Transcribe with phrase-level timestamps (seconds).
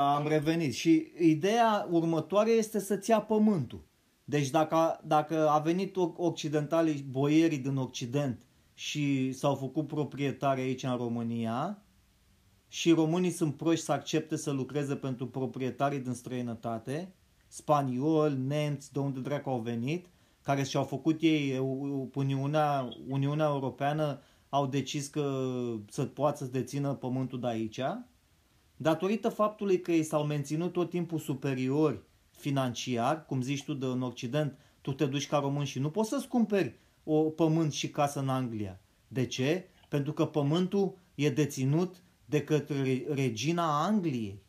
[0.00, 3.84] Am revenit și ideea următoare este să-ți ia pământul.
[4.24, 8.40] Deci dacă, dacă a venit occidentalii, boierii din Occident
[8.74, 11.82] și s-au făcut proprietari aici în România
[12.68, 17.14] și românii sunt proști să accepte să lucreze pentru proprietarii din străinătate,
[17.48, 20.06] spanioli, nemți, de unde dracu au venit,
[20.42, 21.58] care și-au făcut ei
[22.14, 25.54] Uniunea, Uniunea Europeană, au decis că
[25.88, 27.80] să poată să dețină pământul de aici,
[28.80, 32.00] datorită faptului că ei s-au menținut tot timpul superiori
[32.30, 36.08] financiar, cum zici tu de în Occident, tu te duci ca român și nu poți
[36.08, 36.74] să-ți cumperi
[37.04, 38.80] o pământ și casă în Anglia.
[39.08, 39.68] De ce?
[39.88, 44.42] Pentru că pământul e deținut de către regina Angliei.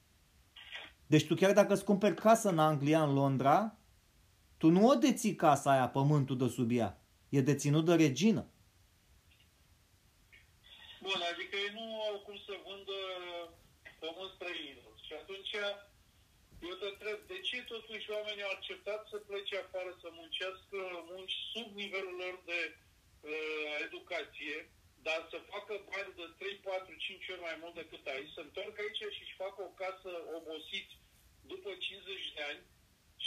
[1.07, 3.77] Deci tu chiar dacă îți cumperi casă în Anglia, în Londra,
[4.57, 7.01] tu nu o deții casa aia, pământul de sub ea.
[7.29, 8.45] E deținut de regină.
[11.01, 12.98] Bun, adică ei nu au cum să vândă
[14.03, 14.95] pământ străinilor.
[15.05, 15.53] Și atunci
[16.67, 20.77] eu te întreb, de ce totuși oamenii au acceptat să plece afară să muncească
[21.12, 24.55] munci sub nivelul lor de uh, educație,
[25.07, 28.79] dar să facă bani de 3, 4, 5 ori mai mult decât aici, să întorc
[28.79, 30.93] aici și își facă o casă obosiți
[31.51, 32.62] după 50 de ani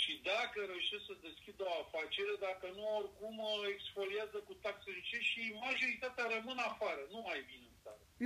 [0.01, 3.37] și dacă reușesc să deschidă o afacere, dacă nu, oricum
[3.75, 4.91] exfoliază cu taxe
[5.31, 7.72] și majoritatea rămân afară, nu mai vin în țară.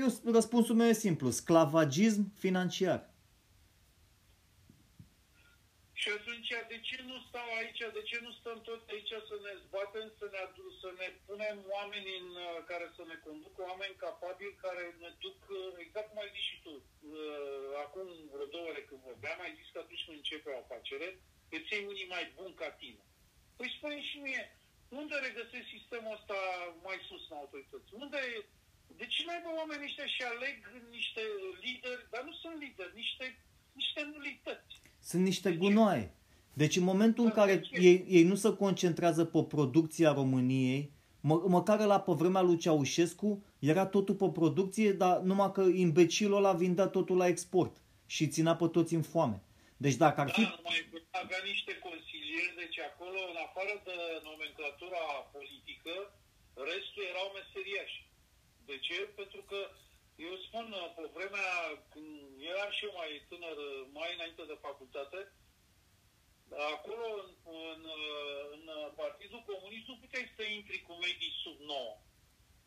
[0.02, 3.00] Eu, răspunsul meu e simplu, sclavagism financiar.
[6.00, 9.52] Și atunci, de ce nu stau aici, de ce nu stăm tot aici să ne
[9.64, 10.42] zbatem, să ne,
[10.82, 15.38] să ne punem oameni în, uh, care să ne conducă, oameni capabili care ne duc,
[15.48, 19.56] uh, exact cum ai zis și tu, uh, acum vreo două ore când vorbeam, ai
[19.58, 21.08] zis că atunci când începe o afacere,
[21.56, 23.02] îți iei unii mai buni ca tine.
[23.56, 24.42] Păi spune și mie,
[25.00, 26.38] unde regăsesc sistemul ăsta
[26.86, 27.94] mai sus în autorități?
[28.04, 28.20] Unde
[28.96, 30.56] de ce mai oamenii ăștia și aleg
[30.90, 31.20] niște
[31.62, 33.26] lideri, dar nu sunt lideri, niște,
[33.72, 34.74] niște nulități?
[35.02, 36.14] Sunt niște gunoaie.
[36.52, 41.78] Deci în momentul în care ei, ei nu se concentrează pe producția României, mă, măcar
[41.80, 46.86] la pe vremea lui Ceaușescu era totul pe producție, dar numai că imbecilul ăla vindea
[46.86, 47.76] totul la export
[48.06, 49.42] și ținea pe toți în foame.
[49.76, 50.42] Deci dacă ar fi...
[50.42, 50.78] Da, mai
[51.10, 53.96] avea niște consilieri, deci acolo, în afară de
[54.28, 55.02] nomenclatura
[55.36, 55.94] politică,
[56.72, 57.96] restul erau meseriași.
[58.66, 58.98] De ce?
[59.20, 59.60] Pentru că
[60.16, 60.66] eu spun,
[60.96, 61.48] pe vremea
[61.92, 63.56] când eram și eu mai tânăr,
[63.98, 65.32] mai înainte de facultate,
[66.74, 67.30] acolo în,
[67.72, 67.82] în,
[68.54, 72.00] în Partidul Comunist nu puteai să intri cu medii sub 9.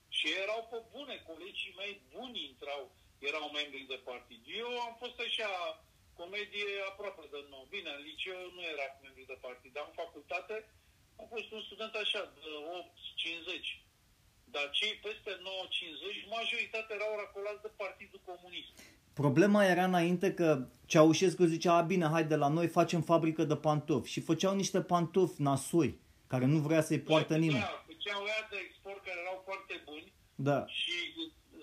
[0.10, 4.42] Și erau pe bune, colegii mei buni intrau, erau membri de partid.
[4.46, 5.52] Eu am fost așa
[6.14, 7.66] comedie aproape de nou.
[7.70, 10.56] Bine, în liceu nu era membri de partid, dar în facultate
[11.20, 12.50] am fost un student așa, de
[13.78, 13.89] 8-50.
[14.52, 18.72] Dar cei peste 9-50, majoritatea erau racolați de Partidul Comunist.
[19.14, 23.56] Problema era înainte că Ceaușescu zicea, a bine, hai de la noi facem fabrică de
[23.56, 27.66] pantofi și făceau niște pantofi nasoi, care nu vrea să-i poartă da, nimeni.
[27.86, 30.66] Făceau ea de export care erau foarte buni da.
[30.68, 30.92] și,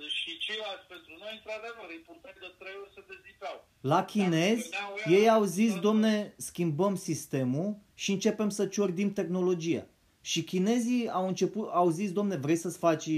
[0.08, 3.68] și ceilalți pentru noi, într-adevăr, îi purtai de trei ori să dezipau.
[3.80, 4.70] La chinezi,
[5.04, 9.86] ei au zis, domne, schimbăm sistemul și începem să ciordim tehnologia.
[10.26, 13.08] Și chinezii au început, au zis, domne, vrei să-ți faci,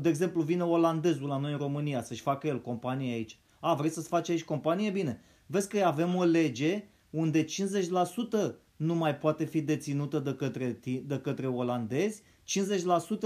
[0.00, 3.38] de exemplu, vine olandezul la noi în România să-și facă el companie aici.
[3.60, 4.90] A, vrei să-ți faci aici companie?
[4.90, 5.20] Bine.
[5.46, 7.48] Vezi că avem o lege unde 50%
[8.76, 12.22] nu mai poate fi deținută de către, de către olandezi,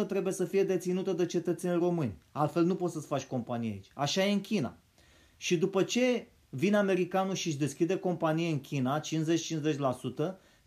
[0.02, 2.16] 50% trebuie să fie deținută de cetățeni români.
[2.32, 3.90] Altfel nu poți să-ți faci companie aici.
[3.94, 4.78] Așa e în China.
[5.36, 9.04] Și după ce vine americanul și își deschide companie în China, 50-50%,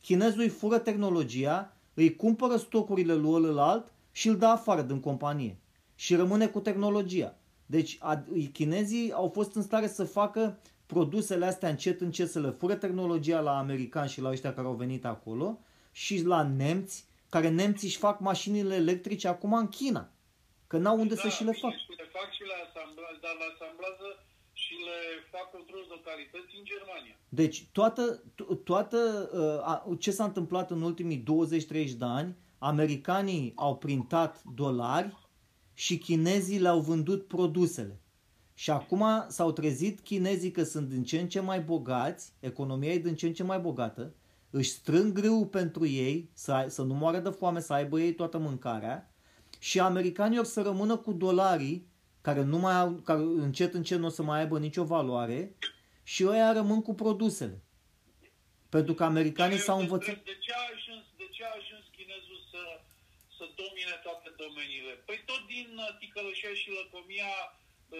[0.01, 1.74] chinezul îi fură tehnologia,
[2.04, 5.58] îi cumpără stocurile lui ălălalt și îl dă afară din companie.
[5.96, 7.36] Și rămâne cu tehnologia.
[7.66, 8.24] Deci a,
[8.54, 13.40] chinezii au fost în stare să facă produsele astea încet, încet să le fură tehnologia
[13.40, 15.60] la americani și la ăștia care au venit acolo
[15.92, 20.10] și la nemți, care nemții își fac mașinile electrice acum în China.
[20.68, 21.72] Că n-au unde da, să și le fac.
[21.72, 24.08] Și le fac și le asamblează, dar le asamblează
[24.69, 25.00] și le
[25.31, 27.16] fac control de calități în Germania.
[27.30, 28.24] Deci toată,
[28.63, 29.00] toată
[29.88, 35.18] uh, ce s-a întâmplat în ultimii 20-30 de ani, americanii au printat dolari
[35.74, 38.00] și chinezii le-au vândut produsele.
[38.54, 42.98] Și acum s-au trezit chinezii că sunt din ce în ce mai bogați, economia e
[42.98, 44.13] din ce în ce mai bogată,
[44.50, 48.38] își strâng grâu pentru ei, să, să nu moară de foame, să aibă ei toată
[48.38, 49.13] mâncarea,
[49.60, 51.88] și americanii or să rămână cu dolarii
[52.30, 55.40] care, nu mai au, care încet încet nu o să mai aibă nicio valoare
[56.12, 57.58] și ăia rămân cu produsele.
[58.76, 60.16] Pentru că americanii s-au învățat...
[60.31, 62.62] De ce a ajuns, de ce a ajuns chinezul să,
[63.38, 64.94] să domine toate domeniile?
[65.08, 67.34] Păi tot din uh, ticălășia și lăcomia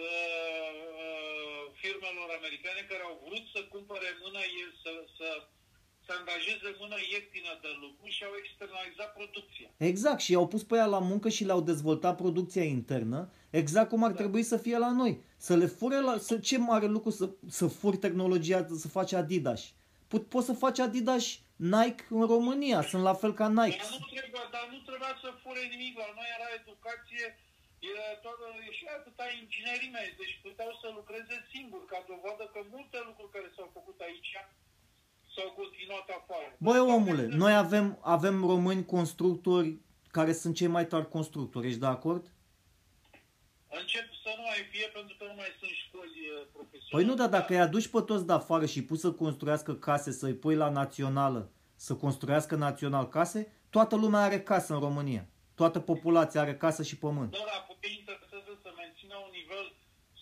[0.00, 4.42] uh, firmelor americane care au vrut să cumpere mână,
[4.82, 5.28] să, să,
[6.10, 9.68] să angajeze mână ieftină de lucru și au externalizat producția.
[9.90, 13.18] Exact, și i-au pus pe ea la muncă și le-au dezvoltat producția internă,
[13.60, 14.20] exact cum ar da.
[14.20, 15.12] trebui să fie la noi.
[15.46, 16.14] Să le fure la...
[16.28, 17.26] Să, ce mare lucru să,
[17.58, 19.62] să furi tehnologia, să faci Adidas.
[20.10, 21.24] Pot, poți să faci Adidas
[21.74, 23.82] Nike în România, sunt la fel ca Nike.
[23.82, 27.26] Dar nu trebuia, dar nu trebuia să fure nimic, la noi era educație,
[27.92, 28.44] era toată,
[28.78, 33.68] și atâta inginerime, deci puteau să lucreze singuri, ca dovadă că multe lucruri care s-au
[33.76, 34.32] făcut aici
[35.34, 36.56] s-au continuat afară.
[36.58, 39.78] Băi, omule, noi avem, avem români constructori
[40.10, 42.32] care sunt cei mai tari constructori, ești de acord?
[43.68, 46.90] Încep să nu mai fie pentru că nu mai sunt școli uh, profesionale.
[46.90, 50.10] Păi nu, dar dacă îi aduci pe toți de afară și pui să construiască case,
[50.12, 55.28] să-i pui la națională, să construiască național case, toată lumea are casă în România.
[55.54, 57.30] Toată populația are casă și pământ.
[57.30, 59.66] Da, dar pe interesează să mențină un nivel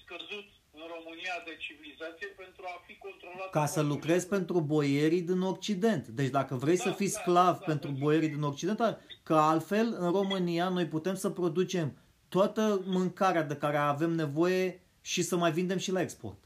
[0.02, 0.46] scăzut
[0.82, 3.50] în România de civilizație pentru a fi controlat.
[3.50, 6.06] Ca să lucrezi pentru boierii din Occident.
[6.06, 8.78] Deci dacă vrei da, să fii da, sclav da, pentru da, boierii din Occident,
[9.22, 11.96] că altfel în România noi putem să producem
[12.28, 16.38] toată mâncarea de care avem nevoie și să mai vindem și la export.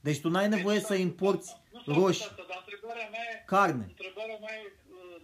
[0.00, 1.50] Deci tu n-ai nevoie să importi
[1.86, 2.26] roșii,
[3.46, 4.54] carne, întrebarea mea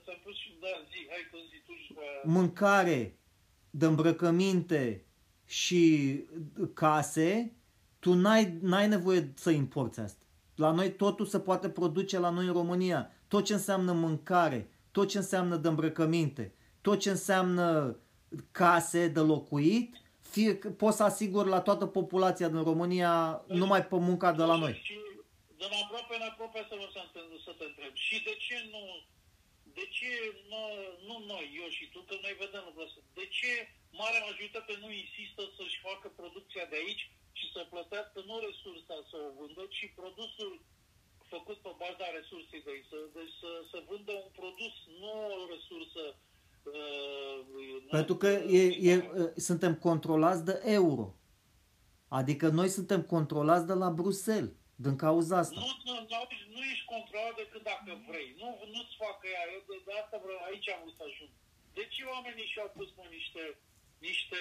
[0.06, 3.16] uh, pus și da, zi, hai că zi tu și mâncare,
[3.70, 5.04] de îmbrăcăminte
[5.46, 6.24] și
[6.74, 7.52] case,
[8.02, 10.24] tu n-ai, n-ai nevoie să importi asta.
[10.54, 13.00] La noi totul se poate produce la noi în România.
[13.28, 14.60] Tot ce înseamnă mâncare,
[14.96, 16.44] tot ce înseamnă de îmbrăcăminte,
[16.80, 17.96] tot ce înseamnă
[18.50, 19.90] case de locuit,
[20.32, 24.74] fie, pot să asigur la toată populația din România numai pe munca de la noi.
[24.88, 24.94] Și
[25.60, 27.92] din aproape în aproape să, vă să, să te întreb.
[28.06, 28.82] Și de ce nu,
[29.78, 30.10] de ce
[30.50, 30.62] nu,
[31.08, 33.50] nu noi, eu și tu, că noi vedem lucrul ăsta, de ce
[34.00, 37.04] marea majoritate nu insistă să-și facă producția de aici
[37.42, 40.52] și să plătească nu resursa să o vândă, ci produsul
[41.32, 45.12] făcut pe baza resursei de aici, să, deci să, să vândă un produs, nu
[45.42, 46.02] o resursă
[46.64, 51.14] Uh, Pentru că e, e, uh, suntem controlați de euro.
[52.08, 54.54] Adică noi suntem controlați de la Bruxelles,
[54.84, 55.60] din cauza asta.
[55.60, 56.20] Nu, nu, nu,
[56.54, 58.28] nu ești controlat decât dacă vrei.
[58.42, 59.44] Nu, nu-ți facă ea.
[59.54, 61.32] Eu de, de asta vreau, aici am vrut să ajung.
[61.76, 63.42] De ce oamenii și-au pus mă, niște,
[64.08, 64.40] niște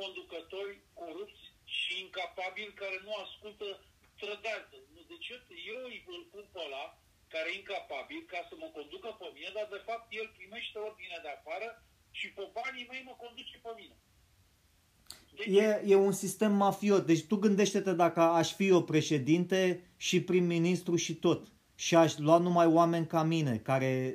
[0.00, 1.44] conducători corupți
[1.80, 3.66] și incapabili care nu ascultă,
[4.22, 4.76] trădează.
[5.12, 5.40] Deci eu,
[5.72, 5.78] eu
[6.18, 6.84] îl pun pe ăla,
[7.32, 11.18] care e incapabil ca să mă conducă pe mine, dar de fapt el primește ordine
[11.24, 11.68] de afară
[12.18, 13.96] și pe banii mei mă conduce pe mine.
[15.36, 15.46] Deci...
[15.62, 17.06] E, e un sistem mafiot.
[17.06, 19.60] Deci tu gândește-te dacă aș fi eu președinte
[19.96, 21.46] și prim-ministru și tot.
[21.74, 24.14] Și aș lua numai oameni ca mine, care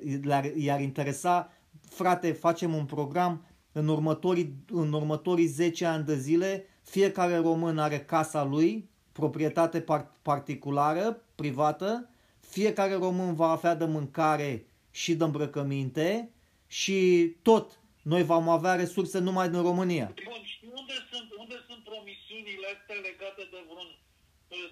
[0.56, 1.54] i-ar interesa,
[1.90, 8.00] frate, facem un program, în următorii, în următorii 10 ani de zile, fiecare român are
[8.00, 9.86] casa lui, proprietate
[10.22, 12.10] particulară, privată,
[12.40, 16.30] fiecare român va avea de mâncare și de îmbrăcăminte
[16.68, 20.14] și tot noi vom avea resurse numai din România.
[20.24, 23.90] Bun, și unde sunt, unde sunt promisiunile astea legate de vreun,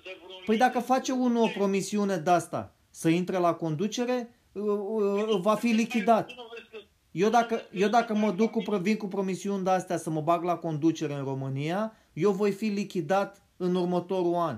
[0.03, 4.35] de vreun Păi dacă face unul o promisiune de asta, să intre la conducere,
[5.41, 6.31] va fi lichidat.
[7.11, 10.43] Eu dacă, eu dacă mă duc cu, vin cu promisiuni de astea să mă bag
[10.43, 14.57] la conducere în România, eu voi fi lichidat în următorul an.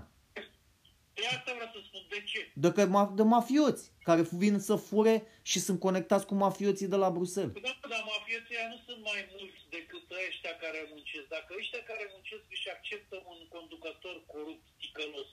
[1.13, 2.01] Păi asta vreau să spun.
[2.09, 2.39] De ce?
[2.63, 2.83] De, că,
[3.19, 5.15] de mafioți care vin să fure
[5.51, 7.53] și sunt conectați cu mafioții de la Bruxelles.
[7.55, 11.27] Păi da, dar mafioții nu sunt mai mulți decât ăștia care muncesc.
[11.37, 15.29] Dacă ăștia care muncesc își acceptă un conducător corupt, ticălos,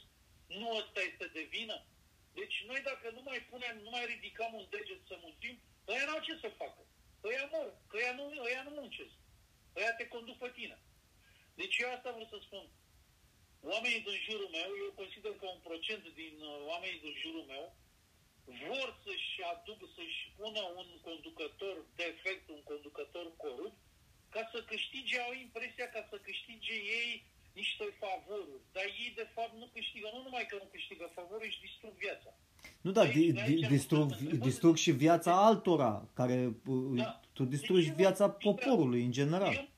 [0.61, 1.77] nu ăsta este de vină?
[2.39, 5.55] Deci noi dacă nu mai punem, nu mai ridicăm un deget să muncim,
[5.91, 6.83] ăia n-au ce să facă.
[7.29, 9.15] Ăia mor, că ăia nu, ăia nu muncesc.
[9.79, 10.77] Ăia te conduc pe tine.
[11.61, 12.65] Deci eu asta vreau să spun.
[13.73, 17.67] Oamenii din jurul meu, eu consider că un procent din uh, oamenii din jurul meu
[18.69, 23.79] vor să-și aducă, să-și pună un conducător defect, un conducător corupt,
[24.35, 27.13] ca să câștige, au impresia ca să câștige ei
[27.61, 28.65] niște favoruri.
[28.77, 32.31] Dar ei, de fapt, nu câștigă, nu numai că nu câștigă favoruri, își distrug viața.
[32.85, 34.07] Nu, da, di, di, distrug,
[34.49, 36.37] distrug și viața altora, care
[36.75, 37.21] uh, da.
[37.37, 39.55] tu distrugi deci, viața poporului în general.
[39.55, 39.69] Eu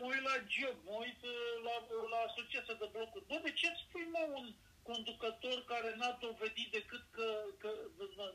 [0.00, 1.76] mă uit la job, mă uit uh, la,
[2.12, 3.28] la asociația de blocuri.
[3.28, 4.46] Bă, de ce îți spui, mă, un
[4.90, 7.28] conducător care n-a dovedit decât că,
[7.62, 7.70] că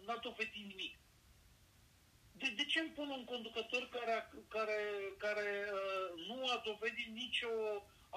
[0.06, 0.94] n-a dovedit nimic?
[2.40, 4.16] De, de ce îmi pun un conducător care,
[4.56, 4.80] care,
[5.26, 7.54] care uh, nu a dovedit nicio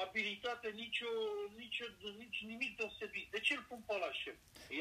[0.04, 1.10] abilitate, nicio,
[1.56, 1.84] nicio,
[2.22, 3.26] nici nimic deosebit?
[3.30, 4.36] De ce îl pun pe la șef?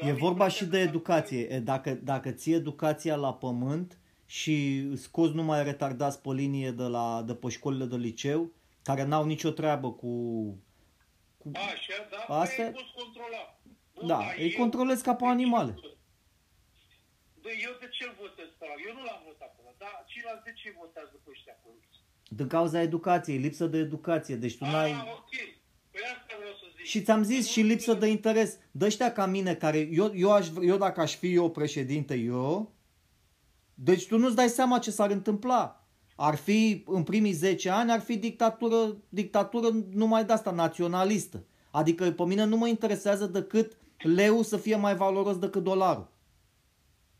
[0.08, 1.58] E vorba și de educație.
[1.58, 3.98] Dacă, dacă ții educația la pământ,
[4.38, 4.56] și
[4.96, 9.50] scoți numai retardați pe linie de, la, de pe școlile de liceu, care n-au nicio
[9.50, 10.12] treabă cu,
[11.38, 11.50] Cu...
[11.54, 12.62] Așa, da, Asta...
[12.62, 13.58] e poți controla.
[13.94, 15.74] Bun, da, îi controlezi ca pe animale.
[17.42, 20.52] De, eu de ce votez pe Eu nu l-am votat pe ăla, dar ceilalți de
[20.52, 21.76] ce votează pe ăștia acolo?
[22.28, 24.36] Din cauza educației, lipsă de educație.
[24.36, 24.92] Deci tu ah, n-ai...
[24.92, 25.32] ok.
[25.90, 26.84] Păi asta vreau să zic.
[26.84, 28.58] Și ți-am zis și lipsă de interes.
[28.70, 32.73] Dă ăștia ca mine, care eu, eu, aș, eu dacă aș fi eu președinte, eu,
[33.74, 35.84] deci tu nu-ți dai seama ce s-ar întâmpla.
[36.16, 41.44] Ar fi, în primii 10 ani, ar fi dictatură, dictatură numai de asta, naționalistă.
[41.70, 46.12] Adică pe mine nu mă interesează decât leu să fie mai valoros decât dolarul.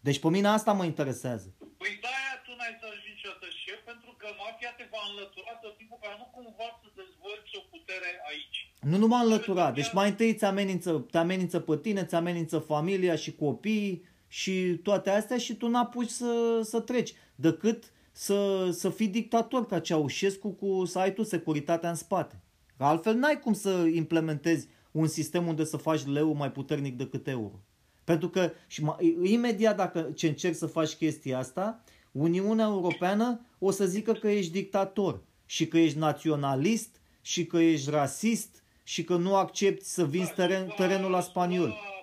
[0.01, 1.55] Deci pe mine asta mă interesează.
[1.59, 5.77] Păi da, tu n-ai să ajungi niciodată șef pentru că mafia te va înlătura tot
[5.77, 8.59] timpul ca nu cumva să dezvolți o putere aici.
[8.91, 9.75] Nu, nu m-a înlăturat.
[9.75, 13.95] Deci mai întâi ți amenință, te amenință pe tine, ți amenință familia și copiii
[14.35, 17.13] și toate astea și tu n-apuci să, să treci.
[17.35, 22.43] Decât să, să fii dictator ca Ceaușescu cu să ai tu securitatea în spate.
[22.77, 27.27] Că altfel n-ai cum să implementezi un sistem unde să faci leu mai puternic decât
[27.27, 27.61] euro.
[28.05, 28.85] Pentru că și
[29.23, 34.53] imediat dacă ce încerci să faci chestia asta, Uniunea Europeană o să zică că ești
[34.53, 40.33] dictator și că ești naționalist și că ești rasist și că nu accepti să vinzi
[40.33, 41.94] teren, terenul la spaniol.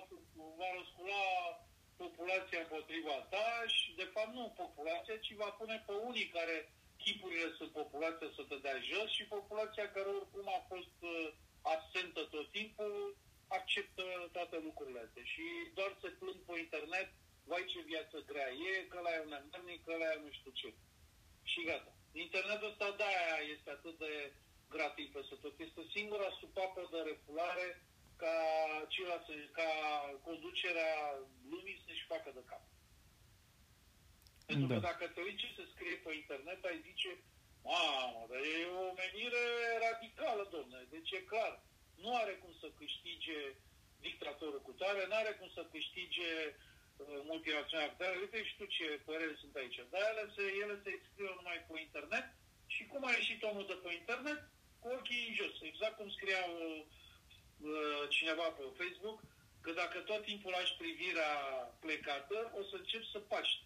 [2.32, 6.28] Va răscula populația împotriva ta și de fapt nu populația, ci va pune pe unii
[6.36, 6.56] care
[7.04, 11.32] chipurile sunt populația să te dea jos și populația care oricum a fost uh,
[11.74, 13.16] absentă tot timpul
[13.58, 14.04] acceptă
[14.36, 17.08] toate lucrurile astea și doar se plâng pe internet
[17.50, 20.52] vai ce viață grea e, că la e un îndemnic, că la e nu știu
[20.60, 20.68] ce.
[21.50, 21.92] Și gata.
[22.12, 24.12] Internetul ăsta de-aia este atât de
[24.74, 25.54] gratis peste tot.
[25.66, 27.66] Este singura supapă de refulare
[28.22, 28.36] ca,
[29.58, 29.70] ca
[30.28, 30.94] conducerea
[31.52, 32.64] lumii să-și facă de cap.
[34.46, 34.74] Pentru da.
[34.74, 37.10] că dacă te uiți ce se scrie pe internet, ai zice,
[37.70, 39.44] mamă, dar e o menire
[39.86, 40.80] radicală, domne.
[40.94, 41.52] Deci e clar,
[42.02, 43.40] nu are cum să câștige
[44.06, 47.94] dictatorul cu tare, nu are cum să câștige uh, multinaționale.
[47.98, 49.78] Dar uite și tu ce păreri sunt aici.
[49.92, 52.26] Dar ele se, ele se exprimă numai pe internet
[52.74, 54.40] și cum a ieșit omul de pe internet?
[54.80, 55.54] Cu ochii în jos.
[55.70, 57.01] Exact cum scria uh, uh,
[58.16, 59.18] cineva pe Facebook,
[59.64, 61.32] că dacă tot timpul lași privirea
[61.84, 63.60] plecată, o să începi să paști.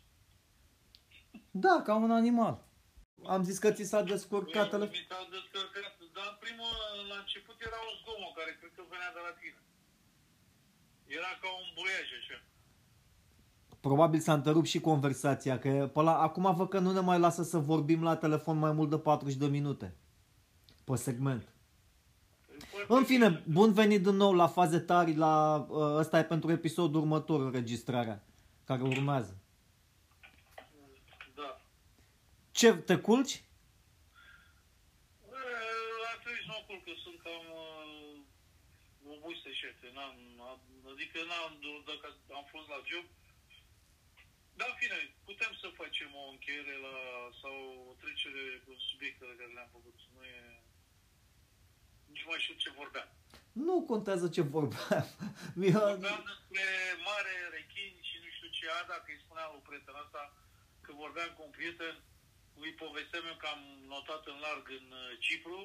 [1.50, 2.54] Da, ca un animal.
[3.34, 5.00] Am zis că ți s-a descurcat telefonul.
[5.00, 6.72] Mi s-a descărcat, dar primul,
[7.10, 9.60] la început era un zgomot care cred că venea de la tine.
[11.18, 12.38] Era ca un buiaj așa.
[13.80, 17.42] Probabil s-a întrerupt și conversația, că pe la, acum văd că nu ne mai lasă
[17.42, 19.96] să vorbim la telefon mai mult de 40 de minute
[20.84, 21.55] pe segment.
[22.88, 27.00] În fine, bun venit din nou la faze tari, la, ă, ăsta e pentru episodul
[27.00, 28.24] următor înregistrarea,
[28.64, 29.36] care urmează.
[31.34, 31.60] Da.
[32.50, 33.44] Ce, te culci?
[40.92, 41.52] Adică n-am,
[41.90, 42.06] dacă
[42.38, 43.06] am fost la job,
[44.58, 46.96] dar în fine, putem să facem o încheiere la,
[47.40, 47.56] sau
[47.90, 49.98] o trecere cu subiectele care le-am făcut.
[50.14, 50.65] Nu e...
[52.16, 53.08] Nici mai știu ce vorbeam.
[53.66, 55.06] Nu contează ce vorbeam.
[55.88, 56.64] Vorbeam despre
[57.08, 60.22] mare, rechini și nu știu ce, a, dacă îi spuneam lui prieten asta,
[60.84, 61.94] că vorbeam cu un prieten,
[62.64, 65.60] îi povesteam eu că am notat în larg în uh, Cipru,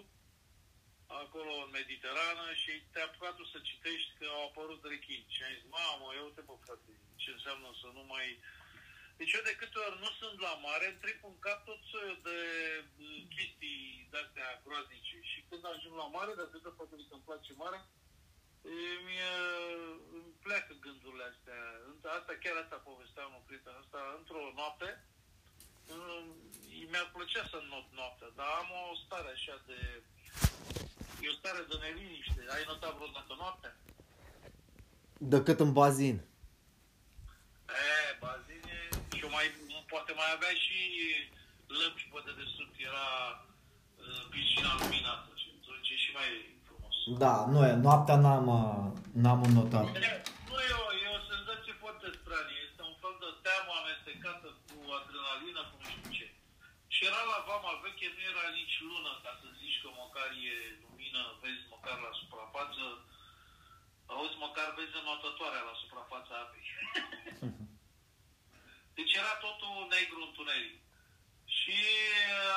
[1.23, 5.31] acolo în Mediterană și te-a apucat să citești că au apărut rechini.
[5.33, 6.91] Și ai zis, mamă, eu te bă, frate,
[7.21, 8.27] ce înseamnă să nu mai...
[9.21, 12.19] Deci eu de câte ori nu sunt la mare, îmi trec în cap tot soiul
[12.29, 12.39] de
[13.35, 15.17] chestii de-astea groaznice.
[15.31, 17.79] Și când ajung la mare, de atât de faptul că îmi place mare,
[18.93, 19.17] îmi,
[20.17, 21.61] îmi pleacă gândurile astea.
[22.17, 24.89] Asta chiar asta povesteam un prieten ăsta, într-o noapte,
[26.91, 29.77] mi-ar plăcea să not noaptea, dar am o stare așa de
[31.23, 32.41] E o stare de neliniște.
[32.55, 33.73] Ai notat vreodată noaptea?
[35.33, 36.17] Decât în bazin.
[37.67, 38.50] E, bazin e...
[39.21, 39.47] Și mai,
[39.91, 40.77] poate mai avea și
[41.77, 42.75] lămpi pe dedesubt.
[42.89, 46.29] Era uh, piscina luminată și atunci e și mai
[46.65, 46.95] frumos.
[47.23, 47.71] Da, nu e.
[47.85, 48.47] Noaptea n-am,
[49.23, 49.87] n-am notat.
[50.49, 52.59] Nu e o, e o senzație foarte stranie.
[52.67, 56.27] Este un fel de teamă amestecată cu adrenalină, cu nu știu ce.
[56.93, 60.55] Și era la vama veche, nu era nici lună, ca să zici că măcar e
[60.83, 62.83] lumină, vezi măcar la suprafață,
[64.13, 66.67] auzi măcar vezi înotătoarea la suprafața apei.
[69.01, 70.75] deci era totul negru întuneric.
[71.57, 71.77] Și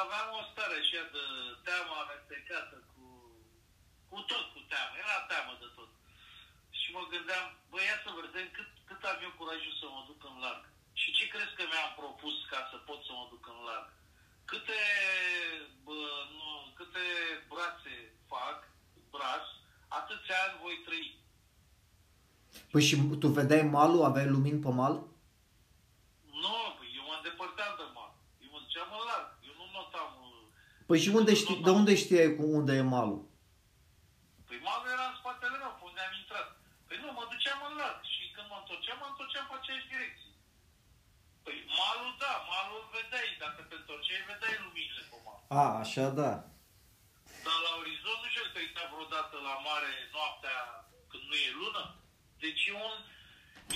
[0.03, 1.25] aveam o stare așa de
[1.67, 3.05] teamă amestecată cu,
[4.09, 4.93] cu tot, cu teamă.
[5.03, 5.91] Era teamă de tot.
[6.79, 10.21] Și mă gândeam, băi, ia să vedem cât, cât am eu curajul să mă duc
[10.31, 10.65] în larg.
[11.01, 13.89] Și ce crezi că mi-am propus ca să pot să mă duc în larg?
[14.51, 14.81] Câte,
[15.85, 15.99] bă,
[16.37, 16.49] nu,
[16.79, 17.05] câte
[17.51, 17.95] brațe
[18.33, 18.59] fac,
[19.15, 19.47] braț,
[19.99, 21.09] atât atâția ani voi trăi.
[22.73, 24.95] Păi și tu vedeai malul, aveai lumini pe mal?
[26.43, 28.13] Nu, păi eu mă îndepărteam de mal.
[28.45, 29.29] Eu mă duceam în larg.
[29.49, 30.11] Eu nu notam...
[30.29, 30.45] uh,
[30.95, 33.23] Păi și unde știi, de unde știai cu unde e malul?
[34.49, 36.49] Păi malul era în spatele meu, pe unde am intrat.
[36.87, 40.33] Păi nu, mă duceam în larg și când mă întorceam, mă întorceam pe aceeași direcție.
[41.45, 43.31] Păi malul, da, malul îl vedeai.
[43.45, 45.41] Dacă te întorceai, vedeai luminile pe mal.
[45.63, 46.33] A, așa da.
[47.47, 50.59] Dar la orizont nu știu că uitat vreodată la mare noaptea
[51.11, 51.85] când nu e lună.
[52.43, 52.95] Deci e un,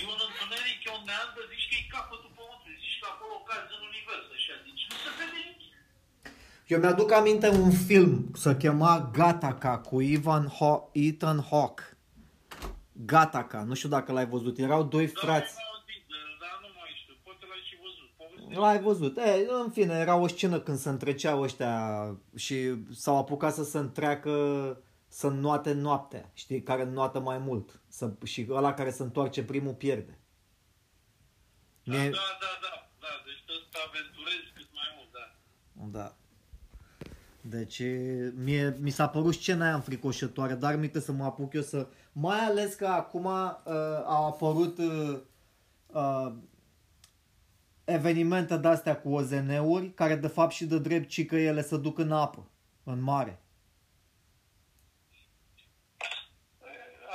[0.01, 3.75] e un întuneric, e un neandă, zici că e capătul pământului, zici că acolo cazi
[3.77, 5.68] în univers, așa, deci nu se vede nimic.
[6.69, 11.83] Eu mi-aduc aminte un film, se chema Gataca, cu Ivan Ho- Ethan Hawke.
[12.91, 15.55] Gataca, nu știu dacă l-ai văzut, erau doi Da, frați.
[15.57, 16.03] am auzit,
[16.39, 18.09] dar nu mai știu, poate l-ai și văzut.
[18.17, 18.59] Povestea.
[18.59, 19.17] L-ai văzut.
[19.17, 21.73] E, în fine, era o scenă când se întreceau ăștia
[22.35, 24.33] și s-au apucat să se întreacă
[25.07, 27.81] să înnoate noaptea, știi, care înnoată mai mult.
[27.87, 30.19] Să, și ăla care se întoarce primul pierde.
[31.83, 35.99] Da, Mie- da, da, da, da, deci tot să aventurezi cât mai mult, da.
[35.99, 36.13] Da.
[37.49, 37.81] Deci
[38.35, 41.87] mie, mi s-a părut scena aia înfricoșătoare, dar mi să mă apuc eu să...
[42.11, 43.63] Mai ales că acum uh,
[44.05, 45.19] au apărut uh,
[45.87, 46.33] uh,
[47.83, 51.97] evenimente de-astea cu OZN-uri, care de fapt și de drept ci că ele se duc
[51.97, 52.49] în apă,
[52.83, 53.41] în mare.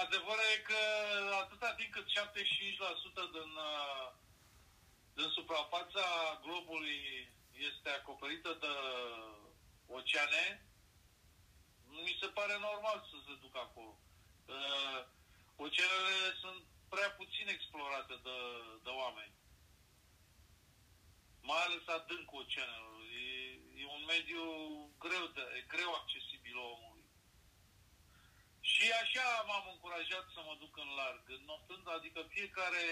[0.04, 0.80] Adevărul e că
[1.42, 2.08] atâta timp cât 75%
[3.36, 4.06] din, uh,
[5.14, 6.04] din suprafața
[6.44, 7.32] globului
[7.68, 8.72] este acoperită de
[9.86, 10.66] oceane,
[11.86, 13.98] mi se pare normal să se ducă acolo.
[14.46, 15.12] Uh,
[15.56, 18.38] Oceanele sunt prea puțin explorate de,
[18.82, 19.34] de oameni.
[21.40, 23.00] Mai ales adâncul oceanelor.
[23.02, 23.32] E,
[23.80, 24.44] e un mediu
[24.98, 27.04] greu, de, greu accesibil omului.
[28.60, 32.84] Și așa m-am încurajat să mă duc în larg, notând, adică fiecare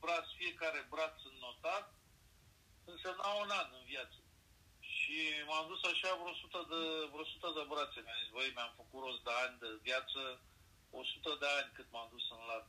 [0.00, 1.94] braț, fiecare braț înnotat,
[2.84, 4.18] însemna un an în viață.
[5.10, 6.80] Și m-am dus așa vreo 100 de,
[7.12, 7.98] vreo 100 de brațe.
[8.00, 10.20] Mi-am zis, băi, mi-am făcut rost de ani de viață,
[10.90, 12.66] 100 de ani cât m-am dus în larg.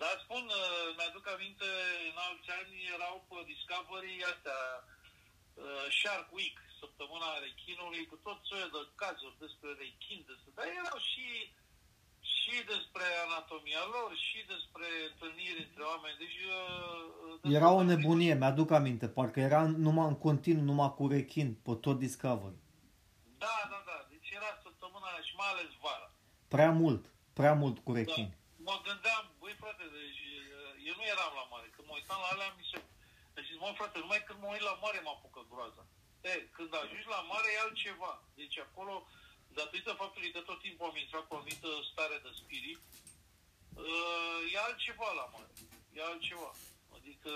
[0.00, 1.68] Dar spun, uh, mi-aduc aminte,
[2.10, 4.60] în alți ani erau pe Discovery astea,
[5.62, 10.50] uh, Shark Week, săptămâna rechinului, cu tot soiul de cazuri despre rechin, despre...
[10.56, 11.26] dar erau și,
[12.48, 16.16] și despre anatomia lor, și despre întâlniri între oameni.
[16.24, 20.94] Deci, uh, uh, Era o despre- nebunie, mi-aduc aminte, parcă era numai în continuu, numai
[20.98, 22.58] cu rechin, pe tot Discovery.
[23.44, 23.96] Da, da, da.
[24.12, 26.08] Deci era săptămâna aia și mai ales vara.
[26.54, 27.02] Prea mult,
[27.38, 27.98] prea mult cu Da.
[27.98, 28.28] rechin.
[28.68, 30.22] Mă gândeam, băi frate, deci
[30.58, 31.66] uh, eu nu eram la mare.
[31.74, 32.78] Când mă uitam la alea, mi se...
[33.36, 35.82] Deci, mă frate, numai când mă uit la mare mă apucă groaza.
[36.30, 38.12] E, când ajungi la mare e altceva.
[38.40, 38.94] Deci acolo,
[39.62, 42.80] datorită faptului că tot timpul am intrat cu o anumită stare de spirit,
[43.86, 45.52] uh, e altceva la mare.
[45.96, 46.50] E altceva.
[46.96, 47.32] Adică,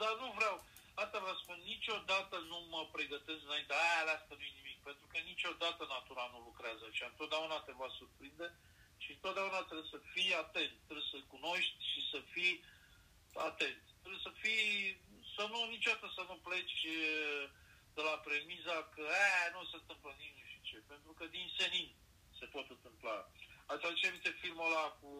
[0.00, 0.56] dar nu vreau,
[1.02, 5.18] asta vă spun, niciodată nu mă pregătesc înainte, aia, asta nu e nimic, pentru că
[5.18, 8.46] niciodată natura nu lucrează și întotdeauna te va surprinde
[9.02, 12.54] și întotdeauna trebuie să fii atent, trebuie să cunoști și să fii
[13.48, 13.82] atent.
[14.02, 14.66] Trebuie să fii,
[15.34, 16.98] să nu, niciodată să nu pleci e,
[17.96, 20.43] de la premiza că aia nu se întâmplă nimic,
[20.74, 21.88] nu știu ce, pentru că din senin
[22.38, 23.16] se pot întâmpla.
[23.66, 25.10] Ați aduce aminte filmul ăla cu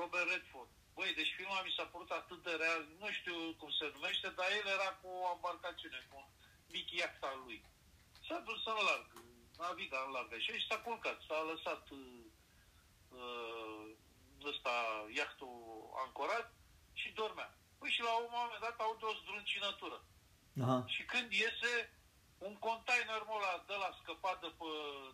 [0.00, 0.70] Robert Redford.
[0.94, 4.48] Băi, deci filmul mi s-a părut atât de real, nu știu cum se numește, dar
[4.58, 6.28] el era cu o embarcațiune, cu un
[6.74, 7.60] mic iaht al lui.
[8.26, 9.10] S-a dus în larg,
[9.58, 12.24] naviga în larg așa și s-a culcat, s-a lăsat uh,
[13.20, 13.86] uh,
[14.50, 14.74] ăsta,
[15.18, 15.56] iahtul
[16.04, 16.46] ancorat
[17.00, 17.50] și dormea.
[17.78, 19.98] Păi și la un moment dat aude o zdruncinătură.
[20.62, 20.84] Aha.
[20.94, 21.72] Și când iese
[22.46, 24.70] un container ăla de la scăpat de pe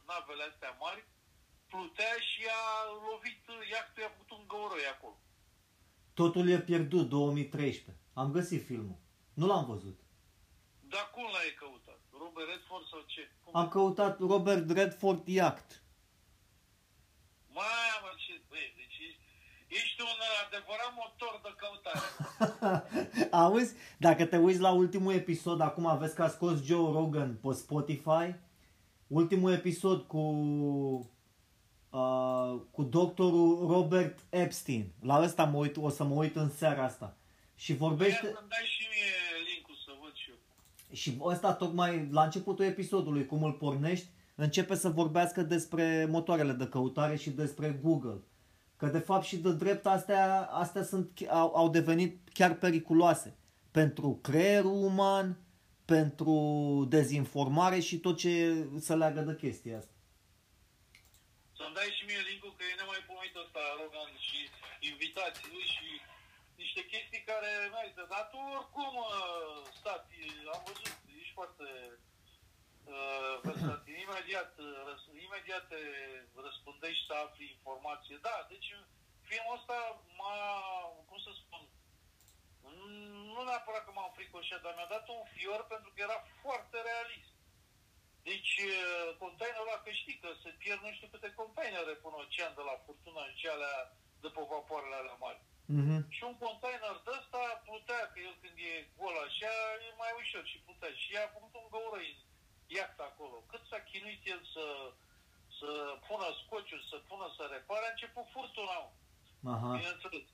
[0.09, 1.03] navele astea mari,
[1.71, 2.65] plutea și a
[3.09, 5.19] lovit iahtul, i-a făcut un găuroi acolo.
[6.15, 8.03] Totul e pierdut, 2013.
[8.15, 8.99] Am găsit filmul.
[9.35, 9.99] Nu l-am văzut.
[10.81, 12.01] Dar cum l-ai căutat?
[12.11, 13.31] Robert Redford sau ce?
[13.45, 13.57] Cum?
[13.57, 15.83] Am căutat Robert Redford Yacht.
[17.49, 18.41] Mamă, ce...
[18.49, 18.76] Băi, deci
[19.69, 22.01] ești, ești un adevărat motor de căutare.
[23.43, 27.53] Auzi, dacă te uiți la ultimul episod, acum vezi că a scos Joe Rogan pe
[27.53, 28.35] Spotify,
[29.07, 30.19] ultimul episod cu
[31.91, 34.93] uh, cu doctorul Robert Epstein.
[35.03, 37.17] La ăsta mă uit, o să mă uit în seara asta.
[37.55, 38.21] Și Păi vorbește...
[38.21, 40.37] să-mi dai și mie link-ul să văd și eu.
[40.93, 46.67] Și ăsta tocmai la începutul episodului, cum îl pornești, începe să vorbească despre motoarele de
[46.67, 48.21] căutare și despre Google.
[48.77, 53.37] Că de fapt și de drept astea, astea sunt, au, au devenit chiar periculoase
[53.71, 55.39] pentru creierul uman,
[55.85, 56.39] pentru
[56.89, 59.95] dezinformare și tot ce se leagă de chestia asta.
[61.59, 64.39] Să-mi dai și mie link că e nemaipomenit ăsta, Rogan, și
[64.93, 65.89] invitații lui și
[66.63, 68.03] niște chestii care merită.
[68.13, 70.15] Dar tu oricum, uh, stați,
[70.55, 72.16] am văzut, ești foarte uh, versatil.
[74.05, 75.81] Imediat, uh, răs, imediat te
[76.47, 78.17] răspundești să afli informație.
[78.29, 78.69] Da, deci
[79.29, 79.77] filmul ăsta
[80.19, 80.37] m-a,
[81.09, 81.63] cum să spun,
[83.35, 87.33] nu neapărat că m-am fricoșat, dar mi-a dat un fior pentru că era foarte realist.
[88.29, 92.53] Deci, uh, containerul ăla, că știi că se pierd nu știu câte containere până ocean
[92.59, 93.77] de la furtuna în cealea
[94.25, 95.41] după vapoarele alea mari.
[95.75, 96.01] Mm-hmm.
[96.17, 99.55] Și un container de ăsta plutea, că el când e gol așa,
[99.87, 100.93] e mai ușor și plutea.
[101.03, 102.26] Și a făcut un găură în
[102.67, 103.37] iacta acolo.
[103.51, 104.67] Cât s-a chinuit el să,
[105.59, 105.71] să
[106.09, 108.81] pună scociul, să pună să repare, a început furtuna.
[109.53, 109.69] Aha.
[109.77, 110.27] Bineînțeles.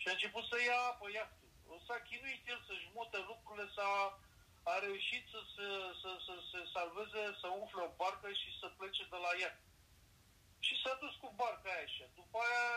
[0.00, 1.48] Și a început să ia apă iactul.
[1.86, 4.18] S-a chinuit el să-și mute lucrurile, s-a
[4.62, 5.66] a reușit să se,
[6.00, 9.52] să, să, să salveze, să umfle o barcă și să plece de la ea.
[10.66, 12.06] Și s-a dus cu barca aia așa.
[12.20, 12.68] După aia,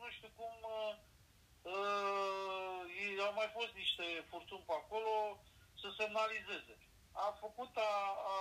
[0.00, 0.94] nu știu cum, uh,
[1.72, 5.12] uh, au mai fost niște furtuni pe acolo
[5.80, 6.74] să semnalizeze.
[7.12, 7.90] A făcut, a,
[8.32, 8.36] a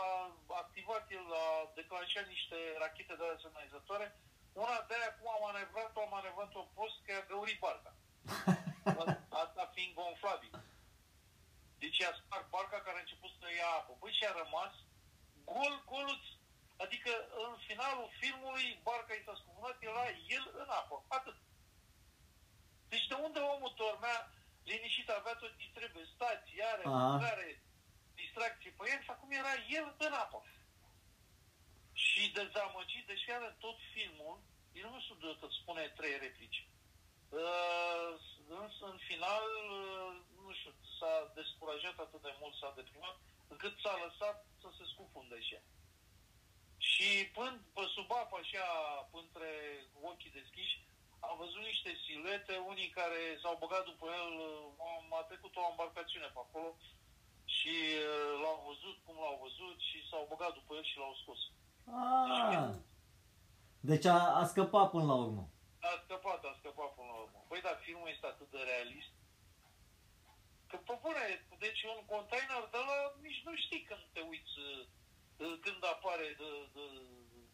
[0.63, 4.07] activat el, a declanșat niște rachete de semnalizatoare.
[4.53, 7.93] Una de aia, cum a manevrat-o, a manevrat-o post că a găurit barca.
[9.43, 10.53] Asta fiind gonflabil.
[11.83, 13.93] Deci a spart barca care a început să ia apă.
[13.99, 14.73] Băi, și a rămas
[15.51, 16.23] gol, goluț.
[16.83, 17.11] Adică
[17.45, 20.05] în finalul filmului barca i s-a scufunat, era
[20.35, 20.95] el în apă.
[21.07, 21.37] Atât.
[22.91, 24.17] Deci de unde omul dormea
[24.63, 27.61] liniștit, avea tot ce trebuie, stații, are, mâncare,
[28.31, 30.39] distracție pe el și acum era el în apă.
[31.93, 34.35] Și dezamăgit, deși are tot filmul,
[34.81, 36.67] el nu știu de spune trei replici.
[37.29, 38.11] Uh,
[38.59, 40.11] în, în final, uh,
[40.43, 43.17] nu știu, s-a descurajat atât de mult, s-a deprimat,
[43.47, 45.63] încât s-a lăsat să se scufunde și ea.
[46.77, 48.65] Și până pe sub apă, așa,
[49.21, 49.51] între
[50.01, 50.77] ochii deschiși,
[51.19, 54.31] am văzut niște siluete, unii care s-au băgat după el,
[54.91, 56.77] am, a trecut o embarcațiune pe acolo
[57.61, 61.41] și uh, l-au văzut cum l-au văzut și s-au băgat după el și l-au scos.
[62.01, 62.69] Ah,
[63.89, 65.43] deci a, a scăpat până la urmă.
[65.89, 67.39] A scăpat, a scăpat până la urmă.
[67.49, 69.13] Păi da, filmul este atât de realist
[70.69, 71.25] Că, pe bune,
[71.65, 76.49] deci un container de la nici nu știi când te uiți, uh, când apare de,
[76.75, 76.85] de,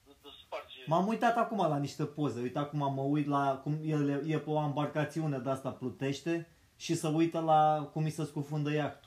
[0.06, 0.82] de, de sparge.
[0.92, 2.40] M-am uitat acum la niște poze.
[2.42, 6.34] Uite, acum mă uit la cum el e pe o embarcațiune de asta plutește
[6.76, 9.07] și să uită la cum îi se scufundă iactul.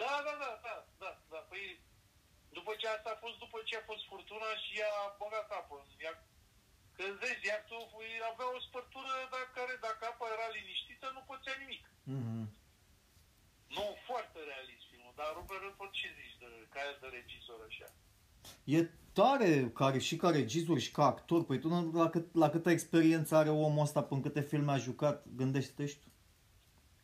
[0.00, 1.40] Da, da, da, da, da, da.
[1.50, 1.64] Păi,
[2.58, 5.86] după ce asta a fost, după ce a fost furtuna și a băgat apă în
[6.06, 6.24] iact.
[6.96, 7.82] Că vezi, iactul
[8.30, 11.84] avea o spărtură dar care, dacă apa era liniștită, nu pățea nimic.
[12.12, 12.44] Mm-hmm.
[13.76, 17.88] Nu, foarte realist filmul, dar Robert Redford ce zici de care de regizor așa?
[18.76, 18.78] E
[19.18, 21.44] tare care, și ca regizor și ca actor.
[21.44, 21.68] Păi tu
[22.02, 25.98] la, cât, la câtă experiență are omul ăsta până câte filme a jucat, gândește-te și
[26.02, 26.08] tu.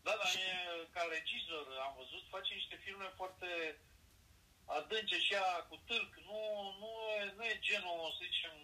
[0.03, 3.49] Da, dar e, ca regizor am văzut, face niște filme foarte
[4.79, 6.13] adânce și ea cu tâlc.
[6.29, 6.41] Nu,
[6.83, 8.55] nu, e, nu e genul, să zicem,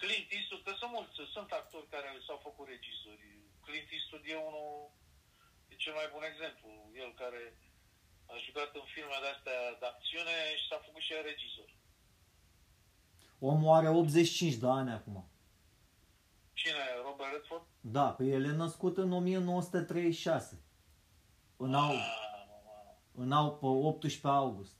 [0.00, 3.26] Clint Eastwood, că sunt mulți, sunt actori care s-au făcut regizori.
[3.66, 4.72] Clint Eastwood e unul
[5.74, 6.68] E cel mai bun exemplu.
[7.02, 7.42] El care
[8.32, 11.70] a jucat în filme de astea de acțiune și s-a făcut și el regizor.
[13.50, 15.16] Omul are 85 de ani acum.
[16.52, 16.84] Cine?
[17.06, 17.66] Robert Redford?
[17.80, 20.62] Da, pe el e născut în 1936.
[21.56, 21.94] În, au,
[23.22, 24.76] în au, pe 18 august.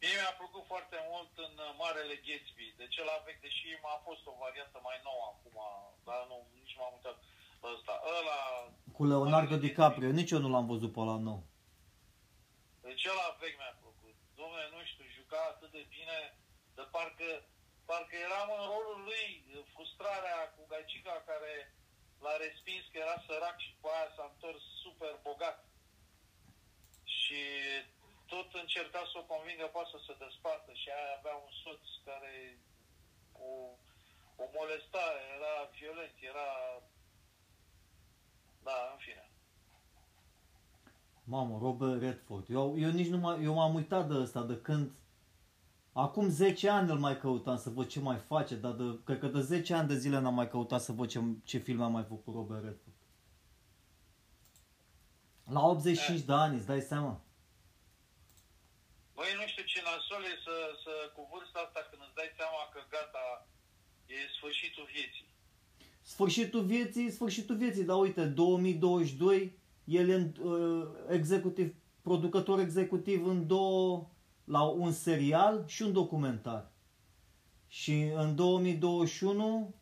[0.00, 2.66] Mie mi-a plăcut foarte mult în Marele Gatsby.
[2.80, 5.56] De cel vechi, deși a fost o variantă mai nouă acum,
[6.08, 7.18] dar nu, nici m-am uitat
[7.72, 7.94] ăsta.
[8.16, 8.40] Ăla
[8.96, 11.40] cu Leonardo DiCaprio, nici eu nu l-am văzut pe la nou.
[12.86, 14.16] Deci ăla vechi mi-a plăcut.
[14.38, 16.18] Domnule, nu știu, juca atât de bine,
[16.76, 17.28] de parcă,
[17.88, 19.26] parcă eram în rolul lui,
[19.72, 21.52] frustrarea cu gagica care
[22.22, 25.58] l-a respins că era sărac și cu aia s-a întors super bogat.
[27.24, 27.40] Și
[28.32, 32.34] tot încerca să o convingă pe să se despartă și aia avea un soț care
[33.46, 33.50] o,
[34.42, 35.04] o molesta,
[35.36, 36.48] era violent, era
[38.66, 39.26] da, în fine.
[41.32, 42.46] Mamă, Robert Redford.
[42.58, 44.86] Eu, eu nici nu mai, eu m-am uitat de ăsta de când
[45.96, 49.26] Acum 10 ani îl mai căutam să văd ce mai face, dar de, cred că
[49.26, 52.02] de 10 ani de zile n-am mai căutat să văd ce, ce film a mai
[52.02, 52.83] făcut Robert Redford.
[55.50, 57.20] La 85 de ani, îți dai seama?
[59.14, 62.62] Băi, nu știu ce nasol e să, să, cu vârsta asta când îți dai seama
[62.72, 63.24] că gata,
[64.06, 65.34] e sfârșitul vieții
[66.04, 74.08] sfârșitul vieții, sfârșitul vieții, dar uite, 2022, el e uh, executiv, producător executiv în două,
[74.44, 76.70] la un serial și un documentar.
[77.66, 79.74] Și în 2021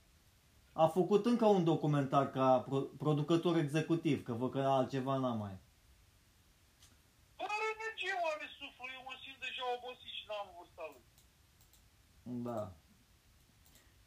[0.73, 5.57] a făcut încă un documentar ca pro- producător executiv, că văd că altceva n-am mai.
[7.37, 11.05] Are energie, are suflu, eu mă simt deja obosit și n-am vârsta lui.
[12.47, 12.61] Da.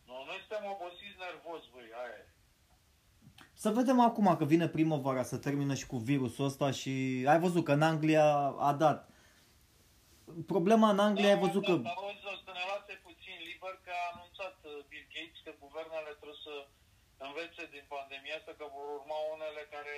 [0.07, 2.27] Nu, noi suntem obosiți nervos, băi, aia e.
[3.53, 7.63] Să vedem acum că vine primăvara să termină și cu virusul ăsta și ai văzut
[7.63, 8.25] că în Anglia
[8.69, 9.09] a dat.
[10.45, 11.75] Problema în Anglia ai văzut că...
[11.75, 15.51] Da, auzi, o să ne lase puțin liber că a anunțat uh, Bill Gates că
[15.65, 16.55] guvernele trebuie să
[17.27, 19.97] învețe din pandemia asta, că vor urma unele care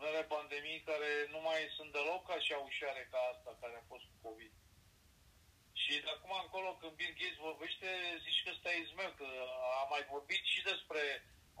[0.00, 4.16] unele pandemii care nu mai sunt deloc așa ușoare ca asta care a fost cu
[4.26, 4.52] COVID.
[5.82, 7.88] Și de acum încolo, când Bill Gates vorbește,
[8.24, 9.28] zici că ăsta e izmeu, că
[9.80, 11.02] a mai vorbit și despre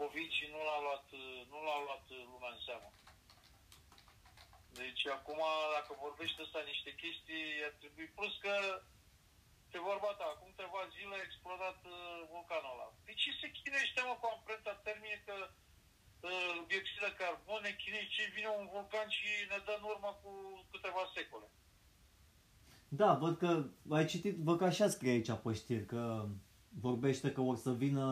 [0.00, 1.06] COVID și nu l-a luat,
[1.52, 2.90] nu l-a luat lumea în seamă.
[4.80, 5.40] Deci acum,
[5.76, 8.06] dacă vorbește ăsta niște chestii, ar trebui...
[8.16, 8.54] Plus că,
[9.72, 11.96] pe vorba ta, acum câteva zile a explodat uh,
[12.32, 12.88] vulcanul ăla.
[13.08, 15.36] De ce se chinește, mă, cu amprenta termică,
[16.28, 20.10] uh, dioxid de carbon, ne chinește, ce vine un vulcan și ne dă în urmă
[20.22, 20.30] cu
[20.72, 21.48] câteva secole.
[23.00, 23.50] Da, văd că
[23.96, 26.02] ai citit, văd că așa scrie aici pe știri, că
[26.86, 28.08] vorbește că o să vină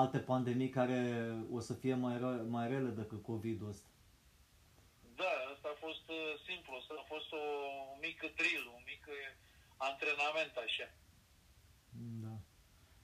[0.00, 1.00] alte pandemii care
[1.56, 3.88] o să fie mai, re- mai rele decât COVID-ul ăsta.
[5.20, 7.42] Da, asta a fost uh, simplu, asta a fost o,
[7.92, 9.45] un mic drill, un mic uh,
[9.76, 10.88] antrenament așa.
[12.22, 12.34] Da.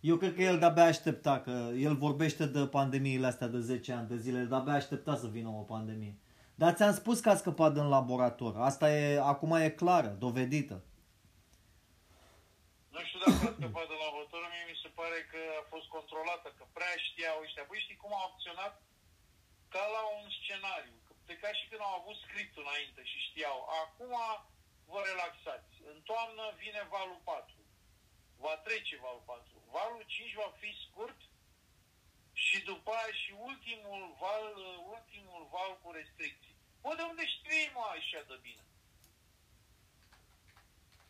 [0.00, 4.08] Eu cred că el de-abia aștepta, că el vorbește de pandemiile astea de 10 ani
[4.08, 6.16] de zile, de-abia aștepta să vină o pandemie.
[6.54, 8.52] Dar ți-am spus că a scăpat în laborator.
[8.70, 10.76] Asta e, acum e clară, dovedită.
[12.94, 16.48] Nu știu dacă a scăpat de laborator, mie mi se pare că a fost controlată,
[16.56, 17.64] că prea știau ăștia.
[17.68, 18.74] Băi, știi cum au acționat?
[19.74, 20.96] Ca la un scenariu.
[21.06, 23.58] Că de ca și când au avut scriptul înainte și știau.
[23.82, 24.14] Acum
[24.90, 25.72] vă relaxați.
[25.92, 27.54] În toamnă vine valul 4.
[28.36, 29.62] Va trece valul 4.
[29.70, 31.20] Valul 5 va fi scurt
[32.32, 34.56] și după aia și ultimul val,
[34.96, 36.56] ultimul val cu restricții.
[36.80, 38.64] Bă, de unde știi, mă, așa de bine?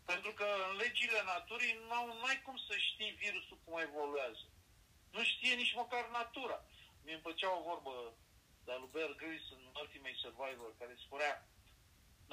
[0.04, 4.46] Pentru că în legile naturii nu ai cum să știi virusul cum evoluează.
[5.10, 6.64] Nu știe nici măcar natura.
[7.04, 8.14] Mi-e plăcea o vorbă
[8.64, 11.46] de lui Bear Grylls în Ultimate Survivor care spunea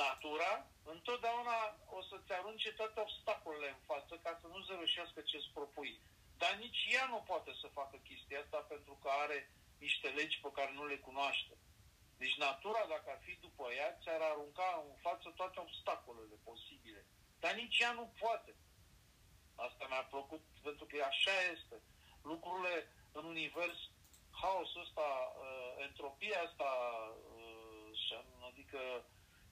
[0.03, 0.51] natura
[0.95, 1.57] întotdeauna
[1.97, 6.01] o să-ți arunce toate obstacolele în față ca să nu se reușească ce-ți propui.
[6.41, 9.39] Dar nici ea nu poate să facă chestia asta pentru că are
[9.85, 11.55] niște legi pe care nu le cunoaște.
[12.21, 17.05] Deci natura, dacă ar fi după ea, ți-ar arunca în față toate obstacolele posibile.
[17.39, 18.55] Dar nici ea nu poate.
[19.55, 21.75] Asta mi-a plăcut pentru că așa este.
[22.21, 22.75] Lucrurile
[23.11, 23.79] în univers,
[24.41, 25.07] haosul ăsta,
[25.45, 26.69] uh, entropia asta,
[27.35, 27.49] uh,
[28.49, 28.79] adică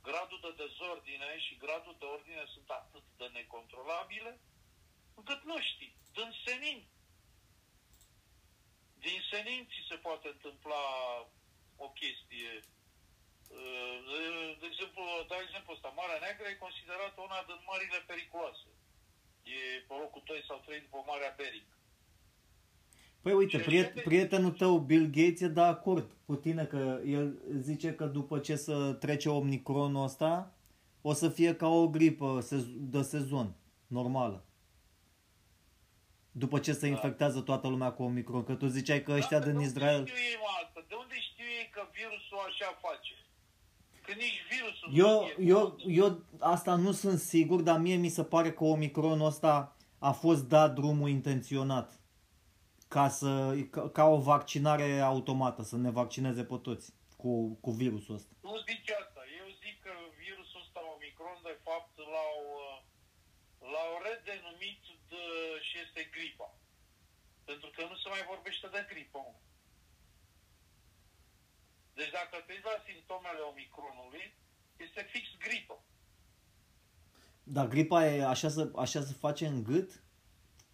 [0.10, 4.40] gradul de dezordine și gradul de ordine sunt atât de necontrolabile,
[5.20, 5.94] încât nu știi.
[6.18, 6.80] Din senin.
[9.06, 10.84] Din senin ți se poate întâmpla
[11.86, 12.62] o chestie
[14.60, 18.70] de exemplu, dau exemplu ăsta, Marea Neagră e considerată una din marile periculoase.
[19.44, 21.77] E pe locul 2 sau 3 după Marea Bering.
[23.28, 27.94] Păi uite, priet, prietenul tău, Bill Gates, e de acord cu tine că el zice
[27.94, 30.56] că după ce să trece Omicronul ăsta,
[31.02, 33.56] o să fie ca o gripă de sezon,
[33.88, 34.46] normală.
[36.32, 36.88] După ce se da.
[36.88, 40.04] infectează toată lumea cu Omicron, că tu ziceai că ăștia da, din Israel...
[40.04, 40.86] De unde știu ei, asta?
[40.88, 43.14] De unde știu ei că virusul așa face?
[44.02, 48.52] Că nici virusul eu, eu, eu asta nu sunt sigur, dar mie mi se pare
[48.52, 52.00] că Omicronul ăsta a fost dat drumul intenționat
[52.88, 57.32] ca, să, ca, ca o vaccinare automată, să ne vaccineze pe toți cu,
[57.64, 58.32] cu virusul ăsta.
[58.42, 59.22] Nu zic asta.
[59.42, 62.38] Eu zic că virusul ăsta Omicron, de fapt, l-au,
[63.74, 65.24] l-au redenumit de,
[65.68, 66.50] și este gripa.
[67.50, 69.22] Pentru că nu se mai vorbește de gripă.
[71.98, 74.26] Deci dacă te uiți la simptomele Omicronului,
[74.86, 75.78] este fix gripă.
[77.44, 79.90] Dar gripa e așa să, așa să face în gât?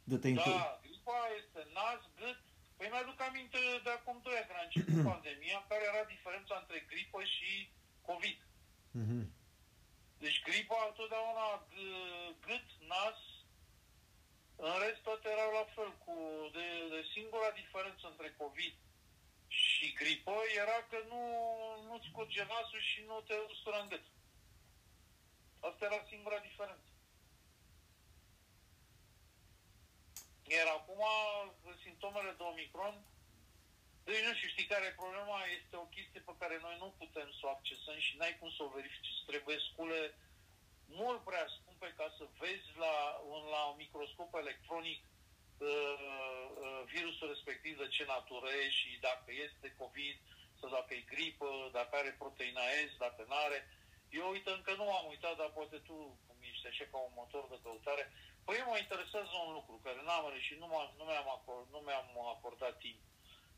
[0.04, 1.53] De te da, gripa este nas, gât.
[1.53, 1.53] Păi
[3.04, 7.20] mi-aduc aminte de acum 2 ani, când a început pandemia, care era diferența între gripă
[7.36, 7.50] și
[8.10, 8.40] COVID.
[9.00, 9.24] Mm-hmm.
[10.24, 11.48] Deci gripa întotdeauna
[12.48, 13.20] gât, nas,
[14.56, 15.92] în rest toate erau la fel.
[16.04, 16.16] Cu,
[16.56, 18.76] de, de singura diferență între COVID
[19.48, 21.22] și gripă era că nu,
[21.88, 24.06] nu-ți curge nasul și nu te ustură în gât.
[25.60, 26.93] Asta era singura diferență.
[30.56, 31.02] Iar acum,
[31.84, 32.96] simptomele de Omicron,
[34.08, 35.38] deci nu știu, știi care e problema?
[35.60, 38.62] Este o chestie pe care noi nu putem să o accesăm și n-ai cum să
[38.64, 39.24] o verifici.
[39.32, 40.02] Trebuie scule
[41.02, 42.96] mult prea scumpe ca să vezi la
[43.34, 45.02] un, la un microscop electronic
[45.58, 50.18] uh, virusul respectiv de ce natură e și dacă este COVID
[50.60, 53.60] sau dacă e gripă, dacă are proteina S, dacă nu are.
[54.10, 55.96] Eu uite, încă nu am uitat, dar poate tu,
[56.28, 58.06] cum ești așa ca un motor de căutare,
[58.46, 62.78] păi mă interesează un lucru care n-am și nu, nu, mi-am acord, nu mi-am acordat
[62.78, 63.00] timp.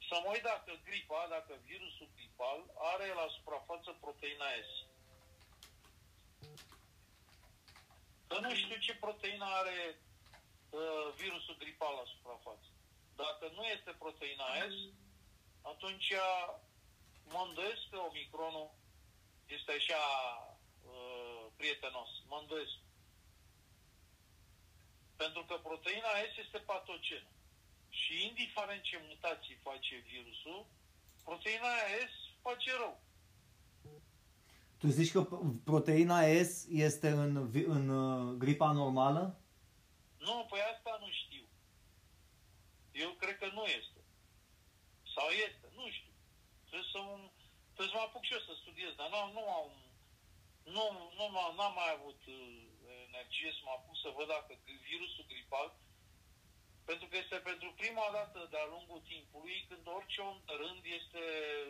[0.07, 2.59] Să mă uit dacă gripa, dacă virusul gripal
[2.93, 4.71] are la suprafață proteina S.
[8.27, 9.99] Că nu știu ce proteină are
[10.69, 12.67] uh, virusul gripal la suprafață.
[13.15, 14.75] Dacă nu este proteina S,
[15.61, 16.13] atunci
[17.23, 18.69] mă îndoiesc că omicronul
[19.45, 20.03] este așa
[20.85, 22.09] uh, prietenos.
[22.27, 22.84] Mă îndoiesc.
[25.15, 27.29] Pentru că proteina S este patogenă.
[27.89, 30.65] Și indiferent ce mutații face virusul,
[31.23, 31.73] proteina
[32.09, 33.03] S face rău.
[34.77, 35.21] Tu zici că
[35.63, 39.39] proteina S este în, în uh, gripa normală?
[40.17, 41.45] Nu, păi asta nu știu.
[42.91, 43.99] Eu cred că nu este.
[45.15, 46.13] Sau este, nu știu.
[46.67, 46.99] Trebuie să,
[47.73, 49.69] trebuie să mă apuc și eu să studiez, dar nu, nu am,
[50.75, 50.85] nu,
[51.17, 51.23] nu
[51.57, 52.74] n-am mai avut uh,
[53.15, 54.51] energie să mă apuc să văd dacă
[54.89, 55.67] virusul gripal,
[56.89, 61.23] pentru că este pentru prima dată de-a lungul timpului când orice om de rând este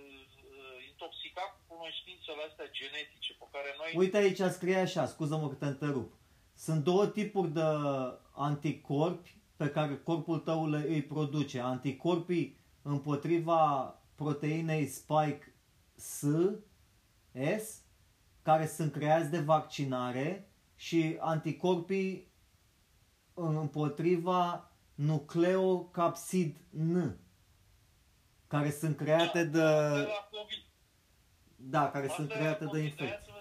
[0.03, 3.89] uh, intoxicat cu cunoștințele astea genetice pe care noi...
[4.03, 6.09] Uite aici scrie așa, scuză-mă că te întrerup.
[6.65, 7.67] Sunt două tipuri de
[8.49, 9.31] anticorpi
[9.61, 11.57] pe care corpul tău le, îi produce.
[11.59, 12.57] Anticorpii
[12.93, 13.61] împotriva
[14.15, 15.53] proteinei spike
[15.95, 16.23] S,
[17.59, 17.83] S,
[18.41, 22.31] care sunt creați de vaccinare și anticorpii
[23.33, 27.17] împotriva nucleocapsid N,
[28.47, 29.99] care sunt create da, de...
[29.99, 30.63] de la COVID.
[31.55, 33.33] Da, care Asta sunt create de infecție.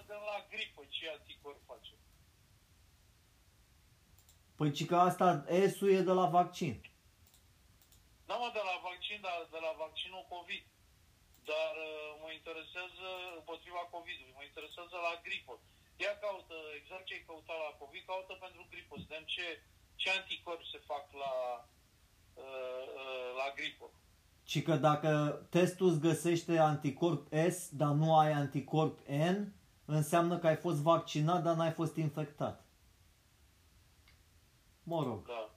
[4.55, 5.45] Păi ci că asta
[5.75, 6.73] S-ul e de la vaccin.
[8.25, 10.63] Da, mă, de la vaccin, dar de la vaccinul COVID.
[11.51, 13.07] Dar uh, mă interesează
[13.39, 15.53] împotriva COVID-ului, mă interesează la gripă.
[16.03, 18.93] Ia caută, exact ce ai căutat la COVID, caută pentru gripă.
[18.97, 19.45] Să vedem ce,
[19.95, 21.33] ce anticorpi se fac la,
[22.43, 23.87] uh, uh, la gripă.
[24.51, 25.09] Și că dacă
[25.49, 29.37] testul îți găsește anticorp S, dar nu ai anticorp N,
[29.85, 32.65] înseamnă că ai fost vaccinat, dar n-ai fost infectat.
[34.83, 35.27] Mă rog.
[35.27, 35.49] Da.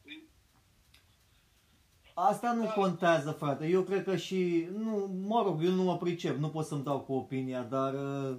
[2.15, 2.73] Asta nu da.
[2.73, 3.67] contează, frate.
[3.67, 4.69] Eu cred că și...
[4.77, 8.37] Nu, mă rog, eu nu mă pricep, nu pot să-mi dau cu opinia, dar uh,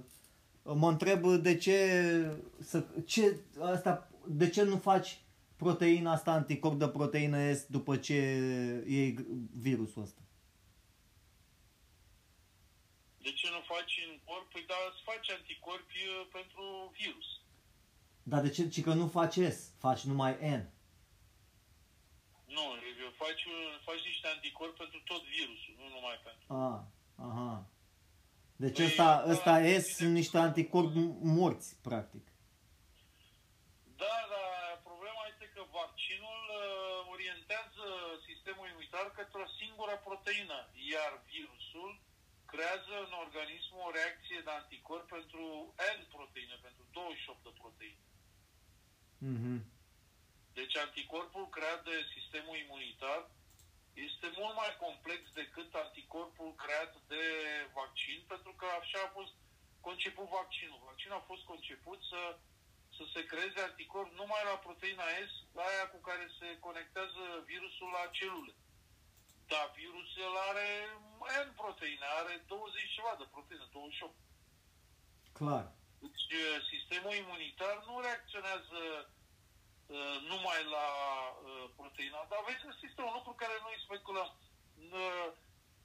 [0.74, 1.76] mă întreb de ce,
[2.58, 5.18] să, ce asta, de ce nu faci
[5.56, 8.14] proteina asta, anticorp de proteină S după ce
[8.86, 10.20] iei virusul ăsta?
[13.22, 14.52] De ce nu faci în corp?
[14.52, 17.28] Păi da, îți faci anticorpi uh, pentru virus.
[18.22, 18.68] Dar de ce?
[18.68, 20.62] Ci că nu faci S, faci numai N.
[22.56, 22.64] Nu,
[23.22, 23.44] faci,
[23.84, 26.44] faci niște anticorpi pentru tot virusul, nu numai pentru...
[26.64, 26.80] Ah,
[27.28, 27.66] aha.
[28.64, 31.02] Deci păi, ăsta, ăsta S sunt niște anticorpi
[31.36, 32.24] morți, practic.
[34.02, 36.60] Da, dar problema este că vaccinul uh,
[37.14, 37.84] orientează
[38.28, 40.58] sistemul imunitar către o singură proteină,
[40.92, 41.90] iar virusul
[42.50, 45.44] creează în organism o reacție de anticorp pentru
[45.96, 48.04] N proteine, pentru 28 de proteine.
[49.32, 49.54] Mhm.
[50.58, 53.20] Deci anticorpul creat de sistemul imunitar
[53.94, 57.24] este mult mai complex decât anticorpul creat de
[57.80, 59.32] vaccin, pentru că așa a fost
[59.80, 60.80] conceput vaccinul.
[60.90, 62.20] Vaccinul a fost conceput să,
[62.96, 67.90] să se creeze anticorp numai la proteina S, la aia cu care se conectează virusul
[67.98, 68.54] la celule.
[69.52, 70.68] Dar virusul are
[71.46, 74.14] N proteine, are 20 ceva de proteine, 28.
[75.32, 75.66] Clar.
[76.00, 76.26] Deci
[76.72, 79.19] sistemul imunitar nu reacționează Uh,
[80.30, 80.86] numai la
[81.32, 82.26] uh, proteina.
[82.30, 84.28] Dar vezi, este un lucru care noi speculăm.
[84.98, 85.28] Uh,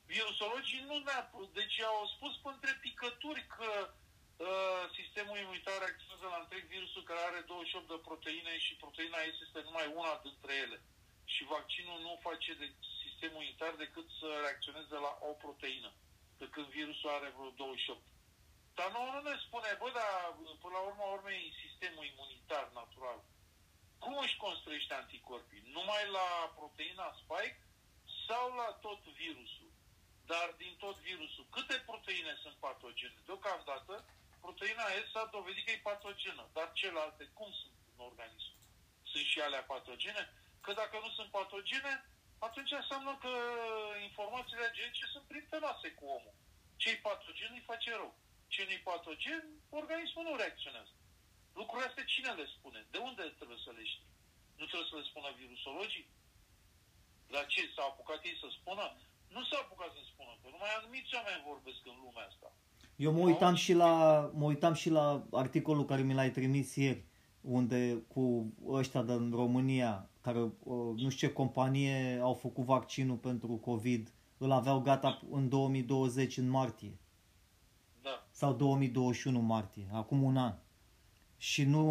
[0.05, 1.17] virusologii nu ne
[1.59, 7.41] Deci au spus între picături că uh, sistemul imunitar reacționează la întreg virusul care are
[7.47, 10.77] 28 de proteine și proteina S este numai una dintre ele.
[11.33, 12.67] Și vaccinul nu face de
[13.03, 15.91] sistemul imunitar decât să reacționeze la o proteină,
[16.37, 18.01] de când virusul are vreo 28.
[18.77, 20.11] Dar nu, nu ne spune, bă, dar
[20.63, 23.19] până la urmă urmei sistemul imunitar natural
[24.05, 25.67] cum își construiește anticorpii?
[25.77, 26.27] Numai la
[26.59, 27.61] proteina spike
[28.27, 29.71] sau la tot virusul?
[30.31, 33.19] Dar din tot virusul, câte proteine sunt patogene?
[33.25, 33.93] Deocamdată,
[34.45, 38.53] proteina S s-a dovedit că e patogenă, dar celelalte cum sunt în organism?
[39.11, 40.23] Sunt și alea patogene?
[40.61, 41.93] Că dacă nu sunt patogene,
[42.47, 43.33] atunci înseamnă că
[44.09, 46.35] informațiile genetice sunt prietenoase cu omul.
[46.81, 48.13] Ce-i patogen îi face rău.
[48.47, 50.94] Ce nu-i patogen, organismul nu reacționează.
[51.59, 52.79] Lucrurile astea cine le spune?
[52.93, 54.09] De unde trebuie să le știi?
[54.59, 56.07] Nu trebuie să le spună virusologii?
[57.33, 58.85] Dar ce, s-au apucat ei să spună?
[59.35, 62.49] Nu s-au apucat să spună, că numai anumiți oameni vorbesc în lumea asta.
[63.05, 63.91] Eu mă uitam, și la,
[64.39, 67.05] mă uitam și la articolul care mi l-ai trimis ieri,
[67.41, 70.51] unde cu ăștia din România, care uh,
[71.03, 76.49] nu știu ce companie au făcut vaccinul pentru COVID, îl aveau gata în 2020, în
[76.49, 76.99] martie.
[78.01, 78.27] Da.
[78.31, 80.53] Sau 2021 martie, acum un an.
[81.37, 81.85] Și nu,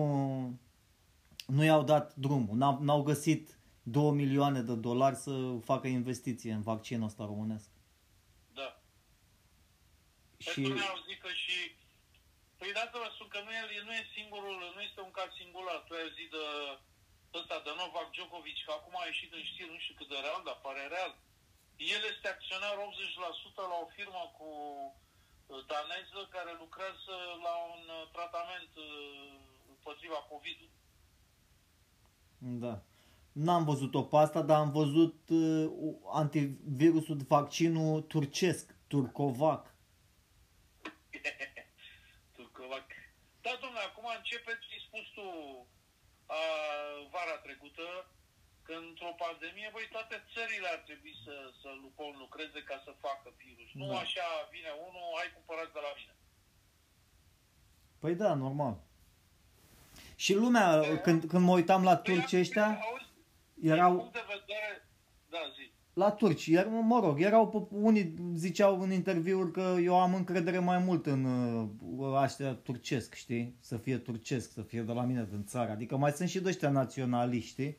[1.47, 5.32] nu i-au dat drumul, n-au, n-au găsit 2 milioane de dolari să
[5.64, 7.70] facă investiție în vaccinul ăsta românesc.
[8.59, 8.80] Da.
[10.38, 10.61] Și...
[10.61, 11.57] Pentru au zis că și...
[12.59, 15.80] Păi dacă vă spun că nu e, nu e singurul, nu este un caz singular.
[15.86, 16.45] Tu ai zis de
[17.38, 20.42] ăsta, de Novak Djokovic, că acum a ieșit în știri, nu știu cât de real,
[20.47, 21.12] dar pare real.
[21.97, 25.04] El este acționar 80% la o firmă cu uh,
[25.47, 27.16] daneză care lucrează
[27.47, 30.82] la un uh, tratament uh, împotriva COVID-ului.
[32.38, 32.82] Da.
[33.32, 35.70] N-am văzut-o pe asta, dar am văzut uh,
[36.12, 39.74] antivirusul, vaccinul turcesc, Turcovac.
[42.36, 42.86] Turcovac.
[43.40, 45.26] Da, domnule, acum începe ce ai spus tu
[46.26, 46.40] a,
[47.11, 47.82] vara trecută,
[48.67, 51.69] că într-o pandemie, voi toate țările ar trebui să, să
[52.23, 53.71] lucreze ca să facă virus.
[53.73, 53.79] Da.
[53.81, 56.15] Nu așa vine unul, ai cumpărat de la mine.
[58.03, 58.75] Păi da, normal.
[60.25, 62.69] Și lumea, de când, când mă uitam la păi, turci ăștia...
[62.89, 63.09] Auzi,
[63.73, 63.95] erau...
[64.12, 64.71] de vedere,
[65.29, 65.65] da, zi.
[65.93, 70.79] La turci, iar, mă rog, erau, unii ziceau în interviuri că eu am încredere mai
[70.79, 73.57] mult în uh, ăștia turcesc, știi?
[73.61, 75.71] Să fie turcesc, să fie de la mine din țară.
[75.71, 77.77] Adică mai sunt și de ăștia naționaliști,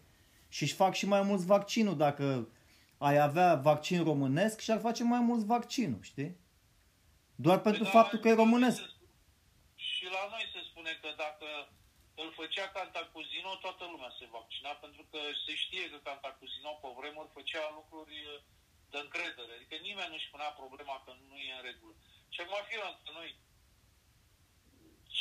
[0.55, 2.25] Și își fac și mai mulți vaccinul dacă
[3.07, 6.31] ai avea vaccin românesc și ar face mai mulți vaccinul, știi?
[7.45, 8.81] Doar pentru păi faptul că e românesc.
[9.89, 11.47] Și la noi se spune că dacă
[12.21, 17.35] îl făcea Cantacuzino, toată lumea se vaccina, pentru că se știe că Cantacuzino pe vremuri
[17.37, 18.41] făcea lucruri uh,
[18.91, 19.51] de încredere.
[19.55, 21.95] Adică nimeni nu-și punea problema că nu e în regulă.
[22.33, 23.29] Și acum fi la noi,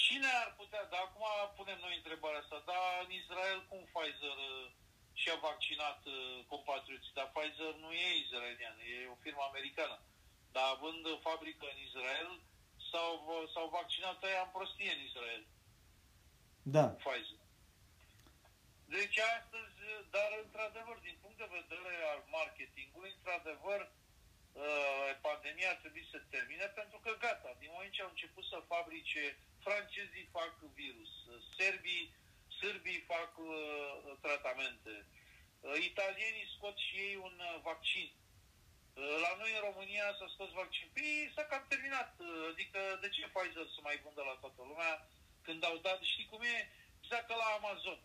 [0.05, 1.27] cine ar putea, dar acum
[1.59, 4.39] punem noi întrebarea asta, dar în Israel cum Pfizer
[5.15, 9.97] uh, și-a vaccinat uh, compatrioții, dar Pfizer nu e israelian, e o firmă americană.
[10.55, 12.31] Dar având fabrică în Israel,
[12.91, 13.15] s-au,
[13.53, 15.45] s-au vaccinat aia în prostie în Israel.
[16.63, 16.87] Da.
[17.03, 17.43] Pfizer.
[18.97, 19.77] Deci astăzi,
[20.17, 26.67] dar într-adevăr, din punct de vedere al marketingului, într-adevăr, uh, pandemia ar trebui să termine
[26.81, 29.25] pentru că gata, din moment ce au început să fabrice,
[29.67, 30.53] francezii fac
[30.83, 31.13] virus,
[31.57, 32.15] serbii,
[32.65, 33.53] sârbii fac uh,
[34.25, 34.93] tratamente,
[35.61, 38.09] uh, italienii scot și ei un uh, vaccin.
[38.13, 40.89] Uh, la noi în România s-a scos vaccin.
[40.95, 42.11] Păi s-a cam terminat.
[42.19, 44.93] Uh, adică de ce Pfizer să mai vândă la toată lumea?
[45.47, 46.57] când au dat, știi cum e,
[47.03, 48.01] exact ca la Amazon.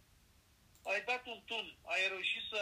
[0.92, 2.60] Ai dat un tun, ai reușit să,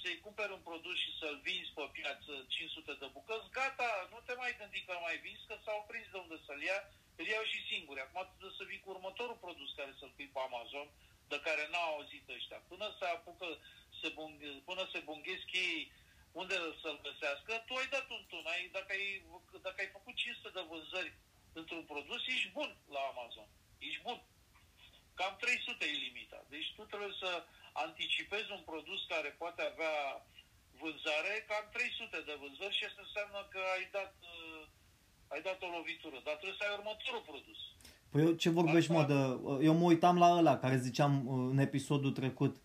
[0.00, 4.34] să-i cumperi un produs și să-l vinzi pe piață 500 de bucăți, gata, nu te
[4.42, 6.78] mai gândi că mai vinzi, că s-au prins de unde să-l ia,
[7.20, 8.00] îl iau și singuri.
[8.00, 10.88] Acum trebuie să vii cu următorul produs care să-l pui pe Amazon,
[11.28, 12.58] de care n-au auzit ăștia.
[12.70, 13.48] Până se apucă,
[14.00, 14.34] se bung,
[14.68, 15.92] până se bunghesc ei
[16.32, 18.44] unde să-l găsească, tu ai dat un tun.
[18.54, 19.22] Ai, dacă, ai,
[19.62, 21.12] dacă ai făcut 500 de vânzări
[21.52, 23.48] într-un produs, ești bun la Amazon
[23.78, 24.20] ești bun.
[25.14, 26.44] Cam 300 e limita.
[26.48, 30.26] Deci tu trebuie să anticipezi un produs care poate avea
[30.80, 34.62] vânzare, cam 300 de vânzări și asta înseamnă că ai dat, uh,
[35.28, 36.18] ai dat o lovitură.
[36.24, 37.60] Dar trebuie să ai următorul produs.
[38.08, 39.14] Păi eu, ce vorbești, mă, de,
[39.64, 42.56] eu mă uitam la ăla care ziceam uh, în episodul trecut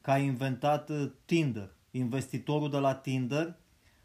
[0.00, 1.74] că a inventat uh, Tinder.
[1.90, 3.56] Investitorul de la Tinder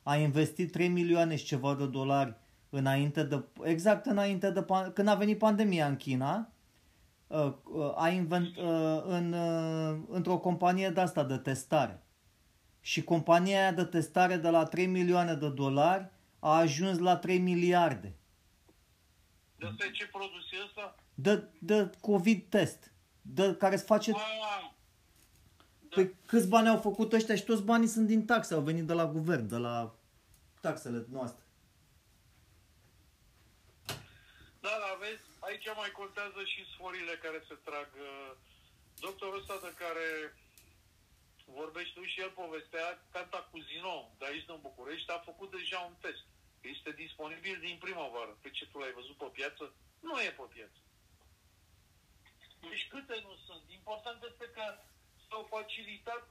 [0.04, 2.36] a investit 3 milioane și ceva de dolari
[2.70, 6.50] înainte de, exact înainte de, când a venit pandemia în China,
[7.28, 9.36] Uh, uh, a invent, uh, în,
[10.10, 12.04] într-o companie de asta de testare.
[12.80, 17.40] Și compania aia de testare de la 3 milioane de dolari a ajuns la 3
[17.40, 18.16] miliarde.
[19.66, 20.96] De asta ce produs e ăsta?
[21.14, 22.92] De, de COVID test.
[23.22, 24.12] De care se face...
[24.12, 24.20] Ah,
[25.90, 25.96] da.
[25.96, 28.94] Păi câți bani au făcut ăștia și toți banii sunt din taxe, au venit de
[28.94, 29.96] la guvern, de la
[30.62, 31.44] taxele noastre.
[34.66, 37.90] Da, da, vezi, aici mai contează și sforile care se trag.
[39.00, 40.08] Doctorul ăsta de care
[41.60, 45.96] vorbești tu și el povestea, Canta Cuzino, de aici din București, a făcut deja un
[46.02, 46.26] test.
[46.74, 48.34] Este disponibil din primăvară.
[48.42, 49.64] Pe ce tu l-ai văzut pe piață?
[50.08, 50.80] Nu e pe piață.
[52.70, 53.64] Deci câte nu sunt?
[53.80, 54.66] Important este că
[55.28, 56.24] s-au facilitat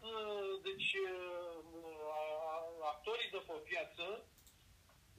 [0.66, 0.92] deci,
[2.92, 4.04] actorii de pe piață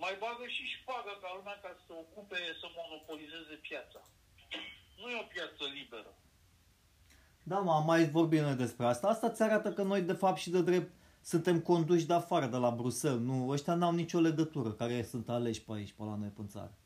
[0.04, 4.02] mai bagă și șpagă ca lumea ca să ocupe, să monopolizeze piața.
[5.00, 6.12] Nu e o piață liberă.
[7.44, 9.08] Da, mă, am mai vorbit noi despre asta.
[9.08, 10.92] Asta ți arată că noi, de fapt, și de drept,
[11.26, 13.20] suntem conduși de afară, de la Bruxelles.
[13.20, 16.78] Nu, ăștia n-au nicio legătură care sunt aleși pe aici, pe la noi, pe țară.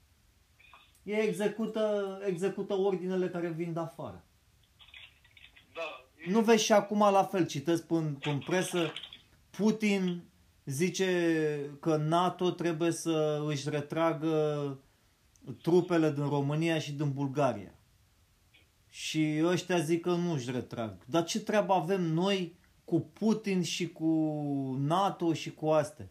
[1.03, 4.23] Ei execută, execută ordinele care vin de afară.
[5.73, 6.05] Da.
[6.31, 8.91] Nu vezi și acum la fel, citesc în, în presă,
[9.49, 10.23] Putin
[10.65, 14.77] zice că NATO trebuie să își retragă
[15.61, 17.73] trupele din România și din Bulgaria.
[18.89, 21.05] Și ăștia zic că nu își retrag.
[21.05, 22.57] Dar ce treabă avem noi
[22.89, 24.11] cu Putin și cu
[24.93, 26.07] NATO și cu astea?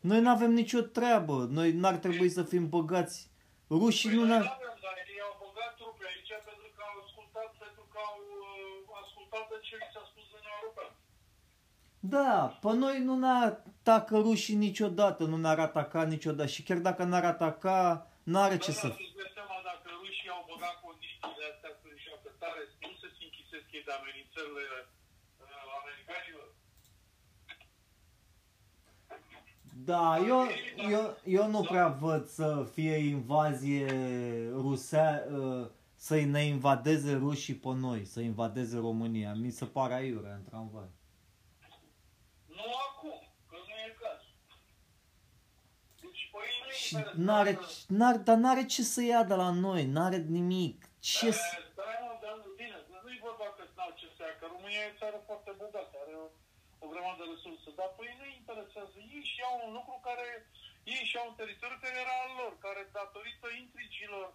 [0.00, 1.36] Noi nu avem nicio treabă.
[1.50, 3.30] Noi n-ar trebui să fim băgați.
[3.70, 4.44] Rușii nu ne-ar...
[5.14, 9.58] Ei au băgat trupe aici pentru că au ascultat, pentru că au uh, ascultat de
[9.66, 10.90] ce li s-a spus în European.
[12.14, 12.32] Da,
[12.62, 16.50] pe noi nu ne atacă rușii niciodată, nu ne-ar ataca niciodată.
[16.54, 17.78] Și chiar dacă n-ar ataca,
[18.32, 18.86] n-are ce Da, să...
[18.88, 23.06] da, tu-ți dai seama dacă rușii au băgat condițiile astea să joacă tare, nu se
[23.26, 24.64] închisesc ei de amenințările
[25.42, 26.48] uh, americanilor.
[29.88, 30.46] Da, eu,
[30.90, 33.86] eu, eu nu prea văd să fie invazie
[34.50, 39.34] rusea, uh, să ne invadeze rușii pe noi, să invadeze România.
[39.34, 40.88] Mi se pare aiurea, într-adevăr.
[42.46, 43.18] Nu acum,
[43.50, 44.34] că nu e cazul.
[46.02, 47.52] Deci, pe ei nu Și interesează- n-are,
[47.98, 50.76] n-are, dar n-are ce să ia de la noi, n-are nimic.
[50.98, 51.46] Ce să...
[51.52, 54.80] Eh, Stai mă, dar nu, bine, nu-i vorba că n-au ce să ia, că România
[54.86, 56.26] e o țară foarte bogată, are o,
[56.84, 58.96] o grămadă de resurse, dar pe ei nu interesează.
[59.16, 60.26] Ei și au un lucru care,
[60.94, 64.26] ei și au un teritoriu care era al lor, care datorită intrigilor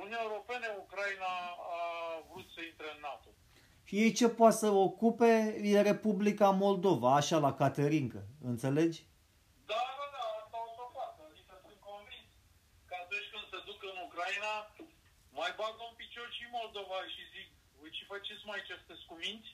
[0.00, 1.32] Uniunea Europene, Ucraina
[1.78, 1.80] a
[2.28, 3.30] vrut să intre în NATO.
[3.88, 5.30] Și ei ce poate să ocupe
[5.72, 8.22] e Republica Moldova, așa la Caterinca,
[8.52, 8.98] înțelegi?
[9.70, 11.20] Da, da, da, asta o să facă.
[11.30, 12.28] Adică sunt convins
[12.88, 14.52] că atunci când se duc în Ucraina,
[15.40, 19.14] mai bagă un picior și Moldova și zic, voi ce faceți mai ce sunteți cu
[19.24, 19.50] minți?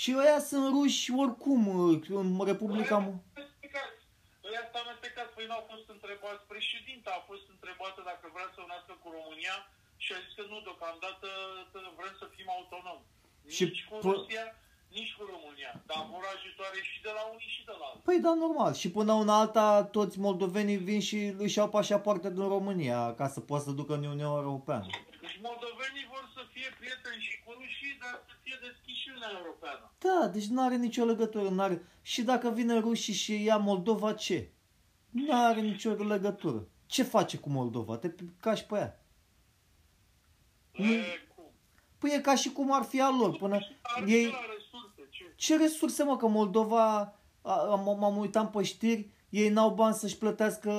[0.00, 1.60] Și ăia sunt ruși oricum
[2.20, 2.96] în Republica...
[3.06, 4.00] Mo- Amestecați.
[4.48, 5.32] Ăia sunt amestecați.
[5.36, 6.42] Păi n-au fost întrebați.
[6.54, 9.56] Președinta a fost întrebată dacă vrea să unească cu România
[10.04, 11.28] și a zis că nu, deocamdată
[11.98, 13.04] vrem să fim autonomi.
[13.56, 14.44] Și Nici cu p- Rusia,
[14.98, 15.72] nici cu România.
[15.90, 18.06] Dar vor ajutoare și de la unii și de la alții.
[18.08, 18.72] Păi da, normal.
[18.80, 19.66] Și până una alta,
[19.96, 24.02] toți moldovenii vin și își iau pașapoarte din România ca să poată să ducă în
[24.04, 24.86] Uniunea Europeană.
[25.24, 29.46] Deci moldovenii vor să fie prieteni și cu rușii, dar să fie deschiși în Uniunea
[29.46, 29.92] Europeană.
[29.98, 31.48] Da, deci nu are nicio legătură.
[31.48, 31.82] N-are...
[32.02, 34.50] Și dacă vine rușii și ia Moldova, ce?
[35.10, 36.66] Nu are nicio legătură.
[36.86, 37.96] Ce face cu Moldova?
[37.96, 39.04] Te cași pe ea.
[40.72, 40.84] Nu.
[40.92, 41.04] E,
[41.34, 41.44] cum?
[41.98, 43.36] Păi e ca și cum ar fi al lor.
[43.36, 44.24] Până Ar ei...
[44.24, 45.32] fi la resurse, ce?
[45.36, 46.96] Ce resurse, mă, că Moldova,
[47.42, 50.72] a- am- m-am uitat pe știri, ei n-au bani să-și plătească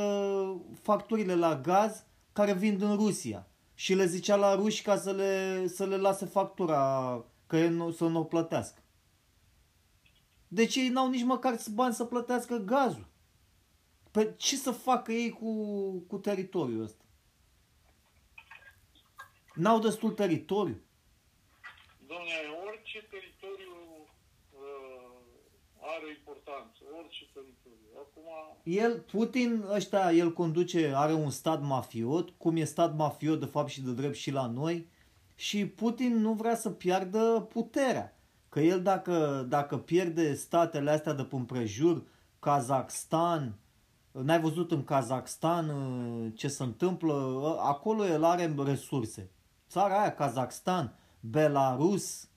[0.81, 3.47] facturile la gaz care vin din Rusia.
[3.73, 7.91] Și le zicea la ruși ca să le, să le lase factura, că ei nu,
[7.91, 8.81] să nu o plătească.
[10.47, 13.07] Deci ei n-au nici măcar bani să plătească gazul.
[14.11, 17.03] Pe ce să facă ei cu, cu teritoriul ăsta?
[19.53, 20.81] N-au destul teritoriu.
[22.07, 24.07] Domnule, orice teritoriu
[24.51, 24.97] uh,
[25.79, 27.87] are importanță, orice teritoriu.
[27.97, 28.23] Acum,
[28.63, 33.69] El, Putin, ăștia, el conduce, are un stat mafiot, cum e stat mafiot de fapt
[33.69, 34.89] și de drept și la noi,
[35.39, 38.17] și Putin nu vrea să piardă puterea.
[38.49, 42.03] Că el dacă, dacă pierde statele astea de pe împrejur,
[42.39, 43.55] Kazakhstan,
[44.11, 49.31] n-ai văzut în Kazakhstan uh, ce se întâmplă, Uh, acolo el are resurse.
[49.69, 52.29] Țara aia, Kazakhstan, Belarus,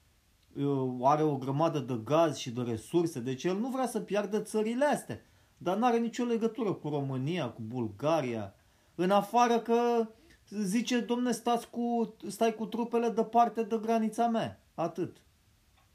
[0.56, 4.40] uh, are o grămadă de gaz și de resurse, deci el nu vrea să piardă
[4.40, 5.20] țările astea.
[5.58, 8.54] Dar nu are nicio legătură cu România, cu Bulgaria.
[8.94, 10.08] În afară că
[10.50, 14.62] zice, domne, stați cu, stai cu trupele departe de granița mea.
[14.74, 15.16] Atât.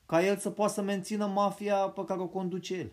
[0.05, 2.91] Ca el să poată să mențină mafia pe care o conduce el.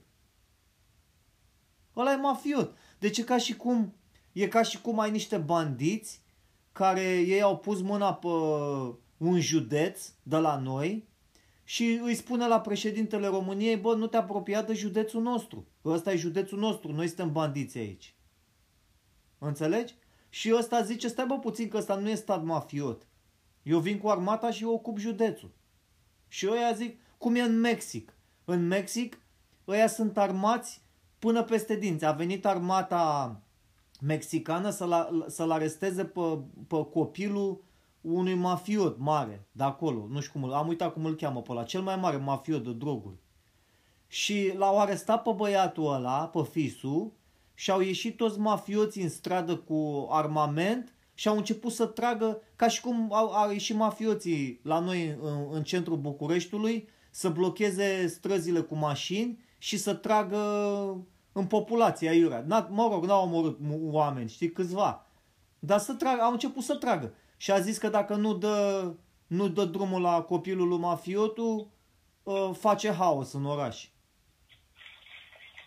[1.96, 2.76] Ăla e mafiot.
[2.98, 3.94] Deci e ca și cum,
[4.32, 6.20] e ca și cum ai niște bandiți
[6.72, 8.28] care ei au pus mâna pe
[9.16, 11.08] un județ de la noi
[11.64, 15.66] și îi spune la președintele României, bă, nu te apropia de județul nostru.
[15.84, 18.14] Ăsta e județul nostru, noi suntem bandiți aici.
[19.38, 19.94] Înțelegi?
[20.34, 23.06] Și ăsta zice, stai bă puțin că ăsta nu e stat mafiot.
[23.62, 25.50] Eu vin cu armata și eu ocup județul.
[26.28, 28.16] Și ăia zic, cum e în Mexic.
[28.44, 29.18] În Mexic,
[29.68, 30.82] ăia sunt armați
[31.18, 32.04] până peste dinți.
[32.04, 33.40] A venit armata
[34.00, 37.64] mexicană să-l, să-l aresteze pe, pe copilul
[38.00, 40.06] unui mafiot mare de acolo.
[40.10, 41.62] Nu știu cum îl, am uitat cum îl cheamă pe ăla.
[41.62, 43.16] Cel mai mare mafiot de droguri.
[44.06, 47.12] Și l-au arestat pe băiatul ăla, pe fisul,
[47.54, 52.68] și au ieșit toți mafioții în stradă cu armament și au început să tragă, ca
[52.68, 58.60] și cum au, au ieșit mafioții la noi în, în centrul Bucureștiului, să blocheze străzile
[58.60, 60.38] cu mașini și să tragă
[61.32, 62.44] în populație aiurea.
[62.68, 65.06] Mă rog, n-au omorât oameni, știi, câțiva.
[65.58, 67.14] Dar să tragă, au început să tragă.
[67.36, 68.90] Și a zis că dacă nu dă,
[69.26, 71.68] nu dă drumul la copilul lui mafiotul,
[72.26, 73.88] ă, face haos în oraș.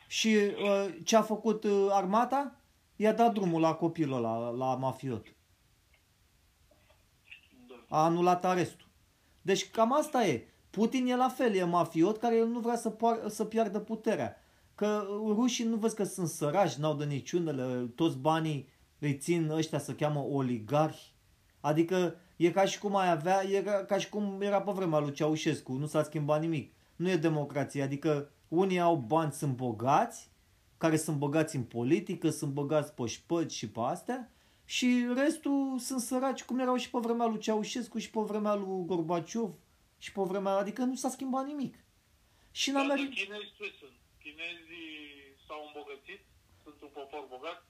[0.08, 0.38] Și
[0.68, 2.60] ă, ce a făcut ă, armata?
[2.96, 5.36] I-a dat drumul la copilul la, la mafiot.
[7.90, 8.88] A anulat arestul.
[9.42, 10.48] Deci cam asta e.
[10.70, 14.36] Putin e la fel, e mafiot care nu vrea să, poar- să piardă puterea.
[14.76, 19.80] Că rușii nu văd că sunt sărași, n-au de niciunele, toți banii îi țin ăștia
[19.80, 21.14] să cheamă oligarhi.
[21.60, 25.14] Adică e ca și cum ai avea, e ca și cum era pe vremea lui
[25.14, 26.74] Ceaușescu, nu s-a schimbat nimic.
[26.96, 30.30] Nu e democrație, adică unii au bani, sunt bogați,
[30.78, 34.32] care sunt băgați în politică, sunt băgați pe șpăți și pe astea,
[34.66, 38.86] și restul sunt săraci cum erau și pe vremea lui Ceaușescu și pe vremea lui
[38.86, 39.54] Gorbaciov
[39.98, 41.76] și pe vremea, adică nu s-a schimbat nimic.
[42.52, 43.10] Și în America...
[43.10, 43.92] Chinezii ce sunt?
[44.20, 44.96] Chinezii
[45.48, 46.22] s-au îmbogățit?
[46.64, 47.66] Sunt un popor bogat?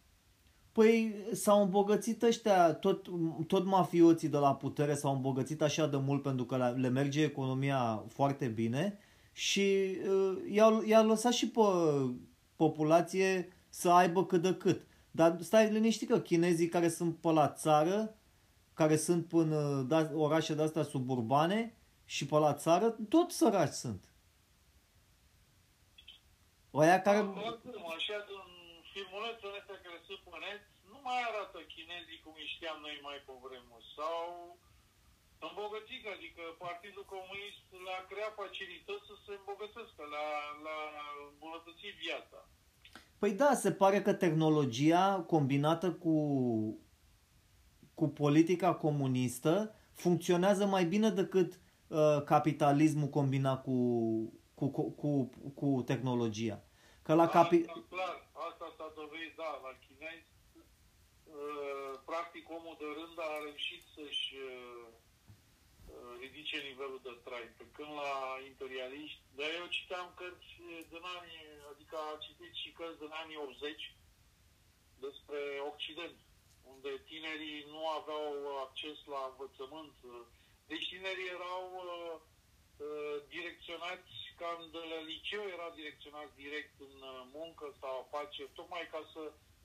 [0.72, 3.08] Păi s-au îmbogățit ăștia, tot,
[3.48, 8.04] tot mafioții de la putere s-au îmbogățit așa de mult pentru că le merge economia
[8.08, 9.00] foarte bine
[9.36, 11.62] și uh, i-au, i-a lăsat și pe
[12.56, 14.88] populație să aibă cât de cât.
[15.12, 18.16] Dar stai liniștit că chinezii care sunt pe la țară,
[18.74, 24.04] care sunt până da, orașe de-astea suburbane și pe la țară, tot săraci sunt.
[26.72, 27.18] Oia care...
[27.18, 28.52] Așa, în
[28.94, 30.52] filmulețul ăsta care se pune,
[30.92, 33.86] nu mai arată chinezii cum îi știam noi mai pe vremuri.
[33.98, 34.24] Sau
[35.48, 40.26] îmbogățit, adică Partidul Comunist le-a creat facilități să se îmbogățească, la,
[40.68, 40.78] la
[41.32, 42.40] îmbunătăți viața.
[43.20, 46.18] Păi da, se pare că tehnologia combinată cu,
[47.94, 53.78] cu politica comunistă funcționează mai bine decât uh, capitalismul combinat cu,
[54.56, 56.64] cu, cu, cu, cu tehnologia.
[57.02, 57.56] Că la capi...
[57.56, 60.28] Asta, clar, asta s-a dovedit, da, la chinezi,
[61.24, 64.88] uh, practic omul de rând a reușit să-și uh,
[66.20, 67.48] ridice nivelul de trai.
[67.58, 68.14] Pe când la
[68.52, 70.52] imperialiști, dar eu citeam cărți
[70.94, 73.96] din anii, adică a citit și cărți din anii 80
[75.00, 75.40] despre
[75.72, 76.18] Occident,
[76.74, 79.96] unde tinerii nu aveau acces la învățământ.
[80.68, 82.16] Deci tinerii erau uh,
[82.86, 89.02] uh, direcționați, când la liceu era direcționat direct în uh, muncă sau afaceri, tocmai ca
[89.14, 89.22] să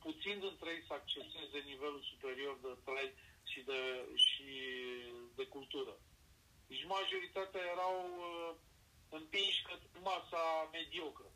[0.07, 3.13] puțin dintre ei să acceseze nivelul superior de trai
[3.51, 3.81] și de,
[4.15, 4.49] și
[5.35, 5.95] de cultură.
[6.71, 7.95] Deci majoritatea erau
[8.29, 8.51] uh,
[9.19, 10.43] împinși către masa
[10.77, 11.29] mediocră.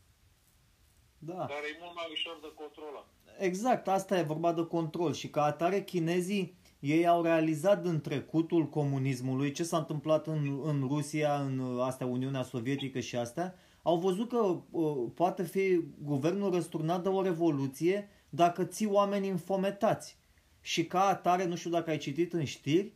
[1.30, 1.47] Da.
[1.55, 3.07] Care e mult mai ușor de controlat.
[3.49, 8.68] Exact, asta e vorba de control și ca atare chinezii ei au realizat în trecutul
[8.68, 14.28] comunismului ce s-a întâmplat în, în Rusia, în astea Uniunea Sovietică și astea, au văzut
[14.28, 20.18] că uh, poate fi guvernul răsturnat de o revoluție dacă ții oameni infometați.
[20.61, 22.93] Și ca atare, nu știu dacă ai citit în știri,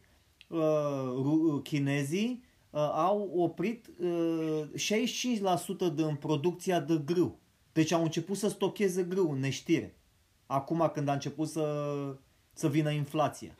[0.48, 4.64] uh, chinezii uh, au oprit uh,
[5.90, 7.40] 65% din producția de grâu.
[7.72, 9.98] Deci au început să stocheze grâu în neștire.
[10.46, 11.94] Acum când a început să,
[12.52, 13.56] să vină inflația.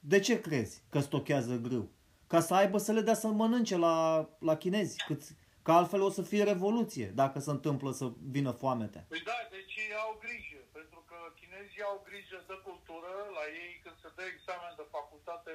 [0.00, 1.90] De ce crezi că stochează grâu?
[2.26, 5.04] Ca să aibă să le dea să mănânce la, la chinezi.
[5.06, 5.22] Cât,
[5.62, 9.04] că altfel o să fie revoluție dacă se întâmplă să vină foamete.
[9.08, 13.72] Păi da, deci ei au grijă, pentru că chinezii au grijă de cultură, la ei
[13.82, 15.52] când se dă examen de facultate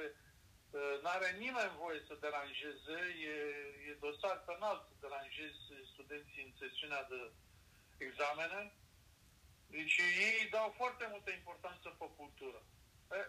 [1.02, 2.98] N-are nimeni voie să deranjeze,
[3.32, 3.36] e,
[3.88, 5.62] e dosar penal să deranjezi
[5.92, 7.20] studenții în sesiunea de
[8.06, 8.60] examene.
[9.76, 12.60] Deci ei dau foarte multă importanță pe cultură.
[13.18, 13.20] E,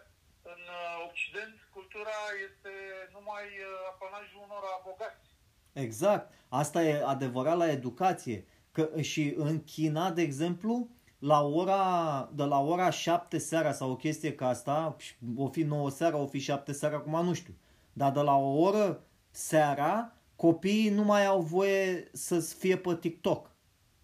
[0.52, 2.72] în uh, Occident, cultura este
[3.16, 5.28] numai uh, apanajul unor bogați.
[5.72, 6.26] Exact.
[6.48, 8.38] Asta e adevărat la educație.
[8.72, 10.88] Că și în China, de exemplu,
[11.20, 14.96] la ora, de la ora 7 seara sau o chestie ca asta,
[15.36, 17.54] o fi 9 seara, o fi 7 seara, acum nu știu,
[17.92, 23.50] dar de la o oră seara, copiii nu mai au voie să fie pe TikTok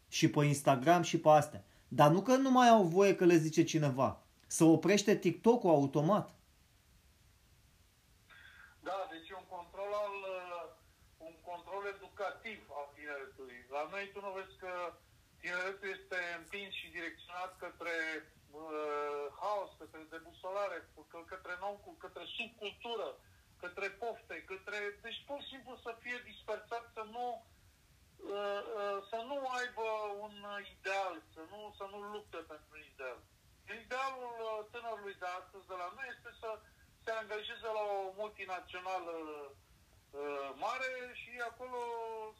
[0.09, 1.65] și pe Instagram și pe astea.
[1.89, 4.23] Dar nu că nu mai au voie că le zice cineva.
[4.47, 6.35] Să oprește TikTok-ul automat.
[8.81, 10.17] Da, deci un control al,
[11.19, 13.59] un control educativ al tineretului.
[13.71, 14.73] La noi tu nu vezi că
[15.47, 17.97] tineretul este împins și direcționat către
[18.51, 20.79] uh, haos, către debusolare,
[21.33, 21.75] către nou,
[22.05, 23.09] către subcultură,
[23.63, 24.79] către pofte, către...
[25.07, 27.27] Deci pur și simplu să fie dispersat, să nu
[28.37, 29.89] uh, uh, să nu aibă
[30.27, 30.35] un
[30.75, 33.19] ideal, să nu, să nu lupte pentru un ideal.
[33.85, 36.51] Idealul uh, tânărului de astăzi de la noi este să
[37.05, 39.15] se angajeze la o multinațională
[39.47, 40.91] uh, mare
[41.21, 41.81] și acolo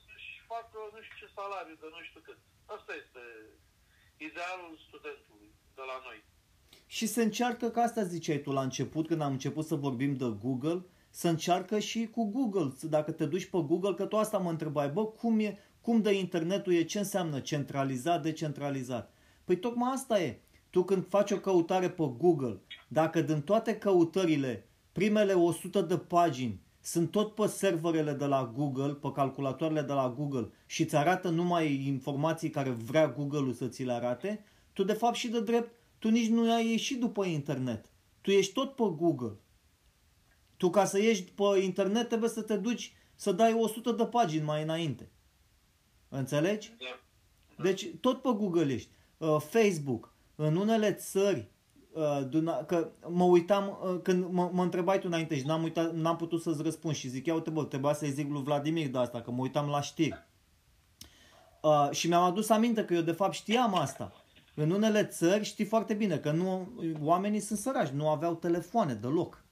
[0.03, 2.41] să-și fac nu știu ce salariu de nu știu cât.
[2.67, 3.23] Asta este
[4.17, 6.25] idealul studentului de la noi.
[6.87, 10.37] Și se încearcă, că asta ziceai tu la început, când am început să vorbim de
[10.43, 12.73] Google, să încearcă și cu Google.
[12.81, 16.13] Dacă te duci pe Google, că tu asta mă întrebai, bă, cum, e, cum de
[16.13, 19.13] internetul e, ce înseamnă centralizat, decentralizat?
[19.45, 20.41] Păi tocmai asta e.
[20.71, 26.61] Tu când faci o căutare pe Google, dacă din toate căutările, primele 100 de pagini
[26.87, 31.29] sunt tot pe serverele de la Google, pe calculatoarele de la Google și îți arată
[31.29, 35.71] numai informații care vrea Google-ul să ți le arate, tu de fapt și de drept,
[35.99, 37.91] tu nici nu ai ieșit după internet.
[38.21, 39.37] Tu ești tot pe Google.
[40.57, 44.45] Tu ca să ieși pe internet trebuie să te duci să dai 100 de pagini
[44.45, 45.09] mai înainte.
[46.09, 46.73] Înțelegi?
[46.79, 47.63] Da.
[47.63, 48.91] Deci tot pe Google ești.
[49.19, 50.15] Uh, Facebook.
[50.35, 51.49] În unele țări,
[51.97, 56.17] uh, că mă uitam, uh, când mă, mă întrebai tu înainte și n-am, uitat, n-am
[56.17, 59.21] putut să-ți răspund și zic, ia uite bă, trebuia să-i zic lui Vladimir de asta,
[59.21, 60.27] că mă uitam la știri.
[61.63, 64.13] Uh, și mi-am adus aminte că eu de fapt știam asta.
[64.55, 66.69] În unele țări știi foarte bine că nu,
[67.03, 69.45] oamenii sunt săraci, nu aveau telefoane deloc.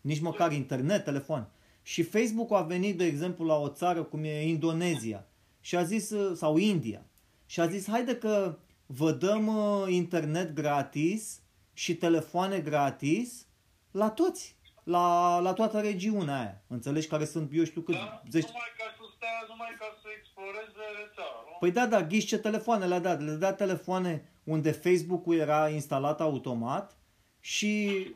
[0.00, 1.48] Nici măcar internet, telefon.
[1.82, 5.26] Și Facebook a venit, de exemplu, la o țară cum e Indonezia
[5.60, 7.04] și a zis, sau India,
[7.46, 11.40] și a zis, haide că vă dăm uh, internet gratis
[11.72, 13.46] și telefoane gratis
[13.90, 16.64] la toți, la, la toată regiunea aia.
[16.66, 18.46] Înțelegi care sunt, eu știu cât, da, 10...
[18.46, 21.56] Numai ca să stea, numai ca să exploreze rețeaua, nu?
[21.60, 23.22] Păi da, da, ghiși ce telefoane le-a dat.
[23.22, 26.98] Le-a dat telefoane unde Facebook-ul era instalat automat
[27.40, 28.06] și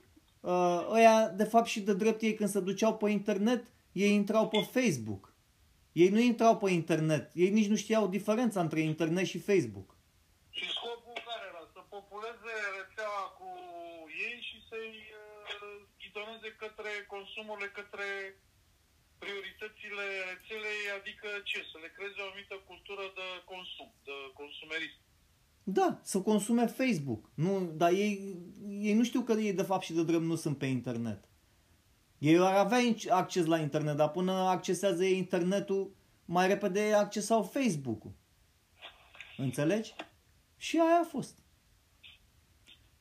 [0.40, 4.48] uh, ăia, de fapt și de drept ei când se duceau pe internet, ei intrau
[4.48, 5.34] pe Facebook.
[5.92, 7.30] Ei nu intrau pe internet.
[7.34, 9.96] Ei nici nu știau diferența între internet și Facebook.
[10.50, 10.64] Și
[16.14, 18.08] uh, ghidoneze către consumurile, către
[19.22, 21.58] prioritățile rețelei, adică ce?
[21.70, 25.00] Să le creeze o anumită cultură de consum, de consumerism.
[25.78, 27.22] Da, să consume Facebook.
[27.44, 28.12] Nu, dar ei,
[28.88, 31.20] ei nu știu că ei de fapt și de drept nu sunt pe internet.
[32.18, 35.94] Ei ar avea acces la internet, dar până accesează ei internetul,
[36.24, 38.12] mai repede accesau Facebook-ul.
[39.36, 39.94] Înțelegi?
[40.56, 41.43] Și aia a fost.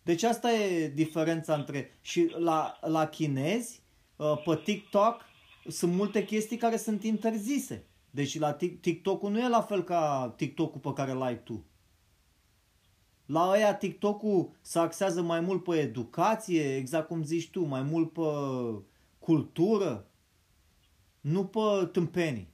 [0.04, 1.98] Deci asta e diferența între...
[2.02, 3.82] Și la, la chinezi,
[4.16, 5.22] uh, pe TikTok,
[5.68, 7.88] sunt multe chestii care sunt interzise.
[8.10, 11.66] Deci la TikTok-ul nu e la fel ca TikTok-ul pe care l-ai tu.
[13.26, 18.14] La aia TikTok-ul se axează mai mult pe educație, exact cum zici tu, mai mult
[18.14, 18.22] pe
[19.20, 20.08] cultură,
[21.22, 22.52] nu pe tâmpenii.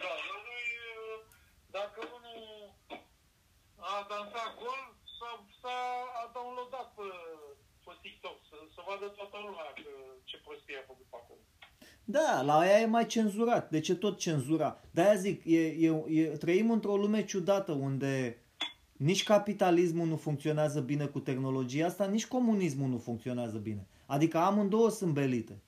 [0.00, 0.66] Da, lui,
[1.76, 2.74] dacă unul
[3.76, 4.82] a dansat gol,
[5.16, 5.78] s-a, s-a
[6.20, 7.08] a downloadat pe,
[7.84, 9.90] pe TikTok, să, să vadă toată lumea că,
[10.24, 11.40] ce prostie a făcut pe acolo.
[12.04, 13.70] Da, la aia e mai cenzurat.
[13.70, 14.80] De ce tot cenzura?
[14.90, 18.38] De-aia zic, e, e, e, trăim într-o lume ciudată unde
[18.96, 23.86] nici capitalismul nu funcționează bine cu tehnologia asta, nici comunismul nu funcționează bine.
[24.06, 25.62] Adică amândouă sunt belite.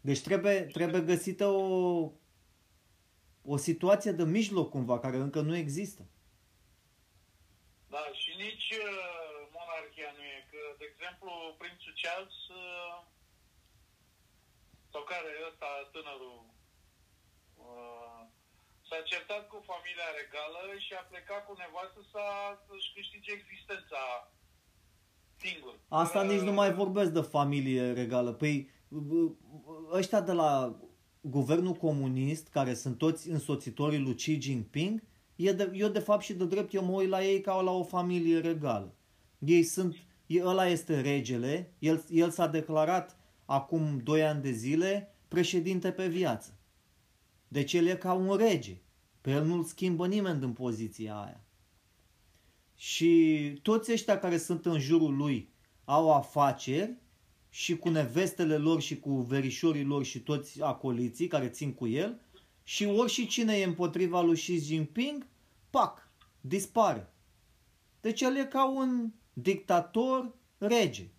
[0.00, 2.12] Deci trebuie, trebuie găsită o,
[3.44, 6.06] o situație de mijloc cumva, care încă nu există.
[7.88, 10.38] Da, și nici uh, monarhia nu e.
[10.50, 10.88] Că, de
[11.26, 12.96] exemplu, prințul Charles, uh,
[14.92, 16.40] sau care e ăsta, tânărul,
[17.66, 18.20] uh,
[18.88, 22.00] s-a certat cu familia regală și a plecat cu nevastă
[22.66, 24.02] să-și câștige existența
[25.44, 25.74] singur.
[26.04, 26.28] Asta uh...
[26.30, 28.32] nici nu mai vorbesc de familie regală.
[28.32, 28.54] Păi
[29.98, 30.52] ăștia de la
[31.20, 35.02] guvernul comunist, care sunt toți însoțitorii lui Xi Jinping,
[35.36, 37.70] e de, eu de fapt și de drept eu mă uit la ei ca la
[37.70, 38.94] o familie regală.
[39.38, 39.96] Ei sunt,
[40.42, 46.58] ăla este regele, el, el s-a declarat acum 2 ani de zile președinte pe viață.
[47.48, 48.76] Deci el e ca un rege.
[49.20, 51.40] Pe el nu-l schimbă nimeni din poziția aia.
[52.74, 55.48] Și toți ăștia care sunt în jurul lui
[55.84, 56.96] au afaceri
[57.50, 62.20] și cu nevestele lor și cu verișorii lor și toți acoliții care țin cu el
[62.62, 65.26] și ori și cine e împotriva lui Xi Jinping,
[65.70, 66.08] pac,
[66.40, 67.12] dispare.
[68.00, 71.10] Deci el e ca un dictator rege,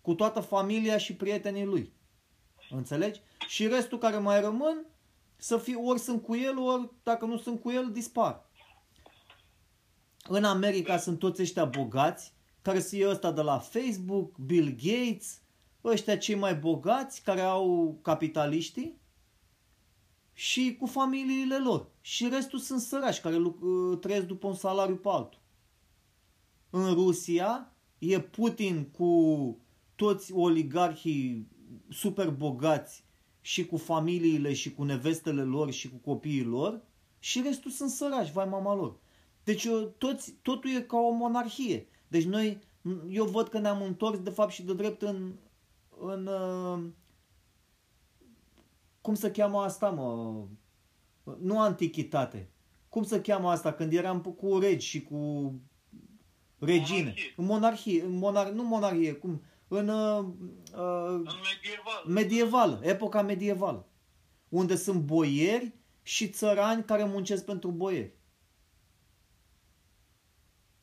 [0.00, 1.92] cu toată familia și prietenii lui.
[2.70, 3.20] Înțelegi?
[3.48, 4.86] Și restul care mai rămân
[5.36, 8.46] să fie ori sunt cu el, ori dacă nu sunt cu el, dispar.
[10.28, 15.40] În America sunt toți ăștia bogați, care sunt ăsta de la Facebook, Bill Gates,
[15.84, 19.00] ăștia cei mai bogați care au capitaliștii
[20.32, 21.88] și cu familiile lor.
[22.00, 25.40] Și restul sunt sărași care uh, trăiesc după un salariu pe altul.
[26.70, 29.58] În Rusia e Putin cu
[29.94, 31.48] toți oligarhii
[31.90, 33.04] super bogați
[33.40, 36.82] și cu familiile și cu nevestele lor și cu copiii lor
[37.18, 38.96] și restul sunt săraci, vai mama lor.
[39.44, 41.86] Deci toți, totul e ca o monarhie.
[42.08, 42.58] Deci noi,
[43.10, 45.32] eu văd că ne-am întors de fapt și de drept în,
[46.00, 46.84] în uh,
[49.00, 50.44] cum se cheamă asta, mă?
[51.40, 52.50] Nu antichitate.
[52.88, 55.52] Cum se cheamă asta când eram cu regi și cu
[56.58, 57.14] regine?
[57.14, 57.34] Monarhie.
[57.36, 59.42] În monarhie, în monar, nu monarhie, cum?
[59.68, 62.04] În, uh, uh, în medieval.
[62.06, 63.88] medieval, epoca medievală.
[64.48, 68.14] Unde sunt boieri și țărani care muncesc pentru boieri.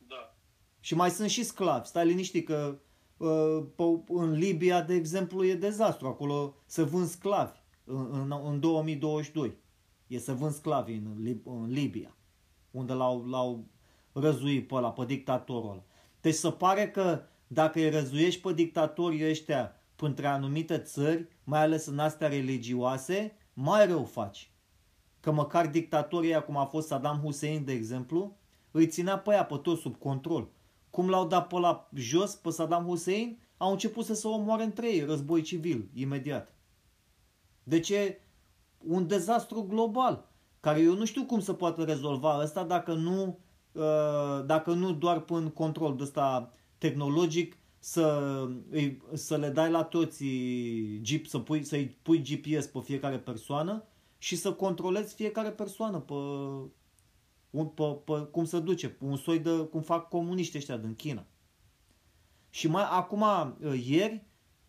[0.07, 0.35] Da.
[0.79, 1.87] Și mai sunt și sclavi.
[1.87, 2.79] Stai liniștit că
[3.17, 3.63] uh,
[4.07, 6.07] în Libia, de exemplu, e dezastru.
[6.07, 9.57] Acolo se vând sclavi în, în, în 2022.
[10.07, 12.15] E să vând sclavi în, Lib- în Libia,
[12.71, 13.67] unde l-au, l-au
[14.19, 15.83] răzuit pe ăla, pe dictatorul ăla.
[16.21, 21.85] Deci se pare că dacă îi răzuiești pe dictatorii ăștia între anumite țări, mai ales
[21.85, 24.49] în astea religioase, mai rău faci.
[25.19, 28.37] Că măcar dictatorii cum a fost Saddam Hussein, de exemplu,
[28.71, 30.49] îi ținea pe ea pe tot sub control.
[30.89, 34.93] Cum l-au dat pe la jos, pe Saddam Hussein, au început să se omoare între
[34.93, 36.53] ei, război civil, imediat.
[37.63, 38.19] Deci e
[38.77, 40.27] un dezastru global,
[40.59, 43.35] care eu nu știu cum se poate rezolva ăsta dacă nu, uh,
[44.45, 48.47] dacă nu doar prin control de ăsta tehnologic să,
[49.13, 50.23] să le dai la toți
[51.01, 53.83] Jeep, să pui, să-i pui GPS pe fiecare persoană
[54.17, 56.13] și să controlezi fiecare persoană pe,
[57.75, 61.25] pe, pe cum se duce, un soi de cum fac comuniști ăștia din China.
[62.49, 64.23] Și mai acum, uh, ieri,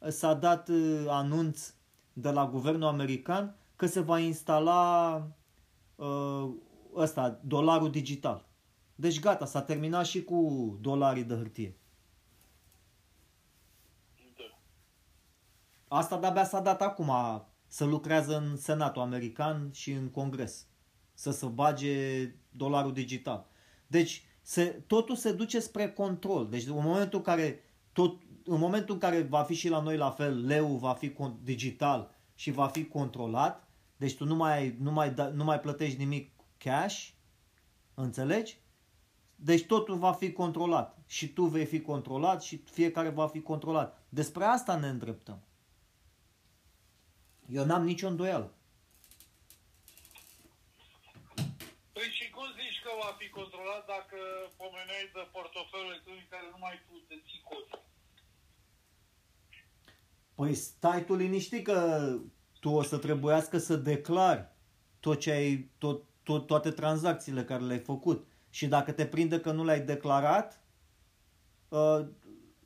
[0.08, 1.74] s-a dat uh, anunț
[2.12, 5.16] de la guvernul american că se va instala
[5.94, 6.48] uh,
[6.94, 8.45] ăsta, dolarul digital.
[8.98, 11.76] Deci gata, s-a terminat și cu dolarii de hârtie.
[15.88, 17.12] Asta de-abia s-a dat acum
[17.66, 20.66] să lucrează în Senatul American și în Congres.
[21.14, 23.46] Să se bage dolarul digital.
[23.86, 26.48] Deci se, totul se duce spre control.
[26.48, 27.60] Deci în momentul în care
[27.92, 31.16] tot, în momentul în care va fi și la noi la fel, leu va fi
[31.42, 35.98] digital și va fi controlat, deci tu nu mai, nu mai, da, nu mai plătești
[35.98, 37.08] nimic cash,
[37.94, 38.58] înțelegi?
[39.36, 40.98] Deci totul va fi controlat.
[41.06, 44.06] Și tu vei fi controlat și fiecare va fi controlat.
[44.08, 45.42] Despre asta ne îndreptăm.
[47.48, 48.54] Eu n-am nicio îndoială.
[51.92, 54.16] Păi și cum zici că va fi controlat dacă
[54.56, 57.80] pomeneai de portofelul electronic care nu mai tu te ții cod?
[60.34, 62.08] Păi stai tu liniștit că
[62.60, 64.48] tu o să trebuiască să declari
[65.00, 68.26] tot ce ai, tot, tot, toate tranzacțiile care le-ai făcut.
[68.50, 70.60] Și dacă te prinde că nu le-ai declarat,
[71.72, 72.06] ă,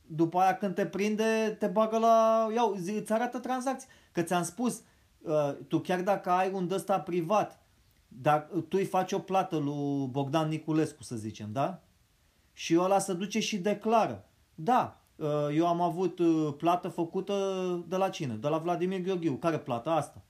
[0.07, 2.49] după aia când te prinde, te bagă la...
[2.55, 3.89] Iau, zi, îți arată tranzacții.
[4.13, 4.83] Că ți-am spus,
[5.27, 7.63] ă, tu chiar dacă ai un ăsta privat,
[8.09, 11.83] dacă tu îi faci o plată lui Bogdan Niculescu, să zicem, da?
[12.53, 14.25] Și ăla se duce și declară.
[14.55, 17.35] Da, Uh, eu am avut uh, plată făcută
[17.89, 18.35] de la cine?
[18.35, 19.35] De la Vladimir Gheorghiu.
[19.35, 19.91] Care plată?
[19.91, 20.23] Asta.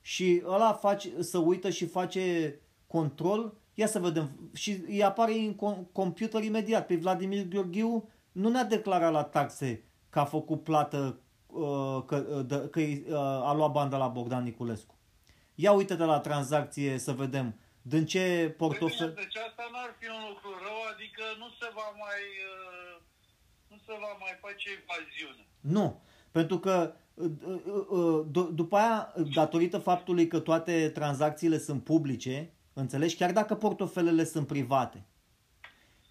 [0.00, 2.54] Și ăla face, să uită și face
[2.86, 5.54] control, ia să vedem, și îi apare în
[5.92, 6.86] computer imediat.
[6.86, 12.56] Pe Vladimir Gheorghiu nu ne-a declarat la taxe că a făcut plată, uh, că, că,
[12.56, 12.80] că
[13.44, 14.94] a luat banda la Bogdan Niculescu.
[15.54, 19.12] Ia uite de la tranzacție să vedem din ce portofel...
[19.14, 22.22] Deci asta n-ar fi un lucru rău, adică nu se va mai...
[22.52, 22.66] Uh
[23.86, 25.46] să va mai face evaziune.
[25.60, 32.52] Nu, pentru că uh, uh, uh, după aia, datorită faptului că toate tranzacțiile sunt publice,
[32.80, 35.06] înțelegi, chiar dacă portofelele sunt private,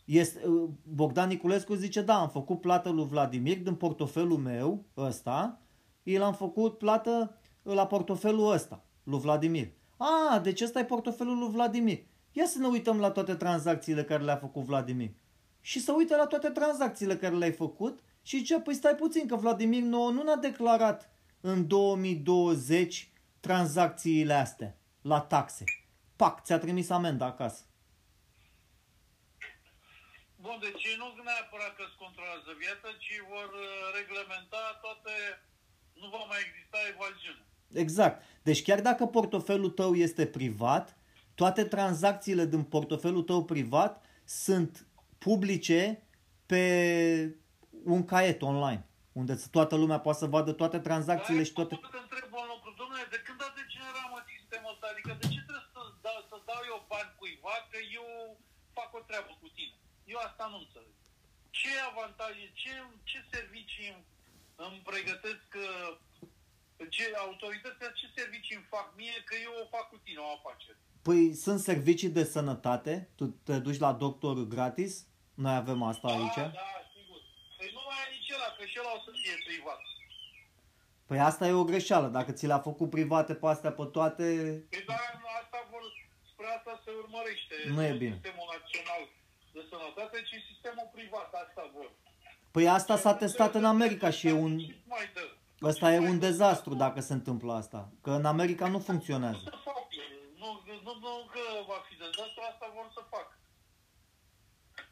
[0.06, 0.42] este,
[0.84, 5.62] Bogdan Niculescu zice, da, am făcut plată lui Vladimir din portofelul meu ăsta,
[6.04, 9.72] el am făcut plată la portofelul ăsta, lui Vladimir.
[9.98, 12.00] A, deci ăsta e portofelul lui Vladimir.
[12.32, 15.12] Ia să ne uităm la toate tranzacțiile care le-a făcut Vladimir
[15.66, 19.36] și să uite la toate tranzacțiile care le-ai făcut și zice, păi stai puțin că
[19.36, 21.10] Vladimir nouă nu ne-a declarat
[21.42, 25.64] în 2020 tranzacțiile astea la taxe.
[26.16, 27.64] Pac, ți-a trimis amenda acasă.
[30.36, 33.68] Bun, deci ei nu neapărat că îți controlează viața, ci vor uh,
[34.00, 35.14] reglementa toate,
[36.02, 37.44] nu va mai exista evaziune.
[37.84, 38.24] Exact.
[38.44, 40.98] Deci chiar dacă portofelul tău este privat,
[41.36, 44.88] toate tranzacțiile din portofelul tău privat sunt
[45.18, 46.04] publice
[46.46, 46.64] pe
[47.84, 51.76] un caiet online, unde toată lumea poate să vadă toate tranzacțiile da, și toate...
[51.76, 53.54] Pot să întreb un lucru, domnule, de când a
[57.76, 58.08] că eu
[58.78, 59.76] fac o treabă cu tine?
[60.14, 60.96] Eu asta nu înțeleg.
[61.60, 62.72] Ce avantaje, ce,
[63.10, 64.06] ce servicii îmi,
[64.66, 65.92] îmi pregătesc uh,
[66.96, 70.78] Ce autoritățile, ce servicii îmi fac mie, că eu o fac cu tine, o afacere.
[71.08, 74.94] Păi sunt servicii de sănătate, tu te duci la doctor gratis,
[75.44, 76.42] noi avem asta da, aici.
[76.62, 77.20] Da, sigur.
[77.58, 79.82] Păi nu mai e nici ăla, că și ăla o să fie privat.
[81.08, 84.24] Păi asta e o greșeală, dacă ți le-a făcut private pe astea pe toate...
[84.70, 85.45] Păi da, asta vor,
[86.46, 87.56] spre asta se urmărește.
[87.76, 88.14] Nu e bine.
[88.14, 89.04] Sistemul național
[89.56, 91.90] de sănătate, ci sistemul privat, asta vor.
[92.52, 94.54] Păi asta s-a testat în America și e un...
[94.94, 95.26] Mai dă.
[95.62, 97.90] Ăsta e un dezastru dacă se întâmplă asta.
[98.04, 99.44] Că în America nu funcționează.
[100.42, 103.28] Nu, nu, nu, nu că va fi dezastru, asta vor să fac.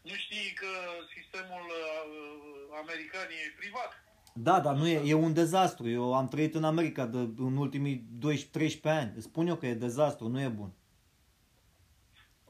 [0.02, 0.72] Nu știi că
[1.16, 3.92] sistemul uh, american e privat?
[4.34, 5.90] Da, dar nu e, e un dezastru.
[5.90, 8.08] Eu am trăit în America de, în ultimii
[8.78, 9.14] 12-13 ani.
[9.18, 10.74] Spun eu că e dezastru, nu e bun.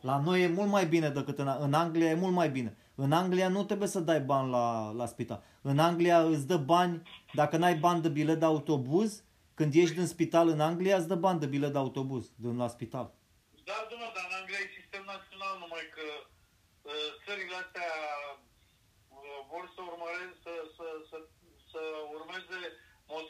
[0.03, 2.71] La noi e mult mai bine decât în, în Anglia, e mult mai bine.
[2.95, 5.43] În Anglia nu trebuie să dai bani la, la spital.
[5.61, 6.95] În Anglia îți dă bani,
[7.33, 9.23] dacă n-ai bani de bilet de autobuz,
[9.53, 12.67] când ești în spital în Anglia, îți dă bani de bilet de autobuz din la
[12.75, 13.07] spital.
[13.69, 16.05] Da, domnule, dar în Anglia e sistem național, numai că
[16.91, 17.91] uh, țările astea
[19.17, 21.17] uh, vor să urmăreze, să, să, să,
[21.71, 21.81] să
[22.17, 22.59] urmeze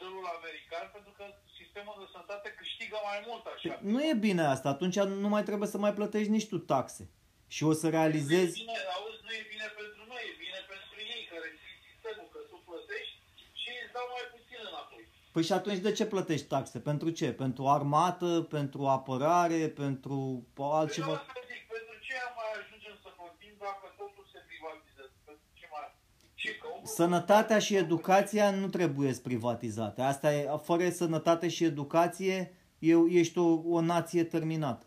[0.04, 1.24] modelul american, pentru că
[1.58, 3.74] sistemul de sănătate câștigă mai mult așa.
[3.94, 7.04] Nu e bine asta, atunci nu mai trebuie să mai plătești nici tu taxe.
[7.54, 8.54] Și o să realizezi...
[8.56, 11.76] Nu e bine, auzi, nu e bine pentru noi, e bine pentru ei, care știi
[11.88, 13.16] sistemul, că tu plătești
[13.60, 15.02] și îți dau mai puțin înapoi.
[15.34, 16.76] Păi și atunci de ce plătești taxe?
[16.90, 17.28] Pentru ce?
[17.42, 20.16] Pentru armată, pentru apărare, pentru
[20.80, 21.16] altceva?
[21.36, 25.16] Păi zic, pentru ce mai ajungem să plătim dacă totul se privatizează?
[25.28, 25.86] Pentru ce mai...
[26.40, 30.00] Ce, că Sănătatea și educația nu trebuie privatizate.
[30.02, 32.36] Asta e, fără sănătate și educație,
[32.78, 34.86] eu, ești o, o nație terminată.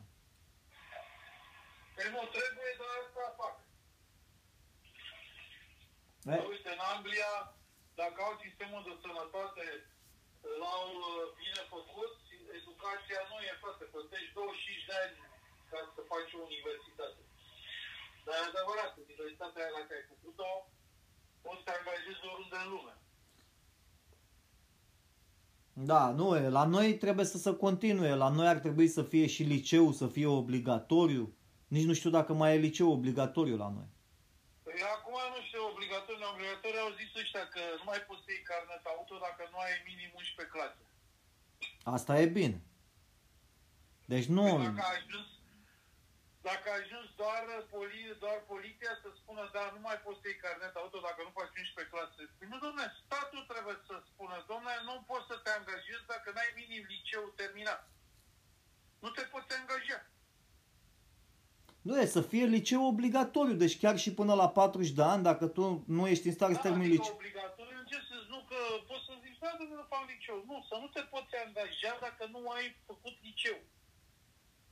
[1.95, 3.55] Păi nu trebuie, dar asta fac.
[6.33, 6.35] E?
[6.53, 7.31] Uite, în Anglia,
[8.01, 9.65] dacă au sistemul de sănătate
[10.61, 12.13] l-au uh, bine făcut,
[12.59, 15.15] educația nu e frate, plătești 25 de ani
[15.71, 17.21] ca să faci o universitate.
[18.25, 20.49] Dar e adevărat, universitatea aia la care ai făcut-o,
[21.47, 22.93] poți să te angajezi oriunde în lume.
[25.91, 26.49] Da, nu e.
[26.59, 28.13] La noi trebuie să se continue.
[28.23, 31.25] La noi ar trebui să fie și liceu, să fie obligatoriu.
[31.75, 33.89] Nici nu știu dacă mai e liceu obligatoriu la noi.
[34.63, 38.47] Păi acum nu știu, obligatoriu, neobligatoriu, au zis ăștia că nu mai poți să iei
[38.49, 40.81] carnet auto dacă nu ai minim 11 clase.
[41.95, 42.57] Asta e bine.
[44.13, 44.43] Deci nu...
[44.43, 45.27] Păi dacă ai ajuns,
[46.49, 47.43] dacă ai ajuns doar,
[47.73, 51.31] poli, doar poliția să spună, da, nu mai poți să iei carnet auto dacă nu
[51.39, 52.21] faci 11 clase.
[52.37, 56.51] Păi nu, domne, statul trebuie să spună, domne, nu poți să te angajezi dacă n-ai
[56.59, 57.81] minim liceu terminat.
[59.03, 59.99] Nu te poți angaja.
[61.87, 65.45] Nu e să fie liceu obligatoriu, deci chiar și până la 40 de ani, dacă
[65.55, 65.63] tu
[65.97, 67.17] nu ești în stare să Da, termini adică liceu.
[67.19, 68.23] obligatoriu, în ce sens?
[68.35, 70.37] Nu că poți să zici, da, domnule, nu fac liceu.
[70.49, 73.59] Nu, să nu te poți angaja dacă nu ai făcut liceu.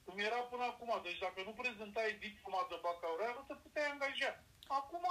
[0.05, 0.91] Cum era până acum.
[1.07, 4.31] Deci dacă nu prezentai diploma de bacalaureat, nu te puteai angaja.
[4.79, 5.05] Acum,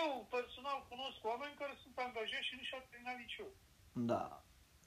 [0.00, 3.48] eu personal cunosc oameni care sunt angajați și nu și-au terminat liceu.
[4.10, 4.24] Da.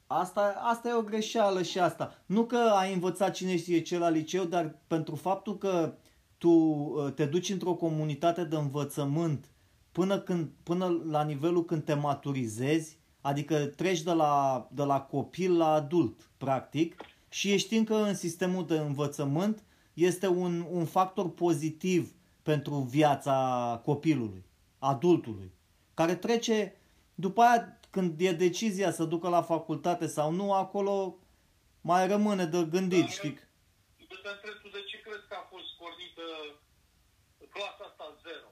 [0.07, 2.05] Asta, asta e o greșeală și asta.
[2.25, 5.97] Nu că ai învățat cine știe ce la liceu, dar pentru faptul că
[6.37, 9.49] tu uh, te duci într-o comunitate de învățământ
[9.91, 15.57] până, când, până la nivelul când te maturizezi, adică treci de la, de la copil
[15.57, 17.01] la adult, practic,
[17.37, 19.63] și ești încă în sistemul de învățământ,
[19.93, 22.01] este un, un factor pozitiv
[22.49, 23.35] pentru viața
[23.87, 24.43] copilului,
[24.91, 25.49] adultului,
[25.93, 26.57] care trece,
[27.25, 31.17] după aia când e decizia să ducă la facultate sau nu, acolo
[31.81, 33.37] mai rămâne de gândit, Dar, știi?
[34.11, 36.25] Eu te întreb tu de ce crezi că a fost pornită
[37.53, 38.49] clasa asta zero?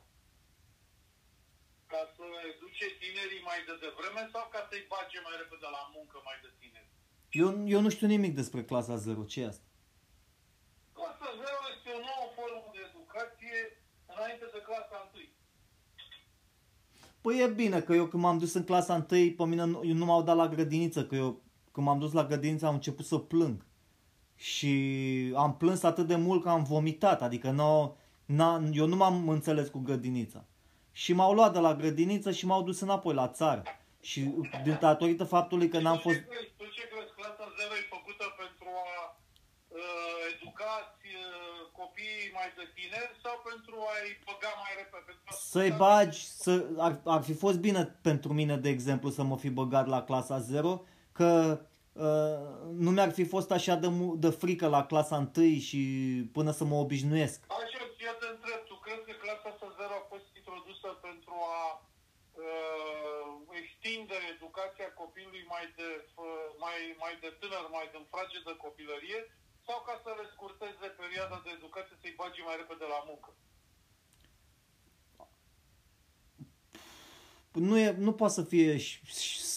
[1.91, 6.17] Ca să educe tinerii mai de devreme sau ca să-i bage mai repede la muncă
[6.27, 6.91] mai de tineri?
[7.33, 9.63] Eu, eu nu știu nimic despre clasa 0, ce e asta?
[10.93, 13.55] Clasa 0 este o nouă formă de educație
[14.05, 15.23] înainte de clasa 1.
[17.21, 19.93] Păi e bine că eu când m-am dus în clasa 1, pe mine nu, eu
[19.93, 23.17] nu m-au dat la grădiniță, că eu când m-am dus la grădiniță am început să
[23.17, 23.65] plâng.
[24.35, 24.71] Și
[25.35, 28.39] am plâns atât de mult că am vomitat, adică nu, n
[28.73, 30.45] eu nu m-am înțeles cu grădinița.
[30.91, 33.63] Și m-au luat de la grădiniță și m-au dus înapoi la țară.
[34.01, 34.19] Și
[34.63, 36.15] din datorită faptului că n-am Tu fost...
[36.15, 36.51] ce crezi?
[36.57, 37.11] Tu ce crezi?
[37.15, 39.17] Clasa 0 e făcută pentru a
[39.67, 41.01] uh, educați
[42.03, 45.03] uh, copiii mai de tineri sau pentru a-i băga mai repede?
[45.05, 46.53] Pentru a Să-i scuza- bagi, să,
[46.87, 50.37] ar, ar fi fost bine pentru mine, de exemplu, să mă fi băgat la clasa
[50.39, 50.81] 0,
[51.11, 51.29] că
[52.05, 52.39] uh,
[52.85, 55.81] nu mi-ar fi fost așa de, mu- de frică la clasa 1 și
[56.35, 57.37] până să mă obișnuiesc.
[57.47, 61.59] Așa, eu te întreb, tu crezi că clasa asta 0 a fost introdusă pentru a
[62.45, 63.27] uh,
[63.61, 65.89] extinde educația copilului mai de,
[66.65, 69.19] mai, mai de tânăr, mai de fragedă copilărie,
[69.67, 73.29] sau ca să le scurteze perioada de educație, să-i bagi mai repede la muncă?
[77.53, 78.77] Nu, e, nu poate să fie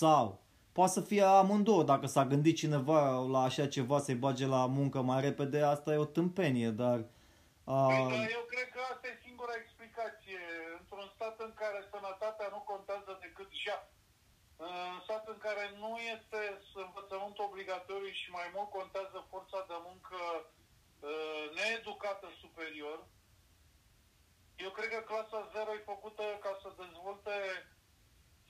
[0.00, 0.44] sau.
[0.72, 1.82] Poate să fie amândouă.
[1.82, 3.00] Dacă s-a gândit cineva
[3.34, 6.98] la așa ceva să-i bage la muncă mai repede, asta e o tâmpenie, dar...
[7.64, 7.90] Uh...
[7.90, 10.40] Păi, da, eu cred că asta e singura explicație.
[10.78, 13.78] Într-un stat în care sănătatea nu contează decât ja.
[14.56, 20.18] În stat în care nu este învățământ obligatoriu și mai mult contează forța de muncă
[21.00, 23.06] uh, needucată superior,
[24.56, 27.36] eu cred că clasa 0 e făcută ca să dezvolte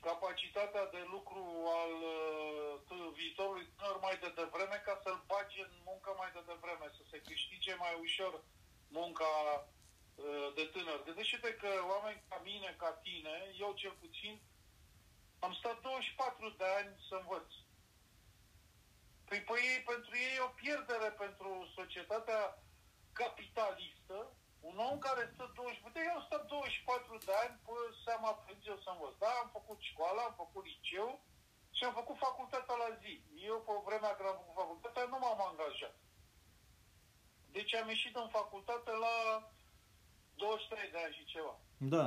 [0.00, 1.44] capacitatea de lucru
[1.80, 6.86] al uh, viitorului tânăr mai de devreme ca să-l bage în muncă mai de devreme,
[6.96, 8.32] să se câștige mai ușor
[8.88, 9.32] munca
[10.14, 10.98] uh, de tânăr.
[11.04, 13.34] Gândește-te că oameni ca mine, ca tine,
[13.64, 14.34] eu cel puțin,
[15.38, 17.50] am stat 24 de ani să învăț.
[19.28, 22.40] Păi, păi pentru ei e o pierdere pentru societatea
[23.12, 24.18] capitalistă
[24.68, 28.30] un om care stă 20, uite, eu am stat 24 de ani pe seama
[28.70, 29.14] eu să învăț.
[29.24, 31.10] Da, am făcut școala, am făcut liceu
[31.76, 33.14] și am făcut facultatea la zi.
[33.50, 35.96] Eu, pe vremea când am făcut facultatea, nu m-am angajat.
[37.56, 39.16] Deci am ieșit în facultate la
[40.34, 41.54] 23 de ani și ceva.
[41.94, 42.06] Da.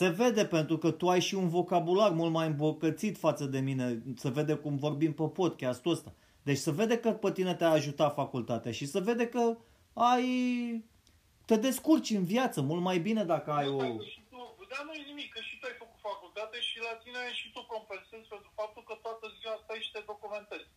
[0.00, 3.84] Se vede pentru că tu ai și un vocabular mult mai îmbocățit față de mine.
[4.16, 6.12] Se vede cum vorbim pe podcastul ăsta.
[6.42, 9.56] Deci se vede că pe tine te-a ajutat facultatea și se vede că
[10.10, 10.28] ai
[11.48, 13.78] te descurci în viață mult mai bine dacă ai o...
[14.72, 17.60] Da, nu e nimic, că și tu ai făcut facultate și la tine și tu
[17.74, 20.68] compensezi pentru faptul că toată ziua stai și te documentezi.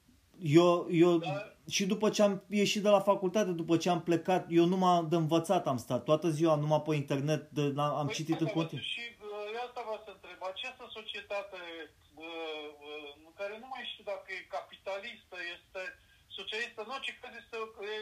[0.41, 1.53] Eu, eu da.
[1.69, 5.15] și după ce am ieșit de la facultate, după ce am plecat, eu numai de
[5.15, 6.03] învățat am stat.
[6.03, 8.83] Toată ziua numai pe internet de, am păi, citit în continuu.
[8.95, 10.39] Și uh, asta vă să întreb.
[10.53, 11.61] Această societate
[12.25, 15.81] uh, uh, în care nu mai știu dacă e capitalistă, este
[16.39, 17.57] socialistă, nu, ce cred este,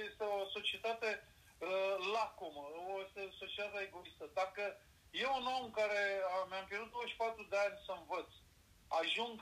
[0.10, 2.64] este o societate uh, lacomă,
[2.94, 2.98] o
[3.42, 4.24] societate egoistă.
[4.42, 4.64] Dacă
[5.24, 6.02] eu un om care
[6.50, 8.30] mi-am pierdut 24 de ani să învăț,
[9.02, 9.36] ajung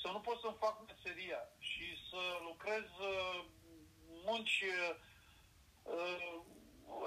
[0.00, 3.38] să nu pot să-mi fac meseria și să lucrez uh,
[4.26, 4.64] munci
[5.82, 6.38] uh,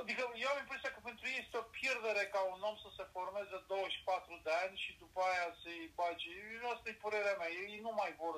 [0.01, 3.05] Adică eu am impresia că pentru ei este o pierdere ca un om să se
[3.15, 6.33] formeze 24 de ani și după aia să-i bage.
[6.73, 7.51] Asta e părerea mea.
[7.63, 8.35] Ei nu mai vor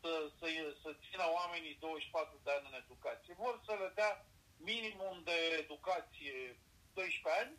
[0.00, 0.46] să, să,
[0.82, 3.32] să țină oamenii 24 de ani în educație.
[3.44, 4.12] Vor să le dea
[4.72, 6.34] minimum de educație
[6.92, 7.52] 12 ani,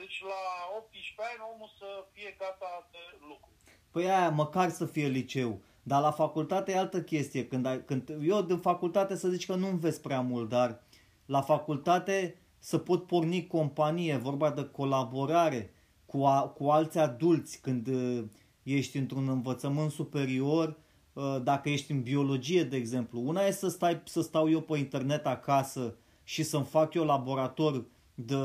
[0.00, 0.42] deci la
[0.76, 3.50] 18 ani omul să fie gata de lucru.
[3.92, 5.52] Păi aia, măcar să fie liceu.
[5.88, 7.46] Dar la facultate e altă chestie.
[7.46, 10.82] Când, ai, când eu din facultate să zici că nu înveți prea mult, dar
[11.26, 15.74] la facultate să pot porni companie, vorba de colaborare
[16.06, 18.24] cu, a, cu alți adulți când uh,
[18.62, 20.76] ești într-un învățământ superior,
[21.12, 23.20] uh, dacă ești în biologie, de exemplu.
[23.24, 27.84] Una e să, stai, să stau eu pe internet acasă și să-mi fac eu laborator
[28.14, 28.36] de,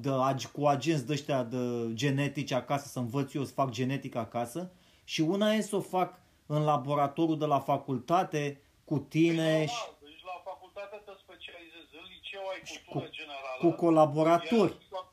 [0.00, 4.18] de, de, cu agenți de ăștia de genetici acasă, să învăț eu să fac genetică
[4.18, 4.70] acasă
[5.04, 9.56] și una e să o fac în laboratorul de la facultate cu tine.
[9.56, 9.82] Păi, și...
[10.00, 12.60] Deci la facultate te specializezi, în liceu ai
[12.92, 13.58] cultură cu, generală.
[13.60, 14.72] Cu colaboratori.
[14.92, 15.04] Iar,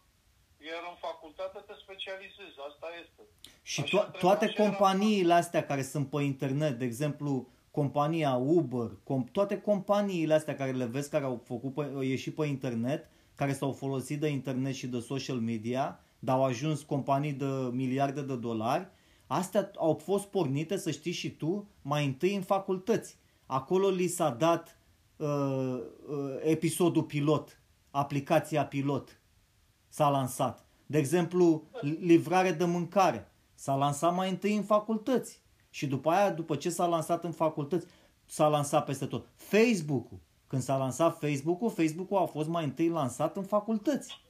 [0.72, 3.22] iar în facultate te specializezi, asta este.
[3.62, 9.62] Și to- toate companiile astea care sunt pe internet, de exemplu, compania Uber, com- toate
[9.62, 13.72] companiile astea care le vezi, care au făcut pe, au ieșit pe internet, care s-au
[13.72, 18.88] folosit de internet și de social media, dar au ajuns companii de miliarde de dolari,
[19.32, 23.18] astea au fost pornite, să știi și tu, mai întâi în facultăți.
[23.46, 24.78] Acolo li s-a dat
[25.18, 29.22] uh, uh, episodul pilot, aplicația pilot
[29.88, 30.66] s-a lansat.
[30.86, 31.64] De exemplu,
[32.00, 35.42] livrare de mâncare s-a lansat mai întâi în facultăți.
[35.70, 37.88] Și după aia, după ce s-a lansat în facultăți,
[38.26, 39.28] s-a lansat peste tot.
[39.36, 40.20] Facebook-ul.
[40.48, 44.22] Când s-a lansat Facebook-ul, Facebook-ul a fost mai întâi lansat în facultăți.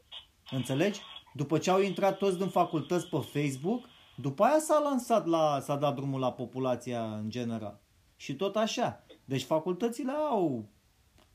[0.51, 0.99] Înțelegi?
[1.33, 3.85] După ce au intrat toți din facultăți pe Facebook,
[4.15, 7.79] după aia s-a lansat la, s-a dat drumul la populația în general.
[8.15, 9.03] Și tot așa.
[9.25, 10.65] Deci facultățile au,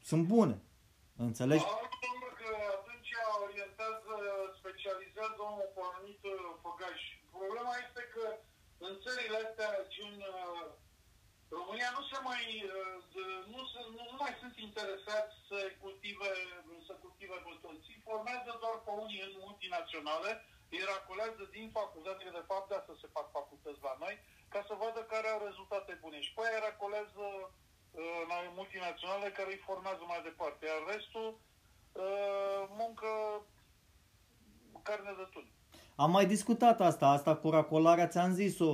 [0.02, 0.62] sunt bune.
[1.16, 1.64] Înțelegi?
[2.40, 3.12] că atunci
[3.46, 4.14] orientează,
[4.60, 6.22] specializează omul pe anumit
[6.62, 7.00] făgaș.
[7.36, 8.24] Problema este că
[8.86, 9.70] în țările astea,
[10.08, 10.64] în uh,
[11.58, 12.44] România nu se mai,
[12.78, 16.30] uh, nu, se, nu, nu mai sunt interesați să cultive,
[16.86, 20.30] să cultive bătății, formează doar pe unii în multinaționale,
[20.76, 24.14] îi racolează din facultate, de fapt de asta se fac facultăți la noi,
[24.52, 26.18] ca să vadă care au rezultate bune.
[26.26, 31.28] Și pe aia racolează uh, multinaționale care îi formează mai departe, iar restul
[32.04, 33.10] uh, muncă
[34.88, 35.46] carne de tun.
[35.96, 38.70] Am mai discutat asta, asta cu racolarea, ți-am zis-o,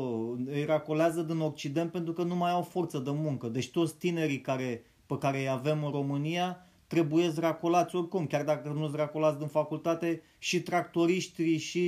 [0.57, 3.47] îi racolează din Occident pentru că nu mai au forță de muncă.
[3.47, 8.69] Deci toți tinerii care, pe care îi avem în România trebuie racolați oricum, chiar dacă
[8.69, 10.11] nu-ți racolați din facultate,
[10.49, 11.87] și tractoriști, și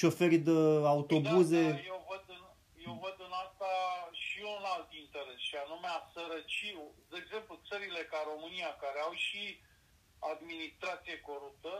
[0.00, 0.58] șoferii de
[0.94, 1.62] autobuze.
[1.62, 2.42] Da, da, eu, văd în,
[2.86, 3.70] eu văd în asta
[4.24, 6.82] și un alt interes, și anume a sărăciu.
[7.12, 9.42] De exemplu, țările ca România, care au și
[10.32, 11.72] administrație coruptă,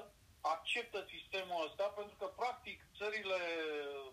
[0.54, 3.40] acceptă sistemul ăsta pentru că, practic, țările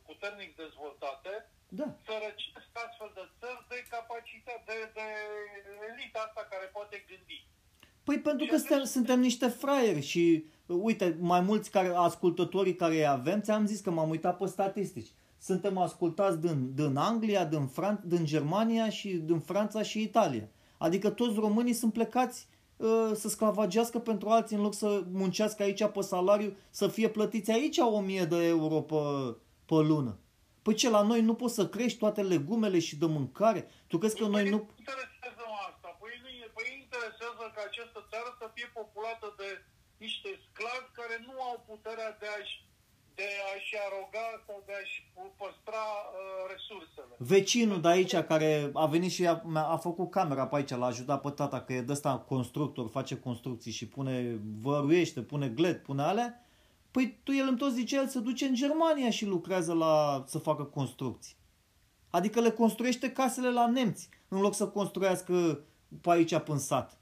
[0.08, 1.34] puternic dezvoltate
[1.80, 1.88] da.
[2.06, 5.08] sărăcesc astfel de țări de capacitate, de, de
[5.90, 7.40] elita asta care poate gândi.
[8.06, 13.08] Păi pentru că suntem, suntem niște fraieri și, uite, mai mulți care, ascultătorii care îi
[13.08, 15.14] avem, ți-am zis că m-am uitat pe statistici.
[15.40, 20.50] Suntem ascultați din, din Anglia, din, Fran- din Germania și din Franța și Italia.
[20.78, 25.88] Adică toți românii sunt plecați uh, să sclavagească pentru alții în loc să muncească aici
[25.88, 28.96] pe salariu, să fie plătiți aici 1000 de euro pe,
[29.66, 30.18] pe lună.
[30.62, 33.68] Păi ce, la noi nu poți să crești toate legumele și de mâncare?
[33.88, 34.68] Tu crezi că noi nu
[37.56, 39.50] ca această țară să fie populată de
[39.98, 42.64] niște sclavi care nu au puterea de a-și
[43.16, 47.16] de a-și aroga sau de a-și păstra uh, resursele.
[47.18, 51.22] Vecinul de aici care a venit și a, a făcut camera pe aici, l-a ajutat
[51.22, 56.02] pe tata că e de ăsta constructor, face construcții și pune, văruiește, pune gled, pune
[56.02, 56.46] alea,
[56.92, 60.38] păi tu el îmi tot zice, el se duce în Germania și lucrează la să
[60.38, 61.36] facă construcții.
[62.10, 65.64] Adică le construiește casele la nemți, în loc să construiască
[66.02, 66.98] pe aici până sat.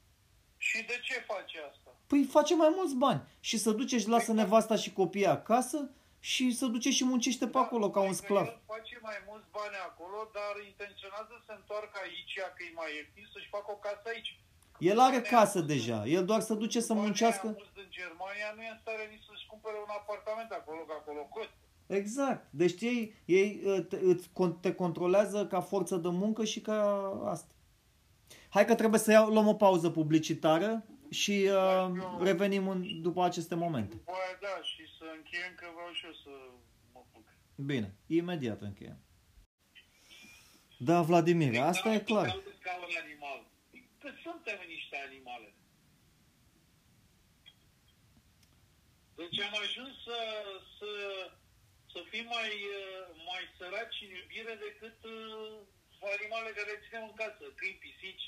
[0.57, 1.72] Și de ce face asta?
[2.13, 3.21] Păi face mai mulți bani.
[3.39, 4.39] Și să duce și lasă exact.
[4.41, 5.79] nevasta și copiii acasă
[6.31, 8.45] și să duce și muncește pe da, acolo ca un sclav.
[8.45, 12.91] El face mai mulți bani acolo, dar intenționează să se întoarcă aici, că e mai
[12.97, 14.31] ieftin, să-și facă o casă aici.
[14.89, 17.47] El are casă deja, el doar să duce să muncească.
[17.83, 21.57] în Germania nu e în stare nici să-și cumpere un apartament acolo, că acolo costă.
[21.99, 22.43] Exact.
[22.61, 23.01] Deci ei,
[23.37, 23.49] ei
[23.89, 23.97] te,
[24.63, 26.77] te controlează ca forță de muncă și ca
[27.35, 27.51] asta.
[28.55, 30.71] Hai că trebuie să iau, luăm o pauză publicitară
[31.13, 33.95] și uh, revenim în, după aceste momente.
[34.05, 36.33] Bă, da, și să încheiem că vreau și eu să
[36.93, 37.25] mă puc.
[37.55, 38.99] Bine, imediat încheiem.
[40.77, 42.27] Da, Vladimir, asta e clar.
[42.67, 43.39] Ca un animal.
[44.01, 45.49] Că suntem niște animale.
[49.19, 50.19] Deci am ajuns să,
[50.77, 50.91] să,
[51.93, 52.51] să fim mai,
[53.29, 55.55] mai săraci în iubire decât uh,
[56.15, 58.25] animale care ținem în casă, câini, pisici.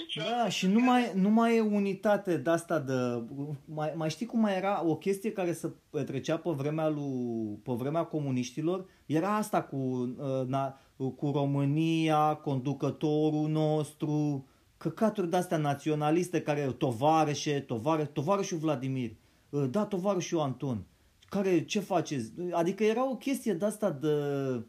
[0.00, 3.24] Deci da, și nu mai, nu mai e unitate de asta de...
[3.64, 7.72] Mai, mai știi cum mai era o chestie care se petrecea pe vremea, lui, pe
[7.72, 8.86] vremea comuniștilor?
[9.06, 14.46] Era asta cu, uh, na, cu România, conducătorul nostru,
[14.76, 19.10] căcaturi de-astea naționaliste care tovarășe, tovară, tovarășul Vladimir,
[19.50, 20.86] uh, da, tovarășul Anton,
[21.28, 22.32] care, ce faceți?
[22.52, 24.14] Adică era o chestie de asta de...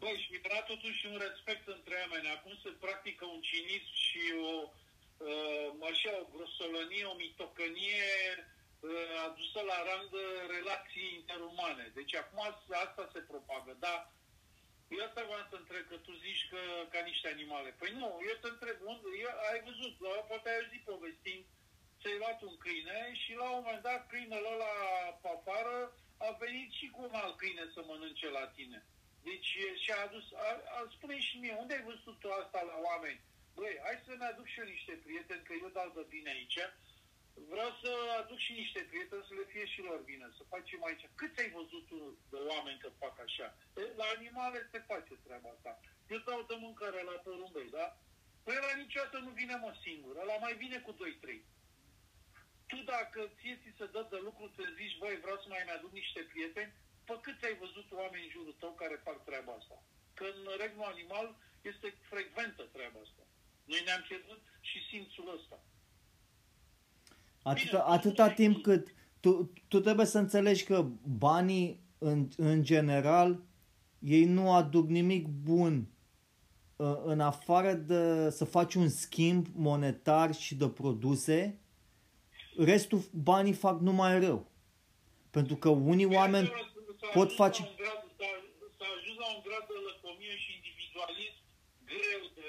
[0.04, 2.34] Băi, și era totuși un respect între oameni.
[2.36, 4.81] Acum se practică un cinism și o uh,
[5.90, 8.12] așa, o grosolonie, o mitocănie
[8.80, 8.90] uh,
[9.26, 10.24] adusă la rang de
[10.56, 11.84] relații interumane.
[11.98, 12.38] Deci acum
[12.84, 13.98] asta se propagă, dar
[14.94, 16.60] eu asta vreau să întreb, că tu zici că
[16.92, 17.70] ca niște animale.
[17.80, 21.44] Păi nu, eu te întreb, unde, eu, ai văzut, la, poate ai auzit povestind,
[22.00, 24.74] ți-ai luat un câine și la un moment dat câinele ăla
[25.22, 25.76] pe afară
[26.26, 28.78] a venit și cu un alt câine să mănânce la tine.
[29.28, 29.50] Deci
[29.82, 33.20] și-a adus, a, a, spune și mie, unde ai văzut tu asta la oameni?
[33.54, 36.58] Băi, hai să ne aduc și eu niște prieteni, că eu dau de bine aici,
[37.52, 41.04] vreau să aduc și niște prieteni să le fie și lor bine, să facem aici.
[41.14, 43.56] Cât ai văzut tu de oameni că fac așa?
[44.00, 45.80] La animale se face treaba asta.
[46.08, 47.86] Eu dau de mâncare la porumbei, da?
[48.44, 50.96] Păi la niciodată nu vine mă singur, ăla mai vine cu 2-3.
[52.66, 55.92] Tu dacă ție ți se dă de lucru, te zici, băi, vreau să mai mi-aduc
[55.92, 56.72] niște prieteni,
[57.04, 59.82] pe cât ai văzut oameni în jurul tău care fac treaba asta?
[60.14, 63.22] Că în regnul animal este frecventă treaba asta.
[63.64, 65.64] Noi ne-am pierdut și simțul ăsta.
[67.42, 70.86] Atâta, Bine, atâta timp cât tu, tu trebuie să înțelegi că
[71.18, 73.42] banii în, în general
[73.98, 75.86] ei nu aduc nimic bun
[76.78, 81.60] ă, în afară de să faci un schimb monetar și de produse,
[82.56, 84.50] restul banii fac numai rău.
[85.30, 86.52] Pentru că unii Bine, oameni
[87.12, 87.62] pot face...
[87.62, 91.38] S-a ajuns la un grad de lăcomie și individualism
[91.84, 92.42] greu de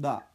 [0.00, 0.30] da.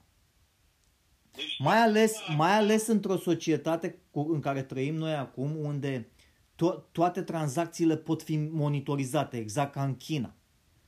[1.32, 6.10] Deci, mai ales, mai ales într-o societate cu, în care trăim noi acum, unde
[6.56, 10.36] to- toate tranzacțiile pot fi monitorizate, exact ca în China.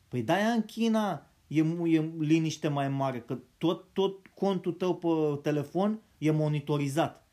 [0.08, 5.40] Păi de-aia în China e, e liniște mai mare, că tot, tot contul tău pe
[5.42, 7.28] telefon e monitorizat.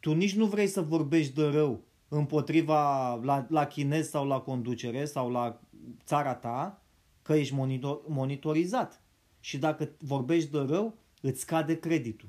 [0.00, 5.04] tu nici nu vrei să vorbești de rău împotriva la, la chinez sau la conducere
[5.04, 5.60] sau la
[6.04, 6.82] țara ta,
[7.22, 9.02] că ești monitor, monitorizat.
[9.40, 12.28] Și dacă vorbești de rău, îți scade creditul.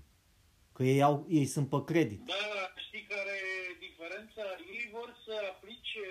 [0.73, 2.22] Că ei, au, ei sunt pe credit.
[2.26, 4.44] Da, știi care e diferența?
[4.77, 6.07] Ei vor să aplice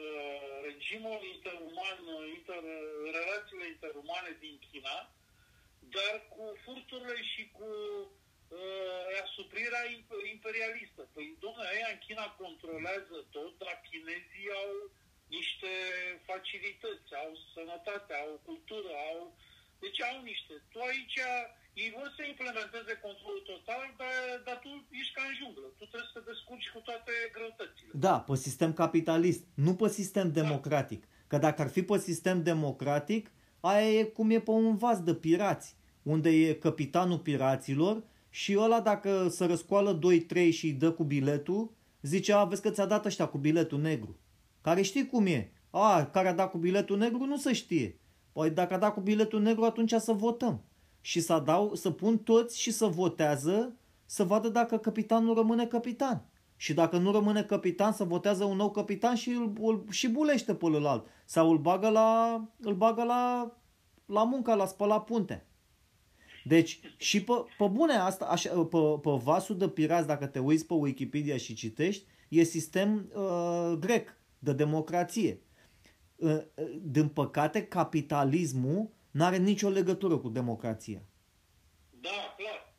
[0.00, 1.98] uh, regimul interuman,
[2.36, 2.62] inter,
[3.18, 4.96] relațiile interumane din China,
[5.96, 7.68] dar cu furturile și cu
[8.58, 9.84] uh, asuprirea
[10.34, 11.02] imperialistă.
[11.14, 14.72] Păi, domnule, aia în China controlează tot, dar chinezii au
[15.36, 15.72] niște
[16.28, 19.20] facilități, au sănătate, au cultură, au...
[19.84, 20.54] Deci au niște.
[20.72, 21.18] Tu aici,
[21.82, 25.66] ei vor să implementeze controlul total, dar, dar tu ești ca în junglă.
[25.78, 27.90] Tu trebuie să te descurci cu toate greutățile.
[28.06, 30.36] Da, pe sistem capitalist, nu pe sistem da.
[30.40, 31.00] democratic.
[31.30, 33.24] Că dacă ar fi pe sistem democratic,
[33.60, 35.68] aia e cum e pe un vas de pirați,
[36.02, 41.72] unde e capitanul piraților și ăla dacă se răscoală 2-3 și îi dă cu biletul,
[42.02, 44.18] zice, a, vezi că ți-a dat ăștia cu biletul negru.
[44.60, 45.52] Care știi cum e.
[45.70, 47.98] A, care a dat cu biletul negru nu se știe.
[48.32, 50.62] Păi dacă a dat cu biletul negru, atunci să votăm.
[51.00, 53.72] Și să, dau, să pun toți și să votează
[54.10, 56.24] să vadă dacă capitanul rămâne capitan.
[56.56, 60.54] Și dacă nu rămâne capitan, să votează un nou capitan și îl, îl și bulește
[60.54, 61.06] pe ălalt.
[61.24, 63.52] Sau îl bagă la, îl bagă la,
[64.06, 65.46] la muncă, la spăla punte.
[66.44, 70.66] Deci, și pe, pe bune asta, așa, pe, pe vasul de pirați, dacă te uiți
[70.66, 75.40] pe Wikipedia și citești, e sistem uh, grec de democrație.
[76.18, 81.02] Uh, uh, din păcate, capitalismul nu are nicio legătură cu democrația.
[82.00, 82.74] Da, clar.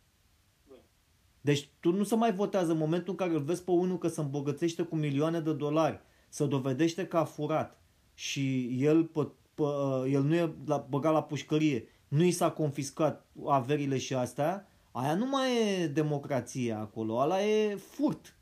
[1.41, 4.07] Deci tu nu se mai votează în momentul în care îl vezi pe unul că
[4.07, 5.99] se îmbogățește cu milioane de dolari,
[6.29, 7.81] să dovedește că a furat
[8.13, 12.51] și el, pe, pe, uh, el nu e la, băgat la pușcărie nu i s-a
[12.51, 18.35] confiscat averile și astea, aia nu mai e democrație acolo, ăla e furt.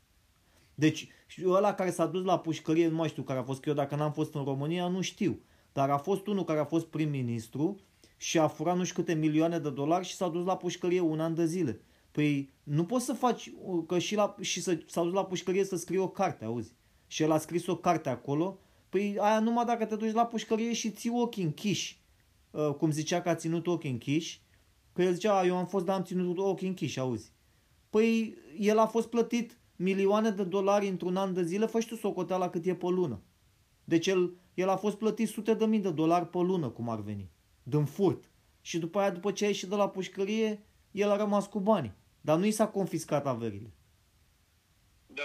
[0.74, 1.08] Deci,
[1.46, 3.96] ăla care s-a dus la pușcărie, nu mai știu care a fost, că eu dacă
[3.96, 5.40] n-am fost în România, nu știu.
[5.72, 7.80] Dar a fost unul care a fost prim-ministru
[8.16, 11.20] și a furat nu știu câte milioane de dolari și s-a dus la pușcărie un
[11.20, 11.80] an de zile.
[12.10, 13.52] Păi nu poți să faci,
[13.86, 16.72] că și, la, și să, s-a dus la pușcărie să scrie o carte, auzi?
[17.06, 20.72] Și el a scris o carte acolo, păi aia numai dacă te duci la pușcărie
[20.72, 21.98] și ții ochii închiși
[22.50, 24.42] Uh, cum zicea că a ținut ochii închiși,
[24.92, 27.32] că el zicea, eu am fost, dar am ținut ochii închiși, auzi.
[27.90, 31.96] Păi el a fost plătit milioane de dolari într-un an de zile, fă și tu
[31.96, 33.22] socoteala cât e pe lună.
[33.84, 37.00] Deci el, el a fost plătit sute de mii de dolari pe lună, cum ar
[37.00, 37.30] veni,
[37.62, 38.30] din furt.
[38.60, 41.94] Și după aia, după ce a ieșit de la pușcărie, el a rămas cu banii.
[42.20, 43.72] Dar nu i s-a confiscat averile.
[45.06, 45.22] Da.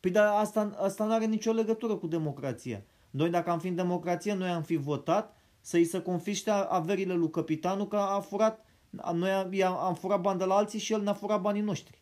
[0.00, 2.84] Păi dar asta, asta nu are nicio legătură cu democrația.
[3.10, 7.30] Noi dacă am fi în democrație, noi am fi votat să-i se confiște averile lui
[7.30, 8.64] capitanul că a furat,
[9.12, 12.01] noi am furat bani de la alții și el ne-a furat banii noștri.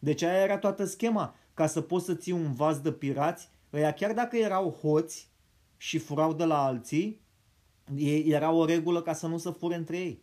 [0.00, 0.06] Da.
[0.10, 3.92] Deci aia era toată schema, ca să poți să ții un vas de pirați, ăia
[3.92, 5.28] chiar dacă erau hoți
[5.76, 7.20] și furau de la alții,
[8.24, 10.22] era o regulă ca să nu se fure între ei.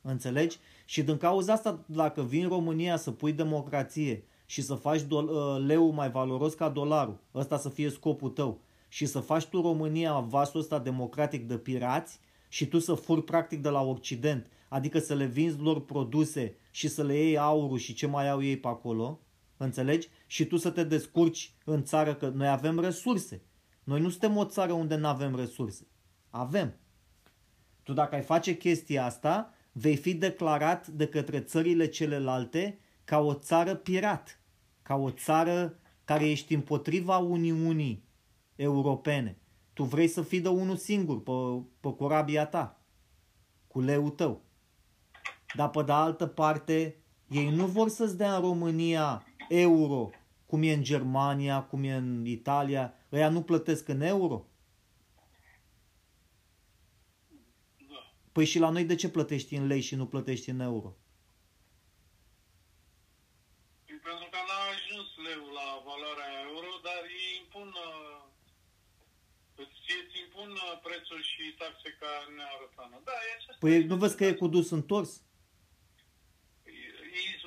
[0.00, 0.58] Înțelegi?
[0.84, 5.66] Și din cauza asta, dacă vin în România să pui democrație și să faci do-
[5.66, 10.18] leu mai valoros ca dolarul, ăsta să fie scopul tău, și să faci tu România
[10.18, 15.14] vasul ăsta democratic de pirați și tu să furi practic de la Occident, adică să
[15.14, 18.68] le vinzi lor produse și să le iei aurul și ce mai au ei pe
[18.68, 19.20] acolo,
[19.56, 20.08] înțelegi?
[20.26, 23.42] Și tu să te descurci în țară că noi avem resurse.
[23.84, 25.86] Noi nu suntem o țară unde nu avem resurse.
[26.30, 26.74] Avem.
[27.82, 33.34] Tu dacă ai face chestia asta, vei fi declarat de către țările celelalte ca o
[33.34, 34.40] țară pirat,
[34.82, 38.04] ca o țară care ești împotriva Uniunii
[38.56, 39.38] europene.
[39.72, 42.80] Tu vrei să fii de unul singur pe, pe corabia ta,
[43.66, 44.46] cu leu tău.
[45.54, 46.96] Dar pe de altă parte,
[47.28, 50.10] ei nu vor să-ți dea în România euro,
[50.46, 52.94] cum e în Germania, cum e în Italia.
[53.12, 54.46] Ăia nu plătesc în euro.
[57.90, 58.14] Da.
[58.32, 60.96] Păi și la noi de ce plătești în lei și nu plătești în euro?
[63.86, 68.18] Pentru că n-a ajuns leu la valoarea euro, dar ei impun uh,
[69.62, 72.94] îți impun uh, prețuri și taxe ca în Europeană.
[73.04, 75.10] Da, e Păi nu vezi că e cu dus întors?
[75.12, 75.27] Ei îți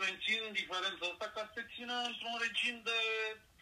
[0.05, 2.99] mențin diferența asta ca să te țină într-un regim de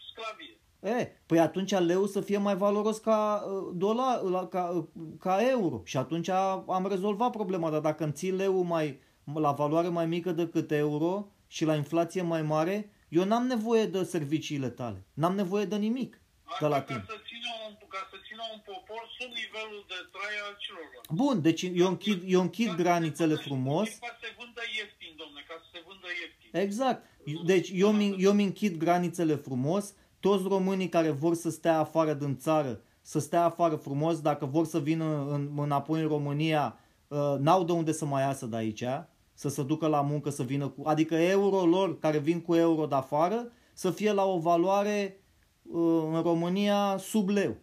[0.10, 0.56] sclavie.
[0.80, 4.86] E, păi atunci leu să fie mai valoros ca uh, dolar, ca, uh,
[5.20, 5.82] ca euro.
[5.86, 6.30] Și atunci
[6.78, 9.00] am rezolvat problema, dar dacă îmi ții leu mai,
[9.36, 14.04] la valoare mai mică decât euro și la inflație mai mare, eu n-am nevoie de
[14.04, 15.06] serviciile tale.
[15.14, 16.22] N-am nevoie de nimic
[16.60, 16.98] de la tine.
[16.98, 21.14] Ca să țină un, ca să țină un popor sub nivelul de trai al celorlalți.
[21.22, 23.88] Bun, deci eu închid, eu închid granițele frumos.
[24.24, 26.50] Se vândă ieftin domne, ca să se vândă ieftin.
[26.64, 27.02] Exact.
[27.46, 32.14] Deci eu mi, eu mi închid granițele frumos, toți românii care vor să stea afară
[32.14, 37.36] din țară, să stea afară frumos, dacă vor să vină în, înapoi în România, uh,
[37.40, 38.84] n-au de unde să mai iasă de aici,
[39.34, 40.88] să se ducă la muncă, să vină cu...
[40.88, 45.24] Adică euro lor, care vin cu euro de afară, să fie la o valoare
[45.64, 47.58] uh, în România sub leu.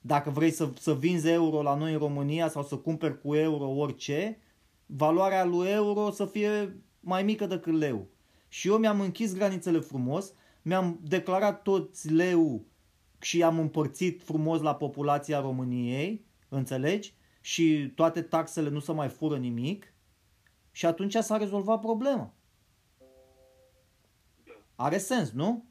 [0.00, 3.68] Dacă vrei să, să vinzi euro la noi în România sau să cumperi cu euro
[3.68, 4.38] orice,
[4.86, 8.06] valoarea lui euro să fie mai mică decât leu.
[8.48, 10.32] Și eu mi-am închis granițele frumos,
[10.62, 12.64] mi-am declarat toți leu
[13.20, 17.14] și am împărțit frumos la populația României, înțelegi?
[17.40, 19.94] Și toate taxele nu se mai fură nimic.
[20.70, 22.34] Și atunci s-a rezolvat problema.
[24.74, 25.64] Are sens, nu?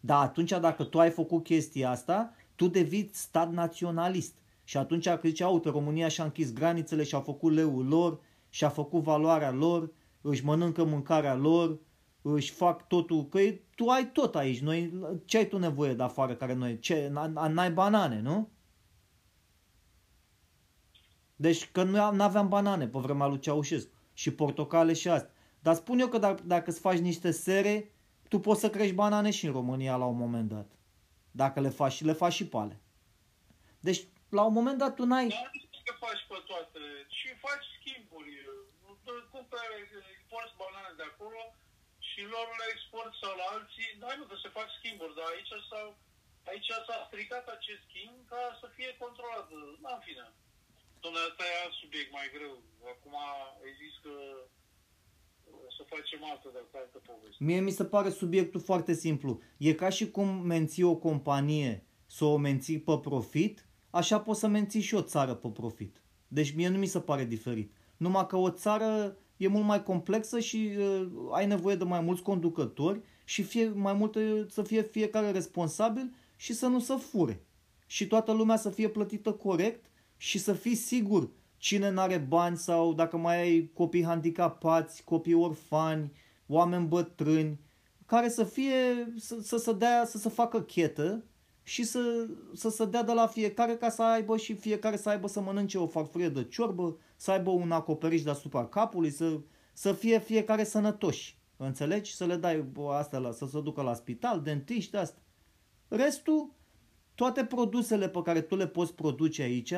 [0.00, 4.34] Dar atunci dacă tu ai făcut chestia asta, tu devii stat naționalist.
[4.64, 8.20] Și atunci când zice, uite, România și-a închis granițele și-a făcut leul lor,
[8.50, 11.78] și-a făcut valoarea lor, își mănâncă mâncarea lor,
[12.22, 13.40] își fac totul, că
[13.74, 14.92] tu ai tot aici, noi,
[15.24, 17.08] ce ai tu nevoie de afară care noi, ce,
[17.48, 18.50] n-ai banane, nu?
[21.36, 25.34] Deci că nu aveam banane pe vremea lui Ceaușescu și portocale și astea.
[25.60, 27.92] Dar spun eu că dacă, dacă îți faci niște sere,
[28.28, 30.68] tu poți să crești banane și în România la un moment dat.
[31.30, 32.80] Dacă le faci și le faci și pale.
[33.80, 35.28] Deci, la un moment dat tu n-ai...
[35.28, 36.82] Dar nu faci pe toate.
[37.08, 38.32] Și faci schimburi.
[39.32, 39.82] Cumperi,
[40.20, 41.40] importi banane de acolo
[42.20, 43.90] și lor le export sau la alții.
[44.02, 45.88] Da, nu, că se fac schimburi, dar aici s-au
[46.50, 49.46] Aici s-a stricat acest schimb ca să fie controlat.
[49.84, 50.26] Da, în fine.
[51.02, 52.54] Domnule, asta e alt subiect mai greu.
[52.92, 53.14] Acum
[53.64, 54.14] ai zis că
[55.66, 57.44] o să facem altă, de altă poveste.
[57.48, 59.32] Mie mi se pare subiectul foarte simplu.
[59.68, 61.72] E ca și cum menții o companie
[62.06, 63.56] să o menții pe profit,
[63.90, 66.02] așa poți să menții și o țară pe profit.
[66.28, 67.68] Deci mie nu mi se pare diferit.
[67.96, 72.22] Numai că o țară e mult mai complexă și uh, ai nevoie de mai mulți
[72.22, 77.44] conducători și fie, mai multe, să fie fiecare responsabil și să nu se fure.
[77.86, 79.84] Și toată lumea să fie plătită corect
[80.16, 85.34] și să fii sigur cine nu are bani sau dacă mai ai copii handicapați, copii
[85.34, 86.12] orfani,
[86.46, 87.58] oameni bătrâni,
[88.06, 91.24] care să fie, să, să să dea, să se facă chetă
[91.62, 95.28] și să, să se dea de la fiecare ca să aibă și fiecare să aibă
[95.28, 99.40] să mănânce o farfurie de ciorbă, să aibă un acoperiș deasupra capului, să,
[99.72, 101.38] să fie fiecare sănătoși.
[101.56, 102.14] Înțelegi?
[102.14, 105.20] Să le dai astea la, să se ducă la spital, dentiști, asta.
[105.88, 106.54] Restul,
[107.14, 109.72] toate produsele pe care tu le poți produce aici,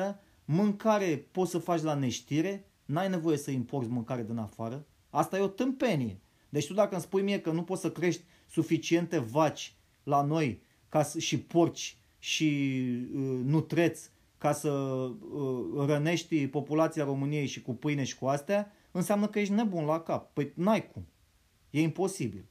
[0.45, 4.85] mâncare poți să faci la neștire, n-ai nevoie să importi mâncare din afară.
[5.09, 6.19] Asta e o tâmpenie.
[6.49, 10.61] Deci tu dacă îmi spui mie că nu poți să crești suficiente vaci la noi
[10.89, 12.69] ca să, și porci și
[13.15, 14.09] uh, nutreți
[14.43, 18.61] ca să uh, rănești populația României și cu pâine și cu astea,
[18.99, 20.23] înseamnă că ești nebun la cap.
[20.35, 21.03] Păi n-ai cum.
[21.77, 22.43] E imposibil.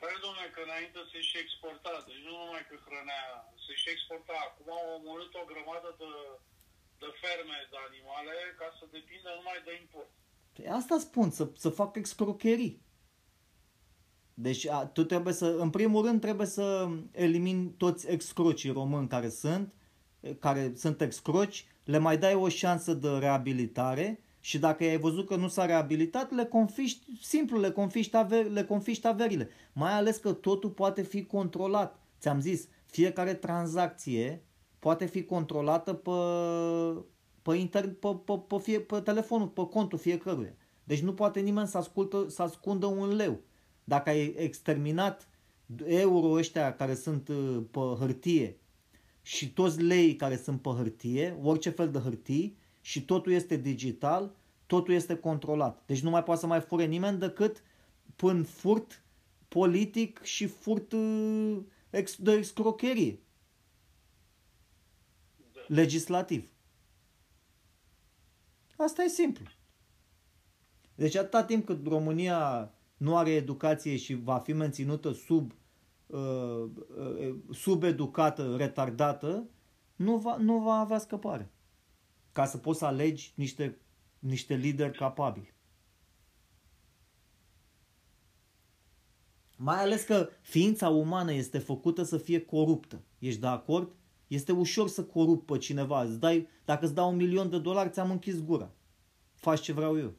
[0.00, 3.24] Care, domnule, că înainte se și exporta, deci nu numai că hrănea,
[3.64, 4.36] se și exporta.
[4.48, 6.10] Acum au omorât o grămadă de
[7.02, 10.10] de ferme de animale ca să depindă numai de import.
[10.54, 12.82] Păi asta spun, să, să fac excrocherii.
[14.34, 19.28] Deci a, tu trebuie să, în primul rând trebuie să elimini toți excrocii români care
[19.28, 19.74] sunt,
[20.38, 25.36] care sunt excroci, le mai dai o șansă de reabilitare și dacă ai văzut că
[25.36, 29.48] nu s-a reabilitat, le confiști, simplu, le confiști, aver, le confiști averile.
[29.72, 31.98] Mai ales că totul poate fi controlat.
[32.20, 34.42] Ți-am zis, fiecare tranzacție
[34.78, 36.10] poate fi controlată pe,
[37.42, 40.54] pe, inter, pe, pe, pe, fie, pe telefonul, pe contul fiecăruia.
[40.84, 43.40] Deci nu poate nimeni să, ascultă, să ascundă un leu.
[43.84, 45.28] Dacă ai exterminat
[45.84, 48.58] euro ăștia care sunt uh, pe hârtie
[49.26, 54.36] și toți lei care sunt pe hârtie, orice fel de hârtii, și totul este digital,
[54.66, 55.82] totul este controlat.
[55.86, 57.62] Deci nu mai poate să mai fure nimeni decât
[58.16, 59.04] până furt
[59.48, 61.58] politic și furt uh,
[62.18, 63.18] de excrocherie
[65.66, 66.48] legislativ.
[68.76, 69.44] Asta e simplu.
[70.94, 75.63] Deci atâta timp cât România nu are educație și va fi menținută sub uh, uh,
[77.50, 79.48] subeducată, retardată,
[79.96, 81.50] nu va, nu va avea scăpare.
[82.32, 83.78] Ca să poți să alegi niște,
[84.18, 85.54] niște lideri capabili.
[89.56, 93.02] Mai ales că ființa umană este făcută să fie coruptă.
[93.18, 93.92] Ești de acord?
[94.26, 96.02] Este ușor să corup pe cineva.
[96.02, 98.70] Îți dai, dacă îți dau un milion de dolari, ți-am închis gura.
[99.34, 100.14] Faci ce vreau eu.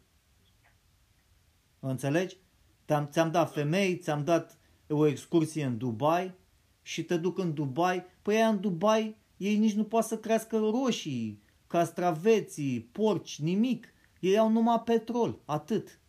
[1.80, 2.38] Înțelegi?
[2.86, 4.58] Ți-am, ți-am dat femei, ți-am dat
[4.90, 6.34] o excursie în Dubai
[6.82, 8.06] și te duc în Dubai.
[8.22, 13.94] Păi aia în Dubai ei nici nu poate să crească roșii, castraveții, porci, nimic.
[14.20, 16.00] Ei au numai petrol, atât.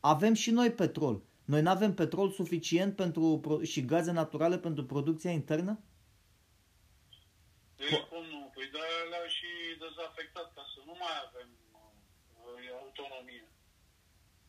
[0.00, 1.22] avem și noi petrol.
[1.44, 5.80] Noi nu avem petrol suficient pentru, și gaze naturale pentru producția internă?
[7.76, 8.50] De cum nu?
[8.54, 8.78] Păi de
[9.10, 9.46] le-au și
[9.78, 13.48] dezafectat ca să nu mai avem uh, autonomie.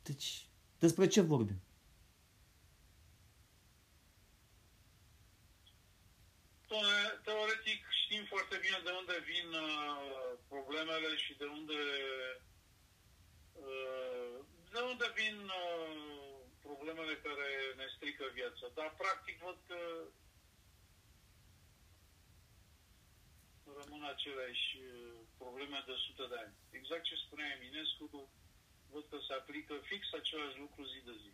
[0.04, 0.48] Deci,
[0.80, 1.62] despre ce vorbim?
[7.24, 11.80] Teoretic știm foarte bine de unde vin uh, problemele și de unde
[13.54, 14.38] uh,
[14.74, 16.32] de unde vin uh,
[16.62, 18.66] problemele care ne strică viața.
[18.74, 19.80] Dar practic văd că
[23.80, 26.54] rămân aceleași uh, probleme de sute de ani.
[26.80, 28.30] Exact ce spunea Eminescu,
[28.90, 31.32] văd că se aplică fix același lucru zi de zi.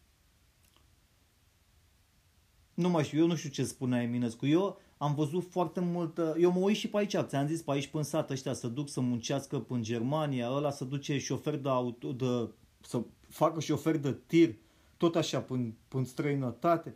[2.77, 4.45] Nu mai știu, eu nu știu ce spunea Eminescu.
[4.45, 6.35] Eu am văzut foarte multă...
[6.39, 8.89] Eu mă uit și pe aici, ți-am zis, pe aici până sat ăștia să duc
[8.89, 12.49] să muncească în Germania, ăla să duce șofer de auto, de,
[12.81, 14.55] să facă șofer de tir,
[14.97, 16.95] tot așa până, până străinătate.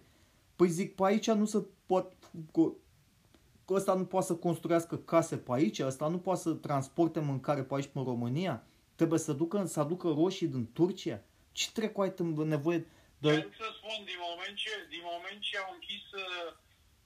[0.56, 2.14] Păi zic, pe aici nu se pot...
[3.70, 7.76] Ăsta nu poate să construiască case pe aici, ăsta nu poate să transporte mâncare pe
[7.76, 8.64] aici în România,
[8.96, 11.22] trebuie să, ducă, să aducă roșii din Turcia.
[11.52, 12.14] Ce trecu ai
[12.46, 12.86] nevoie
[13.26, 13.34] de...
[13.62, 16.50] să spun, din moment ce, din moment ce au închis uh,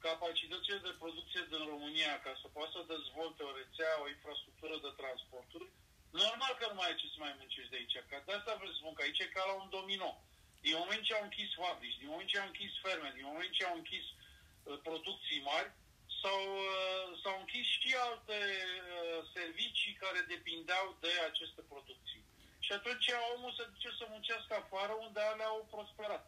[0.08, 4.92] capacitățile de producție din România ca să poată să dezvolte o rețea, o infrastructură de
[5.02, 5.68] transporturi,
[6.24, 7.98] normal că nu mai ai ce să mai muncești de aici.
[8.10, 10.10] Că de asta vreau să spun că aici e ca la un domino.
[10.66, 13.64] Din moment ce au închis fabrici, din moment ce au închis ferme, din moment ce
[13.66, 15.70] au închis uh, producții mari,
[16.20, 22.25] s-au, uh, s-au închis și alte uh, servicii care depindeau de aceste producții.
[22.66, 26.24] Și atunci omul se duce să muncească afară unde alea au prosperat.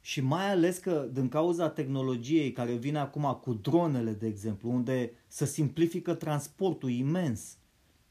[0.00, 4.98] Și mai ales că din cauza tehnologiei care vine acum cu dronele, de exemplu, unde
[5.26, 7.40] să simplifică transportul imens.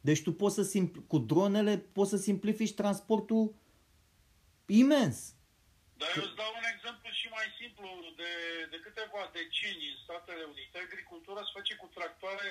[0.02, 3.54] Deci tu poți să simpl- cu dronele poți să simplifici transportul
[4.66, 5.18] imens.
[6.00, 7.88] Dar eu îți dau un exemplu și mai simplu.
[8.22, 8.32] De,
[8.72, 12.48] de câteva decenii în Statele Unite, agricultura se face cu tractoare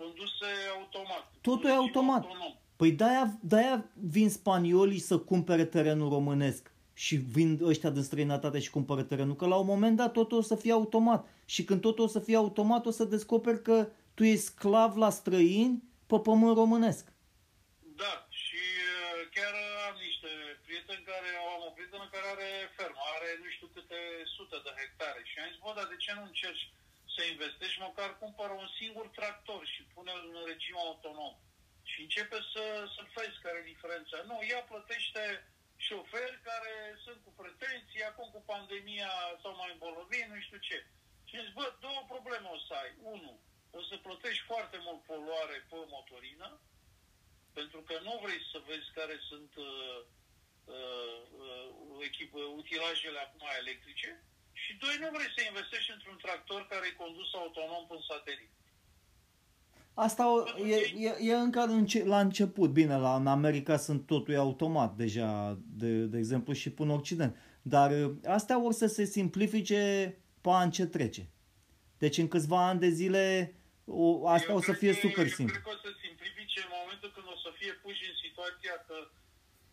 [0.00, 1.24] conduse automat.
[1.40, 2.22] Totul e automat.
[2.22, 2.54] Autonom.
[2.80, 3.76] Păi de-aia, de-aia
[4.14, 6.62] vin spaniolii să cumpere terenul românesc
[7.04, 10.48] și vin ăștia din străinătate și cumpără terenul, că la un moment dat totul o
[10.50, 11.20] să fie automat.
[11.54, 13.76] Și când totul o să fie automat, o să descoperi că
[14.16, 15.76] tu ești sclav la străini
[16.10, 17.04] pe pământ românesc.
[18.02, 19.54] Da, și uh, chiar
[19.88, 20.30] am niște
[20.66, 24.00] prieteni care au am o prietenă care are fermă, are nu știu câte
[24.36, 26.64] sute de hectare și am zis, bă, dar de ce nu încerci
[27.14, 31.34] să investești, măcar cumpără un singur tractor și pune-l în regim autonom
[31.90, 34.16] și începe să, să vezi care e diferența.
[34.30, 35.22] Nu, ea plătește
[35.86, 36.74] șoferi care
[37.04, 39.12] sunt cu pretenții, acum cu pandemia
[39.42, 40.78] sau mai îmbolnăvit, nu știu ce.
[41.28, 42.92] Și zici, bă, două probleme o să ai.
[43.14, 43.32] Unu,
[43.78, 46.48] o să plătești foarte mult poluare pe motorină,
[47.58, 49.98] pentru că nu vrei să vezi care sunt uh,
[50.76, 51.68] uh, uh,
[52.08, 54.10] echipă, utilajele acum electrice.
[54.52, 58.52] Și doi, nu vrei să investești într-un tractor care e condus autonom pe satelit.
[60.06, 60.24] Asta
[60.72, 60.76] e,
[61.06, 62.70] e, e încă înce- la început.
[62.80, 67.32] Bine, la, în America sunt totul e automat deja, de, de exemplu, și până Occident.
[67.72, 68.02] Dar ă,
[68.38, 69.82] astea vor să se simplifice
[70.44, 71.22] pe an ce trece.
[72.02, 73.24] Deci în câțiva ani de zile
[73.84, 74.06] o,
[74.36, 75.54] asta eu o să fie că, super simplu.
[75.56, 78.74] Eu cred că o să simplifice în momentul când o să fie puși în situația
[78.88, 78.98] că,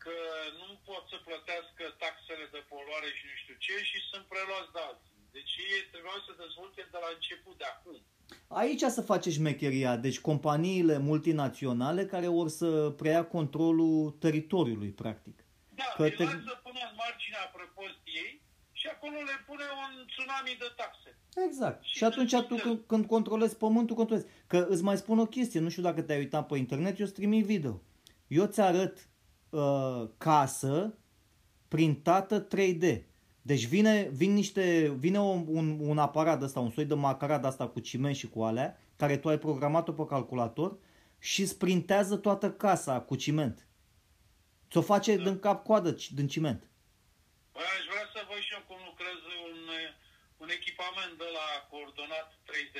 [0.03, 0.15] că
[0.59, 4.81] nu pot să plătească taxele de poluare și nu știu ce și sunt preluați de
[4.89, 5.17] alții.
[5.35, 7.99] Deci ei trebuiau să dezvolte de la început, de acum.
[8.47, 15.43] Aici să face șmecheria, deci companiile multinaționale care vor să preia controlul teritoriului, practic.
[15.75, 16.23] Da, că te...
[16.23, 18.41] să pună în marginea prăpostiei
[18.71, 21.17] și acolo le pune un tsunami de taxe.
[21.47, 21.83] Exact.
[21.83, 24.27] Și, și atunci tu când, când controlezi pământul, controlezi.
[24.47, 27.41] Că îți mai spun o chestie, nu știu dacă te-ai uitat pe internet, eu strimi
[27.41, 27.81] video.
[28.27, 29.09] Eu ți arăt
[29.49, 30.97] uh, casă
[31.67, 33.03] printată 3D.
[33.51, 37.67] Deci vine, vin niște, vine un, un, un aparat ăsta, un soi de macarat asta
[37.67, 40.77] cu ciment și cu alea, care tu ai programat-o pe calculator
[41.19, 43.67] și sprintează toată casa cu ciment.
[44.69, 45.23] Ți-o face da.
[45.23, 46.61] din cap coadă din ciment.
[47.53, 49.57] Băi, aș vrea să văd și eu cum lucrez un,
[50.43, 52.77] un echipament de la coordonat 3D.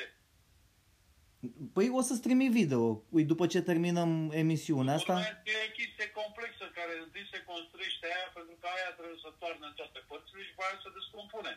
[1.76, 2.82] Păi o să-ți trimi video.
[3.16, 4.12] Ui, după ce terminăm
[4.42, 5.14] emisiunea asta...
[5.52, 9.66] E o chestie complexă care întâi se construiește aia pentru că aia trebuie să toarnă
[9.70, 11.54] în toate părțile și aia să descompune.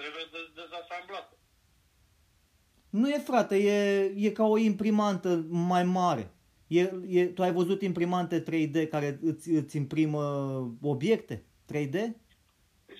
[0.00, 1.34] Trebuie de- dezasamblată.
[2.98, 3.78] Nu e, frate, e,
[4.26, 5.30] e ca o imprimantă
[5.70, 6.24] mai mare.
[6.66, 6.82] E,
[7.18, 10.22] e, tu ai văzut imprimante 3D care îți, îți imprimă
[10.94, 11.34] obiecte
[11.70, 11.96] 3D?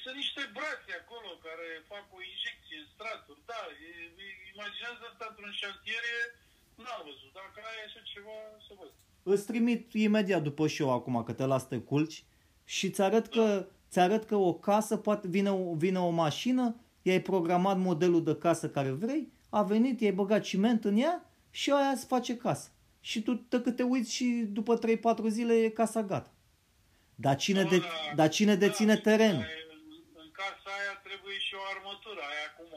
[0.04, 3.92] Sunt niște brațe acolo care fac o injecție în straturi, da, e,
[4.62, 6.04] imaginează asta într-un șantier,
[6.82, 7.30] n-am văzut.
[7.40, 8.36] Dacă ai așa ceva,
[8.66, 8.92] să văd.
[9.32, 12.24] Îți trimit imediat după show acum, că te las te culci
[12.64, 16.76] și ți arăt că, ți arăt că o casă, poate vine, o, vine o mașină,
[17.02, 21.70] i-ai programat modelul de casă care vrei, a venit, i-ai băgat ciment în ea și
[21.70, 22.70] aia îți face casă.
[23.00, 24.24] Și tu te te uiți și
[24.58, 26.32] după 3-4 zile e casa gata.
[27.14, 27.82] Dar cine, de,
[28.14, 29.46] dar cine deține terenul?
[30.22, 32.71] În casa aia trebuie și o armătură, aia cum o bagă?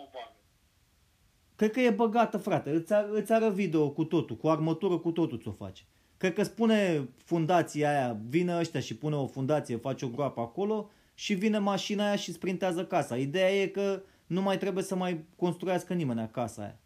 [1.56, 2.70] Cred că e băgată, frate.
[2.70, 5.84] Îți, ar, îți ară video cu totul, cu armătură cu totul ți-o face.
[6.18, 10.90] Cred că spune fundația aia, vine ăștia și pune o fundație, face o groapă acolo
[11.14, 13.18] și vine mașina aia și sprintează casa.
[13.18, 16.80] Ideea e că nu mai trebuie să mai construiască nimeni casa aia.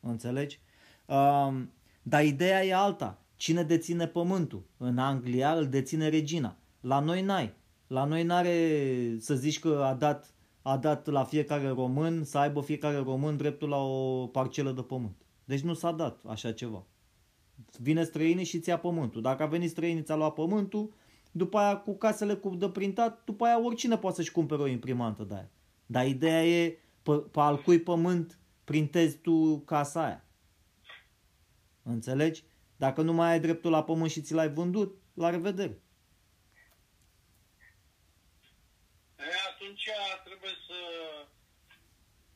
[0.00, 0.60] Înțelegi?
[1.06, 3.22] Um, dar ideea e alta.
[3.36, 4.66] Cine deține pământul?
[4.76, 6.56] În Anglia îl deține regina.
[6.80, 7.54] La noi n-ai.
[7.86, 8.56] La noi n-are
[9.18, 10.33] să zici că a dat,
[10.66, 15.16] a dat la fiecare român, să aibă fiecare român dreptul la o parcelă de pământ.
[15.44, 16.84] Deci nu s-a dat așa ceva.
[17.78, 19.22] Vine străinii și ți ia pământul.
[19.22, 20.94] Dacă a venit străinii, ți-a luat pământul,
[21.32, 25.22] după aia cu casele cu de printat, după aia oricine poate să-și cumpere o imprimantă
[25.22, 25.50] de aia.
[25.86, 30.24] Dar ideea e pe, pe al cui pământ printezi tu casa aia.
[31.82, 32.44] Înțelegi?
[32.76, 35.82] Dacă nu mai ai dreptul la pământ și ți l-ai vândut, la revedere.
[39.18, 39.90] E, atunci
[40.28, 40.78] trebuie să...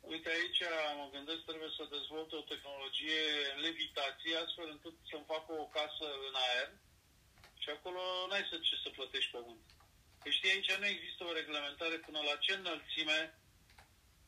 [0.01, 0.61] Uite aici
[1.01, 3.25] mă gândesc, trebuie să dezvolte o tehnologie
[3.67, 6.69] levitație astfel încât să-mi facă o casă în aer
[7.63, 9.65] și acolo n-ai să ce să plătești pământ.
[10.23, 13.21] Că știi, aici nu există o reglementare până la ce înălțime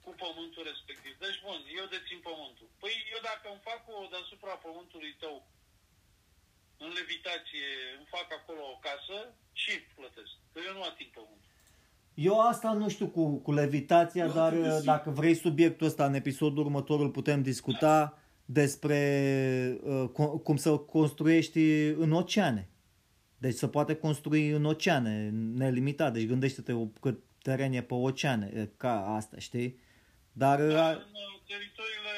[0.04, 1.12] cu pământul respectiv.
[1.24, 2.68] Deci, bun, eu dețin pământul.
[2.82, 5.36] Păi eu dacă îmi fac o deasupra pământului tău
[6.84, 7.66] în levitație,
[7.98, 9.18] îmi fac acolo o casă
[9.52, 10.34] și plătesc.
[10.52, 11.49] Că eu nu ating pământul.
[12.20, 16.64] Eu asta nu știu cu, cu levitația, eu dar dacă vrei subiectul ăsta în episodul
[16.64, 18.18] următor îl putem discuta da.
[18.44, 19.00] despre
[19.82, 22.68] uh, cum să construiești în oceane.
[23.38, 26.12] Deci se poate construi în oceane, nelimitat.
[26.12, 29.80] Deci gândește-te cât teren e pe oceane, ca asta, știi?
[30.32, 30.58] Dar...
[30.58, 32.16] Da, în teritoriile,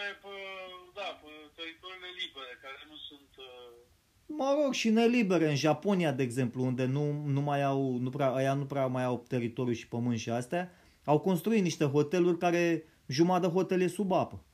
[0.94, 3.32] da, pe teritoriile libere, care nu sunt...
[3.36, 3.82] Uh,
[4.36, 5.48] mă rog, și nelibere.
[5.48, 9.04] În Japonia, de exemplu, unde nu, nu mai au, nu prea, aia nu prea mai
[9.04, 10.70] au teritoriu și pământ și astea,
[11.04, 14.44] au construit niște hoteluri care jumătate de hotel e sub apă.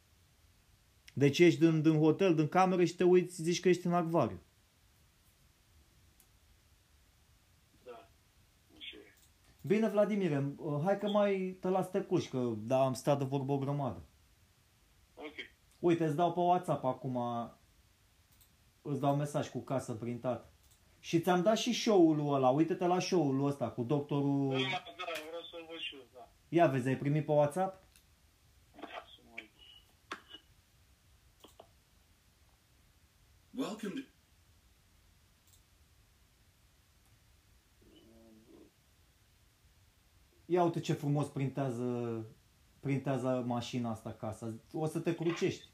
[1.15, 4.41] Deci ești din, din hotel, din cameră și te uiți, zici că ești în acvariu.
[9.61, 10.43] Bine, Vladimir,
[10.85, 14.03] hai că mai te las te cuși, că da, am stat de vorbă o grămadă.
[15.15, 15.35] Ok.
[15.79, 17.19] Uite, îți dau pe WhatsApp acum,
[18.91, 20.53] îți dau mesaj cu casă printat.
[21.01, 24.49] Și ți-am dat și show-ul ăla, uite-te la show-ul ăsta cu doctorul...
[24.51, 26.29] Da, da, vreau să-l văd și eu, da.
[26.49, 27.83] Ia vezi, ai primit pe WhatsApp?
[33.55, 34.01] Welcome to...
[40.47, 42.25] Ia uite ce frumos printează,
[42.81, 44.55] printează mașina asta casa.
[44.73, 45.67] O să te crucești.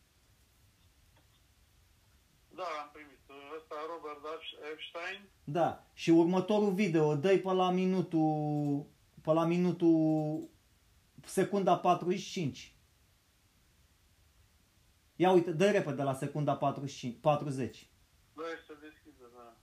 [2.55, 3.19] Da, am primit.
[3.57, 4.25] Ăsta Robert
[4.73, 5.29] Epstein.
[5.45, 5.87] Da.
[5.93, 8.87] Și următorul video, dă pe la minutul,
[9.23, 10.49] pe la minutul,
[11.25, 12.75] secunda 45.
[15.17, 17.89] Ia uite, dă repede la secunda 45, 40.
[18.35, 19.57] Da, să deschidă, da.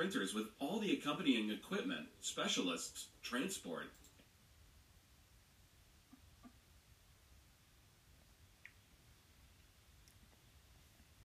[0.00, 3.90] printers with all the accompanying equipment, specialists, transport,